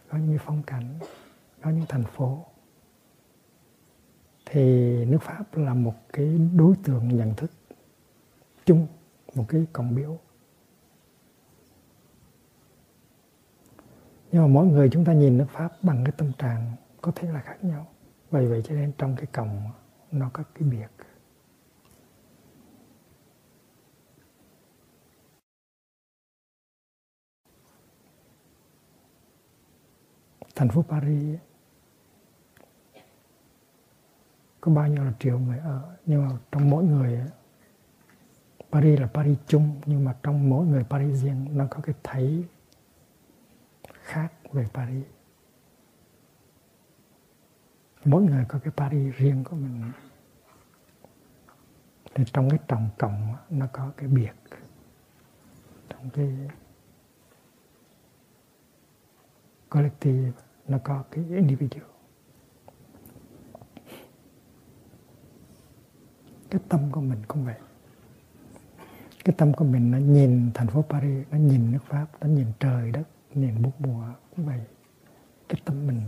có 0.10 0.18
những 0.18 0.38
phong 0.46 0.64
cảnh, 0.64 1.00
có 1.62 1.70
những 1.70 1.86
thành 1.90 2.04
phố 2.04 2.46
thì 4.46 4.62
nước 5.06 5.22
pháp 5.22 5.58
là 5.58 5.74
một 5.74 5.96
cái 6.14 6.40
đối 6.56 6.76
tượng 6.84 7.18
nhận 7.18 7.36
thức 7.36 7.52
chung, 8.66 8.88
một 9.36 9.46
cái 9.48 9.66
cộng 9.74 9.96
biểu. 9.96 10.20
Nhưng 14.32 14.42
mà 14.42 14.48
mỗi 14.48 14.66
người 14.66 14.90
chúng 14.90 15.06
ta 15.06 15.14
nhìn 15.14 15.38
nước 15.38 15.48
pháp 15.50 15.84
bằng 15.84 16.04
cái 16.06 16.14
tâm 16.18 16.32
trạng 16.38 16.76
có 17.02 17.12
thể 17.16 17.32
là 17.32 17.42
khác 17.42 17.64
nhau. 17.64 17.88
Vậy 18.32 18.48
vậy 18.48 18.62
cho 18.66 18.76
nên 18.76 18.92
trong 18.98 19.16
cái 19.16 19.26
cộng 19.26 19.72
nó 20.12 20.30
có 20.34 20.44
cái 20.54 20.70
biệt. 20.70 20.88
Thành 30.56 30.70
phố 30.70 30.82
Paris 30.82 31.40
có 34.66 34.72
bao 34.72 34.88
nhiêu 34.88 35.04
là 35.04 35.14
triệu 35.20 35.40
người 35.40 35.58
ở, 35.58 35.96
nhưng 36.06 36.28
mà 36.28 36.38
trong 36.52 36.70
mỗi 36.70 36.84
người, 36.84 37.22
Paris 38.72 39.00
là 39.00 39.08
Paris 39.08 39.38
chung, 39.48 39.82
nhưng 39.86 40.06
mà 40.06 40.16
trong 40.24 40.50
mỗi 40.50 40.66
người 40.66 40.84
Paris 40.84 41.24
riêng, 41.24 41.58
nó 41.58 41.66
có 41.70 41.80
cái 41.84 41.96
thấy 42.04 42.46
khác 44.04 44.34
về 44.52 44.68
Paris. 44.74 45.06
Mỗi 48.06 48.24
người 48.24 48.46
có 48.50 48.60
cái 48.60 48.74
Paris 48.78 49.16
riêng 49.16 49.44
của 49.44 49.56
mình. 49.56 49.92
Thì 52.16 52.24
trong 52.34 52.50
cái 52.50 52.60
tổng 52.68 52.90
cộng, 52.98 53.36
nó 53.50 53.68
có 53.72 53.92
cái 53.98 54.08
biệt. 54.08 54.34
Trong 55.90 56.10
cái 56.10 56.38
collective, 59.70 60.32
nó 60.68 60.78
có 60.84 61.04
cái 61.12 61.26
individual. 61.30 61.95
Cái 66.56 66.64
tâm 66.70 66.92
của 66.92 67.02
mình 67.02 67.22
cũng 67.28 67.46
vậy. 67.46 67.56
Cái 69.26 69.36
tâm 69.38 69.54
của 69.54 69.66
mình 69.66 69.92
nó 69.92 69.98
nhìn 69.98 70.52
thành 70.54 70.68
phố 70.68 70.82
Paris, 70.82 71.28
nó 71.32 71.38
nhìn 71.38 71.72
nước 71.72 71.84
Pháp, 71.88 72.06
nó 72.22 72.28
nhìn 72.28 72.48
trời 72.60 72.92
đất, 72.92 73.04
nhìn 73.34 73.62
bút 73.62 73.72
mùa 73.80 74.04
cũng 74.36 74.46
vậy. 74.46 74.62
Cái 75.50 75.62
tâm 75.66 75.88
mình 75.88 76.02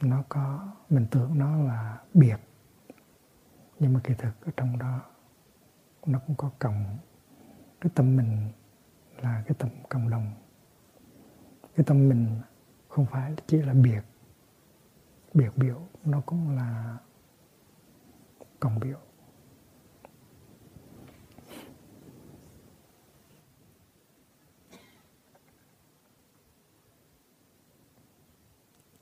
nó 0.00 0.22
có, 0.28 0.72
mình 0.88 1.06
tưởng 1.10 1.38
nó 1.38 1.56
là 1.56 1.98
biệt. 2.14 2.36
Nhưng 3.78 3.92
mà 3.92 4.00
kỳ 4.04 4.14
thực 4.18 4.46
ở 4.46 4.52
trong 4.56 4.78
đó, 4.78 5.00
nó 6.06 6.18
cũng 6.26 6.36
có 6.36 6.50
cộng. 6.58 6.98
Cái 7.80 7.90
tâm 7.94 8.16
mình 8.16 8.48
là 9.22 9.42
cái 9.46 9.54
tâm 9.58 9.70
cộng 9.88 10.10
đồng. 10.10 10.32
Cái 11.76 11.84
tâm 11.84 12.08
mình 12.08 12.40
không 12.88 13.06
phải 13.06 13.34
chỉ 13.46 13.56
là 13.56 13.74
biệt 13.74 14.09
biệt 15.34 15.50
biểu, 15.56 15.88
nó 16.04 16.20
cũng 16.26 16.56
là 16.56 16.98
cộng 18.60 18.80
biểu. 18.80 18.98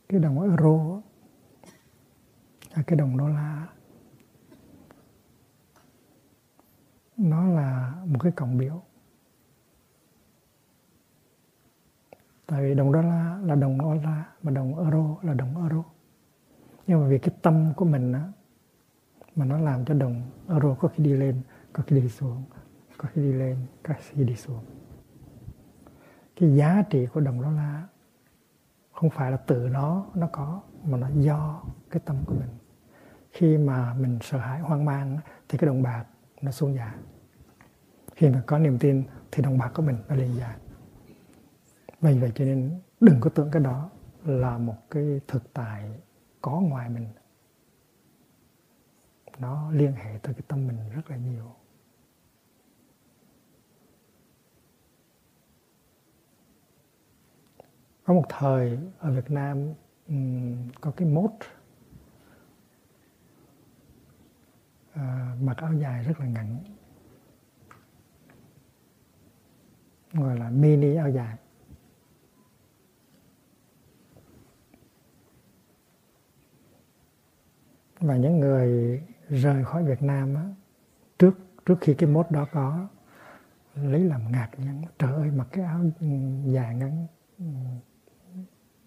Cái 0.08 0.20
đồng 0.20 0.42
euro 0.42 1.02
là 2.76 2.82
cái 2.86 2.98
đồng 2.98 3.16
đô 3.16 3.28
la 3.28 3.68
nó 7.16 7.46
là 7.46 7.94
một 8.06 8.18
cái 8.22 8.32
cộng 8.32 8.58
biểu. 8.58 8.82
Tại 12.46 12.62
vì 12.62 12.74
đồng 12.74 12.92
đô 12.92 13.02
la 13.02 13.38
là 13.42 13.54
đồng 13.54 13.78
đô 13.78 13.94
la 13.94 14.24
mà 14.42 14.50
đồng 14.50 14.78
euro 14.78 15.16
là 15.22 15.34
đồng 15.34 15.56
euro 15.62 15.84
nhưng 16.88 17.00
mà 17.00 17.06
vì 17.06 17.18
cái 17.18 17.34
tâm 17.42 17.72
của 17.76 17.84
mình 17.84 18.12
á, 18.12 18.32
mà 19.36 19.44
nó 19.44 19.58
làm 19.58 19.84
cho 19.84 19.94
đồng 19.94 20.22
euro 20.48 20.74
có 20.74 20.88
khi 20.88 21.04
đi 21.04 21.12
lên, 21.12 21.40
có 21.72 21.82
khi 21.86 22.00
đi 22.00 22.08
xuống, 22.08 22.44
có 22.96 23.08
khi 23.12 23.22
đi 23.22 23.32
lên, 23.32 23.56
có 23.82 23.94
khi 23.98 24.24
đi 24.24 24.36
xuống. 24.36 24.64
Cái 26.36 26.56
giá 26.56 26.82
trị 26.90 27.06
của 27.06 27.20
đồng 27.20 27.42
đô 27.42 27.50
la 27.50 27.86
không 28.92 29.10
phải 29.10 29.30
là 29.30 29.36
tự 29.36 29.68
nó 29.72 30.06
nó 30.14 30.28
có, 30.32 30.62
mà 30.84 30.98
nó 30.98 31.08
do 31.14 31.62
cái 31.90 32.00
tâm 32.04 32.16
của 32.26 32.34
mình. 32.34 32.48
Khi 33.32 33.58
mà 33.58 33.94
mình 33.94 34.18
sợ 34.22 34.38
hãi, 34.38 34.60
hoang 34.60 34.84
mang 34.84 35.18
thì 35.48 35.58
cái 35.58 35.66
đồng 35.66 35.82
bạc 35.82 36.04
nó 36.42 36.50
xuống 36.50 36.74
giá. 36.74 36.94
Khi 38.14 38.30
mà 38.30 38.42
có 38.46 38.58
niềm 38.58 38.78
tin 38.78 39.02
thì 39.32 39.42
đồng 39.42 39.58
bạc 39.58 39.70
của 39.74 39.82
mình 39.82 39.96
nó 40.08 40.14
lên 40.14 40.36
giá. 40.36 40.56
Vì 42.00 42.18
vậy 42.18 42.32
cho 42.34 42.44
nên 42.44 42.80
đừng 43.00 43.20
có 43.20 43.30
tưởng 43.30 43.50
cái 43.50 43.62
đó 43.62 43.90
là 44.24 44.58
một 44.58 44.76
cái 44.90 45.20
thực 45.28 45.52
tại 45.52 45.90
có 46.40 46.60
ngoài 46.60 46.90
mình. 46.90 47.08
Nó 49.38 49.70
liên 49.70 49.92
hệ 49.92 50.18
tới 50.22 50.34
cái 50.34 50.42
tâm 50.48 50.66
mình 50.66 50.90
rất 50.90 51.10
là 51.10 51.16
nhiều. 51.16 51.54
Có 58.04 58.14
một 58.14 58.24
thời 58.28 58.78
ở 58.98 59.12
Việt 59.12 59.30
Nam 59.30 59.74
um, 60.08 60.68
có 60.80 60.90
cái 60.90 61.08
mốt 61.08 61.30
uh, 64.90 65.42
mặc 65.42 65.56
áo 65.56 65.72
dài 65.72 66.04
rất 66.04 66.20
là 66.20 66.26
ngắn 66.26 66.64
gọi 70.12 70.38
là 70.38 70.50
mini 70.50 70.94
áo 70.94 71.10
dài. 71.10 71.36
Và 78.00 78.16
những 78.16 78.40
người 78.40 79.00
rời 79.28 79.64
khỏi 79.64 79.84
Việt 79.84 80.02
Nam 80.02 80.34
á, 80.34 80.54
trước 81.18 81.38
trước 81.66 81.78
khi 81.80 81.94
cái 81.94 82.10
mốt 82.10 82.30
đó 82.30 82.46
có 82.52 82.88
lấy 83.74 84.00
làm 84.00 84.32
ngạc 84.32 84.48
nhiên 84.58 84.82
trời 84.98 85.12
ơi 85.12 85.30
mặc 85.30 85.48
cái 85.52 85.64
áo 85.64 85.80
dài 86.44 86.74
ngắn 86.74 87.06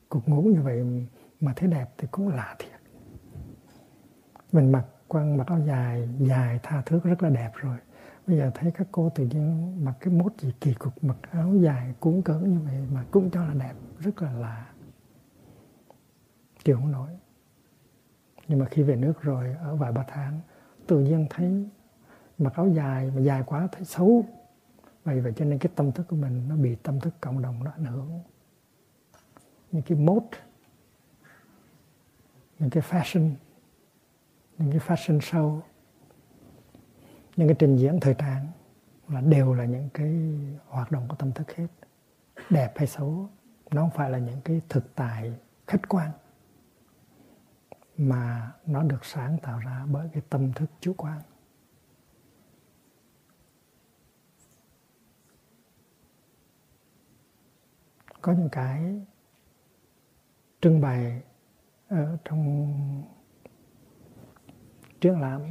cục 0.09 0.27
ngủ 0.27 0.41
như 0.41 0.61
vậy 0.61 1.07
mà 1.41 1.53
thấy 1.55 1.69
đẹp 1.69 1.89
thì 1.97 2.07
cũng 2.11 2.27
lạ 2.27 2.55
thiệt. 2.59 2.81
Mình 4.51 4.71
mặc 4.71 4.85
quăng 5.07 5.37
mặc 5.37 5.47
áo 5.47 5.59
dài 5.59 6.09
dài 6.19 6.59
tha 6.63 6.81
thước 6.85 7.03
rất 7.03 7.23
là 7.23 7.29
đẹp 7.29 7.51
rồi. 7.55 7.77
Bây 8.27 8.37
giờ 8.37 8.51
thấy 8.55 8.71
các 8.71 8.87
cô 8.91 9.09
tự 9.15 9.25
nhiên 9.25 9.85
mặc 9.85 9.93
cái 9.99 10.13
mốt 10.13 10.33
gì 10.39 10.53
kỳ 10.61 10.73
cục 10.73 11.03
mặc 11.03 11.17
áo 11.31 11.55
dài 11.55 11.93
cuốn 11.99 12.21
cỡ 12.21 12.39
như 12.39 12.59
vậy 12.59 12.87
mà 12.93 13.05
cũng 13.11 13.29
cho 13.29 13.45
là 13.45 13.53
đẹp 13.53 13.73
rất 13.99 14.21
là 14.21 14.31
lạ. 14.33 14.65
Chịu 16.63 16.77
không 16.77 16.91
nổi 16.91 17.09
nhưng 18.51 18.59
mà 18.59 18.65
khi 18.65 18.83
về 18.83 18.95
nước 18.95 19.21
rồi, 19.21 19.55
ở 19.59 19.75
vài 19.75 19.91
ba 19.91 20.03
tháng, 20.07 20.39
tự 20.87 20.99
nhiên 20.99 21.27
thấy 21.29 21.69
mặc 22.37 22.53
áo 22.55 22.67
dài, 22.67 23.11
mà 23.15 23.21
dài 23.21 23.43
quá 23.45 23.67
thấy 23.71 23.85
xấu. 23.85 24.25
Vậy 25.03 25.21
vậy 25.21 25.33
cho 25.35 25.45
nên 25.45 25.59
cái 25.59 25.71
tâm 25.75 25.91
thức 25.91 26.07
của 26.07 26.15
mình 26.15 26.49
nó 26.49 26.55
bị 26.55 26.75
tâm 26.75 26.99
thức 26.99 27.13
cộng 27.21 27.41
đồng 27.41 27.63
nó 27.63 27.71
ảnh 27.71 27.85
hưởng. 27.85 28.19
Những 29.71 29.81
cái 29.81 29.97
mốt 29.97 30.23
những 32.59 32.69
cái 32.69 32.83
fashion, 32.89 33.31
những 34.57 34.71
cái 34.71 34.79
fashion 34.79 35.19
show, 35.19 35.59
những 37.35 37.47
cái 37.47 37.55
trình 37.59 37.75
diễn 37.75 37.99
thời 37.99 38.13
trang 38.13 38.47
là 39.07 39.21
đều 39.21 39.53
là 39.53 39.65
những 39.65 39.89
cái 39.93 40.15
hoạt 40.67 40.91
động 40.91 41.05
của 41.07 41.15
tâm 41.15 41.31
thức 41.31 41.51
hết. 41.51 41.67
Đẹp 42.49 42.73
hay 42.75 42.87
xấu, 42.87 43.29
nó 43.71 43.81
không 43.81 43.91
phải 43.91 44.09
là 44.09 44.17
những 44.17 44.41
cái 44.41 44.61
thực 44.69 44.95
tại 44.95 45.33
khách 45.67 45.89
quan 45.89 46.11
mà 48.01 48.51
nó 48.65 48.83
được 48.83 49.05
sáng 49.05 49.37
tạo 49.41 49.59
ra 49.59 49.85
bởi 49.91 50.09
cái 50.13 50.23
tâm 50.29 50.53
thức 50.53 50.69
chủ 50.79 50.93
quan. 50.97 51.21
Có 58.21 58.31
những 58.31 58.49
cái 58.51 59.01
trưng 60.61 60.81
bày 60.81 61.21
ở 61.87 62.17
trong 62.25 63.03
triển 65.01 65.19
lãm, 65.19 65.41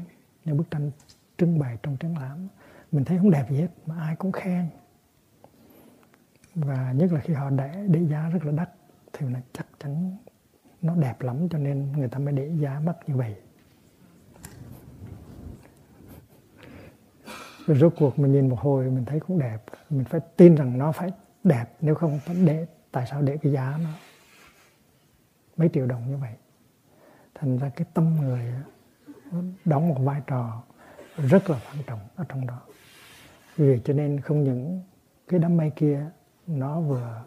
những 0.45 0.57
bức 0.57 0.71
tranh 0.71 0.91
trưng 1.37 1.59
bày 1.59 1.79
trong 1.83 1.97
triển 1.97 2.19
lãm, 2.19 2.49
mình 2.93 3.05
thấy 3.05 3.19
không 3.19 3.31
đẹp 3.31 3.47
gì 3.51 3.57
hết, 3.57 3.69
mà 3.87 4.01
ai 4.01 4.17
cũng 4.17 4.33
khen. 4.33 4.71
Và 6.55 6.93
nhất 6.93 7.13
là 7.13 7.21
khi 7.21 7.35
họ 7.35 7.51
để 7.51 7.87
để 7.89 8.07
giá 8.07 8.29
rất 8.29 8.45
là 8.45 8.53
đắt, 8.53 8.71
thì 9.13 9.29
là 9.29 9.41
chắc 9.53 9.67
chắn 9.79 10.17
nó 10.83 10.95
đẹp 10.95 11.22
lắm 11.22 11.49
cho 11.49 11.59
nên 11.59 11.93
người 11.93 12.09
ta 12.09 12.18
mới 12.18 12.33
để 12.35 12.51
giá 12.57 12.81
mắc 12.85 12.97
như 13.07 13.16
vậy. 13.16 13.37
Rồi 17.66 17.78
rốt 17.78 17.93
cuộc 17.99 18.18
mình 18.18 18.33
nhìn 18.33 18.49
một 18.49 18.59
hồi, 18.61 18.91
mình 18.91 19.05
thấy 19.05 19.20
cũng 19.20 19.39
đẹp. 19.39 19.59
Mình 19.91 20.05
phải 20.05 20.20
tin 20.37 20.55
rằng 20.55 20.78
nó 20.78 20.93
phải 20.93 21.12
đẹp, 21.45 21.66
nếu 21.81 21.95
không 21.95 22.20
để, 22.45 22.66
tại 22.91 23.07
sao 23.11 23.22
để 23.22 23.37
cái 23.37 23.53
giá 23.53 23.78
nó 23.85 23.91
mấy 25.57 25.70
triệu 25.72 25.87
đồng 25.87 26.11
như 26.11 26.16
vậy? 26.16 26.35
Thành 27.35 27.59
ra 27.59 27.70
cái 27.76 27.87
tâm 27.95 28.16
người 28.20 28.55
đóng 29.64 29.89
một 29.89 29.97
vai 29.99 30.22
trò 30.26 30.62
rất 31.16 31.51
là 31.51 31.61
quan 31.66 31.83
trọng 31.87 32.01
ở 32.16 32.24
trong 32.28 32.47
đó. 32.47 32.61
Vì 33.57 33.68
vậy 33.68 33.81
cho 33.85 33.95
nên 33.95 34.20
không 34.20 34.45
những 34.45 34.83
cái 35.28 35.41
đám 35.41 35.57
mây 35.57 35.70
kia 35.76 36.07
nó 36.47 36.81
vừa 36.81 37.24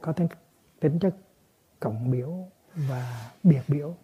có 0.00 0.12
tính 0.12 0.28
tính 0.80 0.98
chất 0.98 1.16
cộng 1.80 2.10
biểu 2.10 2.48
và 2.74 3.30
biệt 3.42 3.62
biểu. 3.68 3.96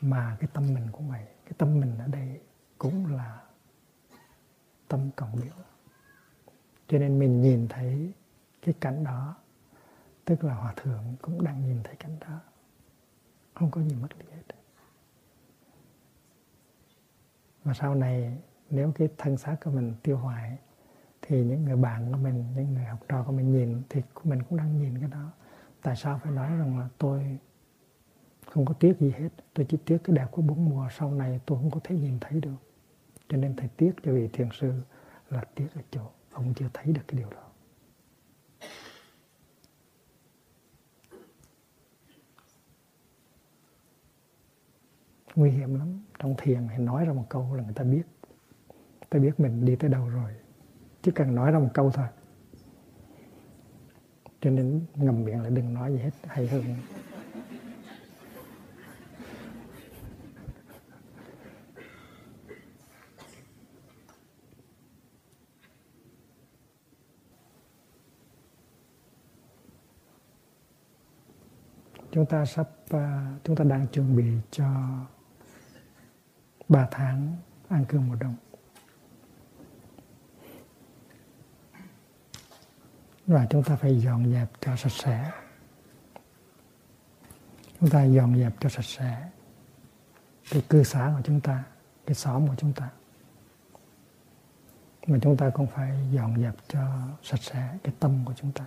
Mà 0.00 0.36
cái 0.40 0.48
tâm 0.52 0.74
mình 0.74 0.88
của 0.92 1.00
mày 1.00 1.26
cái 1.44 1.52
tâm 1.58 1.80
mình 1.80 1.98
ở 1.98 2.06
đây 2.06 2.40
cũng 2.78 3.06
là 3.06 3.42
tâm 4.88 5.10
cộng 5.16 5.36
biểu. 5.42 5.54
Cho 6.88 6.98
nên 6.98 7.18
mình 7.18 7.40
nhìn 7.40 7.68
thấy 7.68 8.12
cái 8.62 8.74
cảnh 8.80 9.04
đó, 9.04 9.36
tức 10.24 10.44
là 10.44 10.54
hòa 10.54 10.72
thượng 10.76 11.16
cũng 11.22 11.44
đang 11.44 11.60
nhìn 11.66 11.82
thấy 11.84 11.96
cảnh 11.96 12.18
đó. 12.20 12.40
Không 13.54 13.70
có 13.70 13.82
gì 13.82 13.94
mất 13.94 14.08
đi 14.18 14.26
hết. 14.32 14.42
Và 17.64 17.74
sau 17.74 17.94
này, 17.94 18.38
nếu 18.70 18.92
cái 18.94 19.08
thân 19.18 19.36
xác 19.36 19.56
của 19.64 19.70
mình 19.70 19.94
tiêu 20.02 20.18
hoại 20.18 20.58
thì 21.22 21.44
những 21.44 21.64
người 21.64 21.76
bạn 21.76 22.12
của 22.12 22.18
mình, 22.18 22.44
những 22.56 22.74
người 22.74 22.84
học 22.84 23.00
trò 23.08 23.22
của 23.22 23.32
mình 23.32 23.52
nhìn, 23.52 23.82
thì 23.88 24.02
mình 24.24 24.42
cũng 24.42 24.58
đang 24.58 24.78
nhìn 24.78 25.00
cái 25.00 25.08
đó. 25.08 25.32
Tại 25.82 25.96
sao 25.96 26.20
phải 26.22 26.32
nói 26.32 26.56
rằng 26.56 26.78
là 26.78 26.88
tôi 26.98 27.38
không 28.54 28.64
có 28.64 28.74
tiếc 28.74 29.00
gì 29.00 29.10
hết. 29.10 29.28
Tôi 29.54 29.66
chỉ 29.68 29.76
tiếc 29.84 29.98
cái 30.04 30.16
đẹp 30.16 30.26
của 30.30 30.42
bốn 30.42 30.70
mùa 30.70 30.88
sau 30.98 31.14
này 31.14 31.40
tôi 31.46 31.58
không 31.58 31.70
có 31.70 31.80
thể 31.84 31.96
nhìn 31.96 32.18
thấy 32.20 32.40
được. 32.40 32.56
Cho 33.28 33.36
nên 33.36 33.56
thầy 33.56 33.68
tiếc 33.76 33.92
cho 34.02 34.12
vị 34.12 34.28
thiền 34.32 34.48
sư 34.52 34.72
là 35.30 35.44
tiếc 35.54 35.66
ở 35.74 35.80
chỗ 35.90 36.10
ông 36.32 36.54
chưa 36.56 36.68
thấy 36.74 36.92
được 36.92 37.02
cái 37.08 37.18
điều 37.20 37.30
đó. 37.30 37.50
Nguy 45.34 45.50
hiểm 45.50 45.74
lắm. 45.74 46.00
Trong 46.18 46.34
thiền 46.38 46.68
thì 46.70 46.84
nói 46.84 47.04
ra 47.04 47.12
một 47.12 47.26
câu 47.28 47.54
là 47.54 47.62
người 47.62 47.74
ta 47.74 47.84
biết. 47.84 48.02
Ta 49.10 49.18
biết 49.18 49.40
mình 49.40 49.64
đi 49.64 49.76
tới 49.76 49.90
đâu 49.90 50.08
rồi. 50.08 50.32
Chỉ 51.02 51.10
cần 51.10 51.34
nói 51.34 51.52
ra 51.52 51.58
một 51.58 51.70
câu 51.74 51.90
thôi. 51.90 52.06
Cho 54.40 54.50
nên 54.50 54.86
ngầm 54.94 55.24
miệng 55.24 55.42
là 55.42 55.50
đừng 55.50 55.74
nói 55.74 55.92
gì 55.92 55.98
hết. 55.98 56.10
Hay 56.26 56.48
hơn. 56.48 56.64
Chúng 72.14 72.26
ta 72.26 72.44
sắp 72.44 72.68
à, 72.90 73.32
chúng 73.44 73.56
ta 73.56 73.64
đang 73.64 73.86
chuẩn 73.86 74.16
bị 74.16 74.24
cho 74.50 74.64
ba 76.68 76.88
tháng 76.90 77.36
ăn 77.68 77.84
cơm 77.88 78.08
mùa 78.08 78.14
đông. 78.14 78.36
Và 83.26 83.46
chúng 83.50 83.62
ta 83.62 83.76
phải 83.76 84.00
dọn 84.00 84.32
dẹp 84.32 84.50
cho 84.60 84.76
sạch 84.76 84.92
sẽ. 84.92 85.30
Chúng 87.80 87.90
ta 87.90 88.04
dọn 88.04 88.38
dẹp 88.38 88.54
cho 88.60 88.68
sạch 88.68 88.84
sẽ 88.84 89.30
cái 90.50 90.62
cư 90.68 90.82
xá 90.82 91.12
của 91.16 91.22
chúng 91.24 91.40
ta, 91.40 91.64
cái 92.06 92.14
xóm 92.14 92.48
của 92.48 92.54
chúng 92.58 92.72
ta. 92.72 92.90
Mà 95.06 95.18
chúng 95.22 95.36
ta 95.36 95.50
cũng 95.50 95.66
phải 95.66 96.08
dọn 96.12 96.40
dẹp 96.40 96.54
cho 96.68 97.08
sạch 97.22 97.42
sẽ 97.42 97.78
cái 97.82 97.94
tâm 98.00 98.24
của 98.24 98.34
chúng 98.36 98.52
ta. 98.52 98.66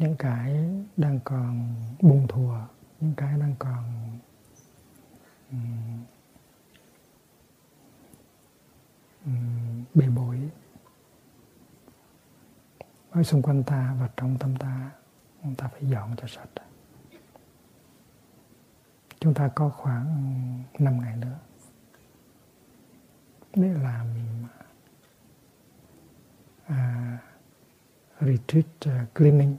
Những 0.00 0.16
cái 0.18 0.70
đang 0.96 1.20
còn 1.24 1.74
bùng 2.00 2.26
thùa 2.28 2.56
những 3.00 3.14
cái 3.16 3.38
đang 3.38 3.54
còn 3.58 3.84
um, 5.50 6.04
um, 9.24 9.84
bề 9.94 10.08
bối 10.08 10.50
ở 13.10 13.22
xung 13.22 13.42
quanh 13.42 13.62
ta 13.62 13.94
và 14.00 14.08
trong 14.16 14.38
tâm 14.38 14.56
ta 14.56 14.90
chúng 15.42 15.54
ta 15.54 15.68
phải 15.68 15.86
dọn 15.88 16.16
cho 16.16 16.26
sạch. 16.28 16.48
Chúng 19.20 19.34
ta 19.34 19.48
có 19.54 19.68
khoảng 19.68 20.06
5 20.78 21.00
ngày 21.00 21.16
nữa 21.16 21.38
để 23.54 23.68
làm 23.68 24.06
à, 26.66 27.18
retreat 28.20 28.66
uh, 28.86 29.14
cleaning. 29.14 29.56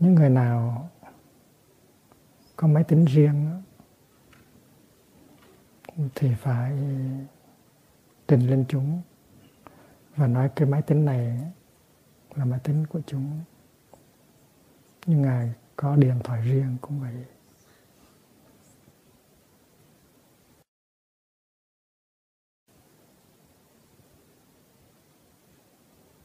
Những 0.00 0.14
người 0.14 0.30
nào 0.30 0.90
có 2.56 2.68
máy 2.68 2.84
tính 2.84 3.04
riêng 3.04 3.62
thì 6.14 6.34
phải 6.34 6.72
trình 8.28 8.40
lên 8.40 8.64
chúng 8.68 9.02
và 10.16 10.26
nói 10.26 10.50
cái 10.56 10.68
máy 10.68 10.82
tính 10.82 11.04
này 11.04 11.52
là 12.34 12.44
máy 12.44 12.60
tính 12.64 12.86
của 12.86 13.00
chúng. 13.06 13.40
Nhưng 15.06 15.22
ngài 15.22 15.52
có 15.76 15.96
điện 15.96 16.20
thoại 16.24 16.42
riêng 16.42 16.76
cũng 16.80 17.00
vậy. 17.00 17.24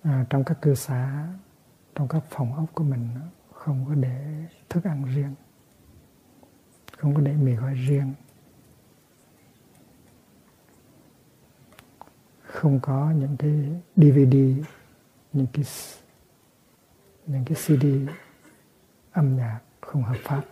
À, 0.04 0.26
trong 0.30 0.44
các 0.44 0.62
cư 0.62 0.76
xá 0.76 1.28
trong 1.96 2.08
các 2.08 2.24
phòng 2.30 2.56
ốc 2.56 2.66
của 2.74 2.84
mình 2.84 3.10
không 3.66 3.86
có 3.88 3.96
để 3.96 4.46
thức 4.70 4.84
ăn 4.84 5.06
riêng. 5.06 5.36
Không 6.98 7.16
có 7.16 7.22
để 7.22 7.34
mì 7.34 7.54
gói 7.54 7.74
riêng. 7.74 8.14
Không 12.42 12.80
có 12.80 13.12
những 13.12 13.38
cái 13.38 13.82
DVD 13.96 14.36
những 15.34 15.48
cái 15.54 15.66
những 17.26 17.46
cái 17.46 17.56
CD 17.56 17.86
âm 19.12 19.38
nhạc 19.38 19.60
không 19.82 20.04
hợp 20.04 20.18
pháp. 20.24 20.44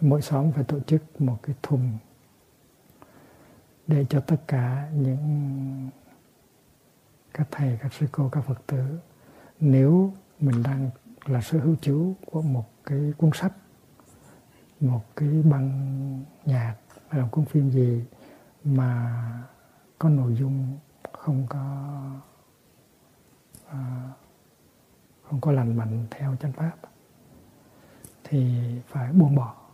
Mỗi 0.00 0.22
xóm 0.22 0.52
phải 0.52 0.64
tổ 0.64 0.80
chức 0.80 1.20
một 1.20 1.38
cái 1.42 1.56
thùng 1.62 1.98
để 3.86 4.06
cho 4.08 4.20
tất 4.20 4.42
cả 4.46 4.90
những 4.94 5.90
các 7.34 7.48
thầy, 7.50 7.78
các 7.82 7.92
sư 7.92 8.06
cô, 8.12 8.28
các 8.32 8.40
phật 8.40 8.66
tử, 8.66 8.98
nếu 9.60 10.12
mình 10.40 10.62
đang 10.62 10.90
là 11.26 11.40
sở 11.40 11.58
hữu 11.58 11.76
chủ 11.80 12.14
của 12.26 12.42
một 12.42 12.64
cái 12.84 13.12
cuốn 13.16 13.30
sách 13.34 13.52
một 14.80 15.04
cái 15.16 15.28
băng 15.28 16.24
nhạc 16.44 16.74
hay 17.08 17.20
là 17.20 17.28
cuốn 17.30 17.44
phim 17.44 17.70
gì 17.70 18.04
mà 18.64 19.22
có 19.98 20.08
nội 20.08 20.34
dung 20.34 20.78
không 21.12 21.46
có 21.48 22.02
à, 23.68 24.10
không 25.22 25.40
có 25.40 25.52
lành 25.52 25.76
mạnh 25.76 26.06
theo 26.10 26.36
chánh 26.36 26.52
pháp 26.52 26.76
thì 28.24 28.60
phải 28.88 29.12
buông 29.12 29.34
bỏ 29.34 29.66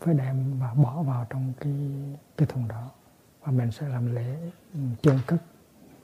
phải 0.00 0.14
đem 0.14 0.58
và 0.58 0.74
bỏ 0.74 1.02
vào 1.02 1.26
trong 1.30 1.52
cái 1.60 1.72
cái 2.36 2.46
thùng 2.46 2.68
đó. 2.68 2.90
Và 3.40 3.52
mình 3.52 3.70
sẽ 3.70 3.88
làm 3.88 4.14
lễ 4.14 4.50
chôn 5.02 5.18
cất 5.26 5.42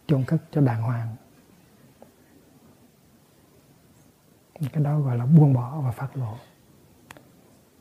chôn 0.07 0.25
cất 0.25 0.39
cho 0.51 0.61
đàng 0.61 0.83
hoàng. 0.83 1.17
Cái 4.73 4.85
đó 4.85 5.01
gọi 5.01 5.19
là 5.19 5.27
buông 5.27 5.55
bỏ 5.55 5.81
và 5.81 5.91
phát 5.91 6.17
lộ. 6.17 6.35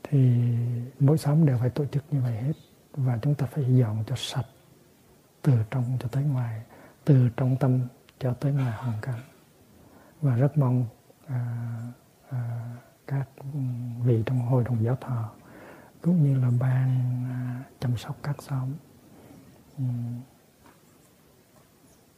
Thì 0.02 0.54
mỗi 1.00 1.18
xóm 1.18 1.46
đều 1.46 1.58
phải 1.58 1.70
tổ 1.70 1.84
chức 1.84 2.04
như 2.10 2.22
vậy 2.22 2.36
hết. 2.36 2.52
Và 2.92 3.18
chúng 3.22 3.34
ta 3.34 3.46
phải 3.46 3.76
dọn 3.76 4.04
cho 4.06 4.14
sạch 4.16 4.46
từ 5.42 5.52
trong 5.70 5.98
cho 6.00 6.08
tới 6.08 6.24
ngoài 6.24 6.62
từ 7.04 7.28
trong 7.36 7.56
tâm 7.56 7.80
cho 8.18 8.32
tới 8.32 8.52
ngoài 8.52 8.72
hoàn 8.72 9.00
cảnh. 9.02 9.20
Và 10.22 10.36
rất 10.36 10.58
mong 10.58 10.86
à, 11.26 11.76
à, 12.30 12.70
các 13.06 13.28
vị 14.04 14.22
trong 14.26 14.38
hội 14.38 14.64
đồng 14.64 14.84
giáo 14.84 14.96
thọ 14.96 15.30
cũng 16.02 16.22
như 16.22 16.40
là 16.40 16.50
ban 16.60 16.88
à, 17.30 17.62
chăm 17.80 17.96
sóc 17.96 18.16
các 18.22 18.42
xóm 18.42 18.72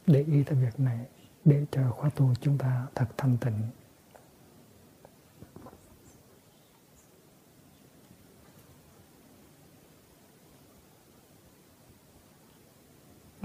để 0.07 0.23
ý 0.23 0.43
tới 0.43 0.55
việc 0.55 0.79
này 0.79 1.05
để 1.45 1.65
cho 1.71 1.91
khóa 1.91 2.09
tu 2.15 2.33
chúng 2.41 2.57
ta 2.57 2.87
thật 2.95 3.07
thanh 3.17 3.37
tịnh. 3.37 3.61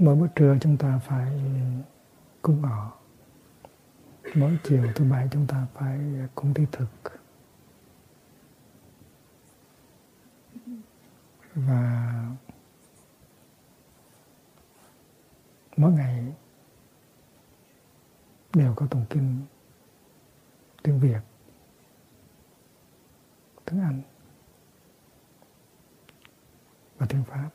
Mỗi 0.05 0.15
bữa 0.15 0.27
trưa 0.35 0.57
chúng 0.61 0.77
ta 0.77 0.99
phải 0.99 1.31
cúng 2.41 2.61
ngọ 2.61 2.93
mỗi 4.35 4.57
chiều 4.63 4.91
thứ 4.95 5.05
bảy 5.11 5.27
chúng 5.31 5.47
ta 5.47 5.67
phải 5.73 5.99
cúng 6.35 6.53
thi 6.53 6.65
thực. 6.71 6.87
Và 11.55 12.25
mỗi 15.77 15.91
ngày 15.91 16.33
đều 18.53 18.73
có 18.75 18.87
tụng 18.87 19.05
kinh, 19.09 19.41
tiếng 20.83 20.99
Việt, 20.99 21.21
tiếng 23.65 23.81
Anh 23.81 24.01
và 26.97 27.05
tiếng 27.09 27.23
Pháp 27.23 27.49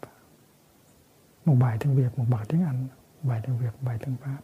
một 1.45 1.55
bài 1.55 1.77
tiếng 1.81 1.97
Việt, 1.97 2.19
một 2.19 2.25
bài 2.31 2.45
tiếng 2.49 2.65
Anh 2.65 2.89
bài 3.23 3.41
tiếng 3.47 3.59
Việt 3.59 3.71
bài 3.81 3.99
tiếng 4.05 4.17
Pháp. 4.17 4.39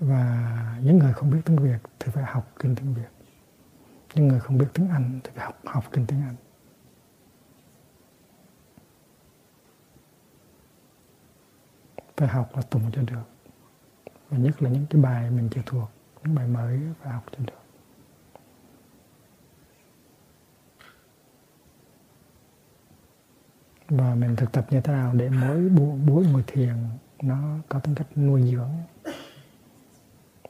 Và 0.00 0.78
những 0.82 0.98
người 0.98 1.12
không 1.12 1.30
biết 1.30 1.40
tiếng 1.44 1.56
Việt 1.56 1.78
thì 1.98 2.12
phải 2.12 2.24
học 2.24 2.52
kinh 2.58 2.74
tiếng 2.76 2.94
Việt. 2.94 3.08
Những 4.14 4.28
người 4.28 4.40
không 4.40 4.58
biết 4.58 4.66
tiếng 4.74 4.88
Anh 4.88 5.20
thì 5.24 5.30
phải 5.34 5.44
học 5.44 5.60
học 5.64 5.84
kinh 5.92 6.06
tiếng 6.06 6.22
Anh. 6.22 6.36
Phải 12.16 12.28
học 12.28 12.50
là 12.56 12.62
tụng 12.62 12.90
cho 12.92 13.02
được. 13.02 13.24
Và 14.28 14.38
nhất 14.38 14.62
là 14.62 14.70
những 14.70 14.86
cái 14.90 15.02
bài 15.02 15.30
mình 15.30 15.48
chưa 15.54 15.62
thuộc, 15.66 15.90
những 16.24 16.34
bài 16.34 16.48
mới 16.48 16.80
phải 17.00 17.12
học 17.12 17.24
cho 17.32 17.44
được. 17.44 17.63
Và 23.96 24.14
mình 24.14 24.36
thực 24.36 24.52
tập 24.52 24.66
như 24.70 24.80
thế 24.80 24.92
nào 24.92 25.14
để 25.14 25.30
mỗi 25.30 25.68
buổi 26.06 26.26
ngồi 26.26 26.44
thiền 26.46 26.74
nó 27.22 27.56
có 27.68 27.78
tính 27.78 27.94
cách 27.94 28.06
nuôi 28.16 28.42
dưỡng? 28.42 28.70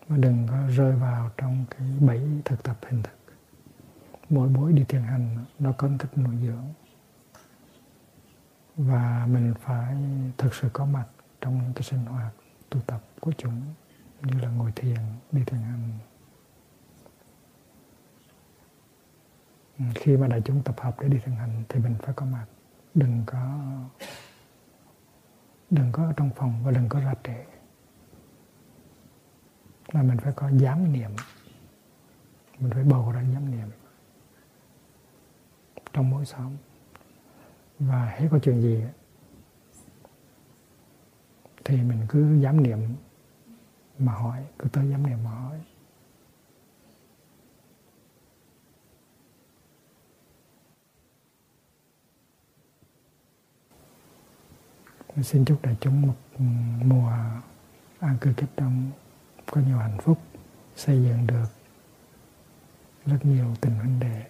Và 0.08 0.16
đừng 0.16 0.46
có 0.50 0.68
rơi 0.76 0.92
vào 0.92 1.30
trong 1.36 1.64
cái 1.70 1.88
bẫy 2.00 2.20
thực 2.44 2.62
tập 2.62 2.76
hình 2.88 3.02
thức. 3.02 3.34
Mỗi 4.30 4.48
buổi 4.48 4.72
đi 4.72 4.84
thiền 4.84 5.02
hành 5.02 5.44
nó 5.58 5.72
có 5.72 5.88
tính 5.88 5.98
cách 5.98 6.18
nuôi 6.18 6.36
dưỡng. 6.46 6.64
Và 8.76 9.26
mình 9.30 9.54
phải 9.60 9.96
thực 10.38 10.54
sự 10.54 10.68
có 10.72 10.84
mặt 10.84 11.06
trong 11.40 11.62
những 11.62 11.72
cái 11.74 11.82
sinh 11.82 12.04
hoạt 12.04 12.32
tu 12.70 12.80
tập 12.80 13.02
của 13.20 13.32
chúng, 13.38 13.62
như 14.22 14.40
là 14.40 14.48
ngồi 14.48 14.72
thiền, 14.76 15.00
đi 15.32 15.42
thiền 15.46 15.60
hành. 15.60 15.90
Ừ, 19.78 19.84
khi 19.94 20.16
mà 20.16 20.26
đại 20.26 20.42
chúng 20.44 20.62
tập 20.62 20.74
hợp 20.78 21.00
để 21.00 21.08
đi 21.08 21.18
thiền 21.24 21.34
hành 21.34 21.62
thì 21.68 21.80
mình 21.80 21.94
phải 22.02 22.14
có 22.14 22.26
mặt 22.26 22.46
đừng 22.94 23.22
có 23.26 23.60
đừng 25.70 25.92
có 25.92 26.04
ở 26.04 26.12
trong 26.16 26.30
phòng 26.36 26.64
và 26.64 26.70
đừng 26.70 26.88
có 26.88 27.00
ra 27.00 27.14
trễ. 27.24 27.44
Là 29.92 30.02
mình 30.02 30.18
phải 30.18 30.32
có 30.36 30.48
dám 30.48 30.92
niệm. 30.92 31.10
Mình 32.58 32.70
phải 32.70 32.84
bầu 32.84 33.12
ra 33.12 33.22
dám 33.22 33.50
niệm 33.50 33.68
trong 35.92 36.10
mỗi 36.10 36.24
xóm. 36.26 36.52
Và 37.78 38.06
hết 38.06 38.28
có 38.30 38.38
chuyện 38.38 38.62
gì 38.62 38.84
thì 41.64 41.82
mình 41.82 42.06
cứ 42.08 42.38
dám 42.40 42.62
niệm 42.62 42.78
mà 43.98 44.12
hỏi, 44.12 44.44
cứ 44.58 44.68
tới 44.68 44.90
dám 44.90 45.06
niệm 45.06 45.24
mà 45.24 45.30
hỏi. 45.30 45.60
Xin 55.22 55.44
chúc 55.44 55.62
đại 55.62 55.76
chúng 55.80 56.02
một 56.02 56.14
mùa 56.84 57.12
an 58.00 58.16
cư 58.20 58.32
kiếp 58.32 58.48
đông 58.56 58.90
có 59.46 59.60
nhiều 59.60 59.78
hạnh 59.78 59.98
phúc, 60.02 60.18
xây 60.76 61.02
dựng 61.02 61.26
được 61.26 61.46
rất 63.06 63.18
nhiều 63.22 63.54
tình 63.60 63.74
huynh 63.74 64.00
đệ. 64.00 64.22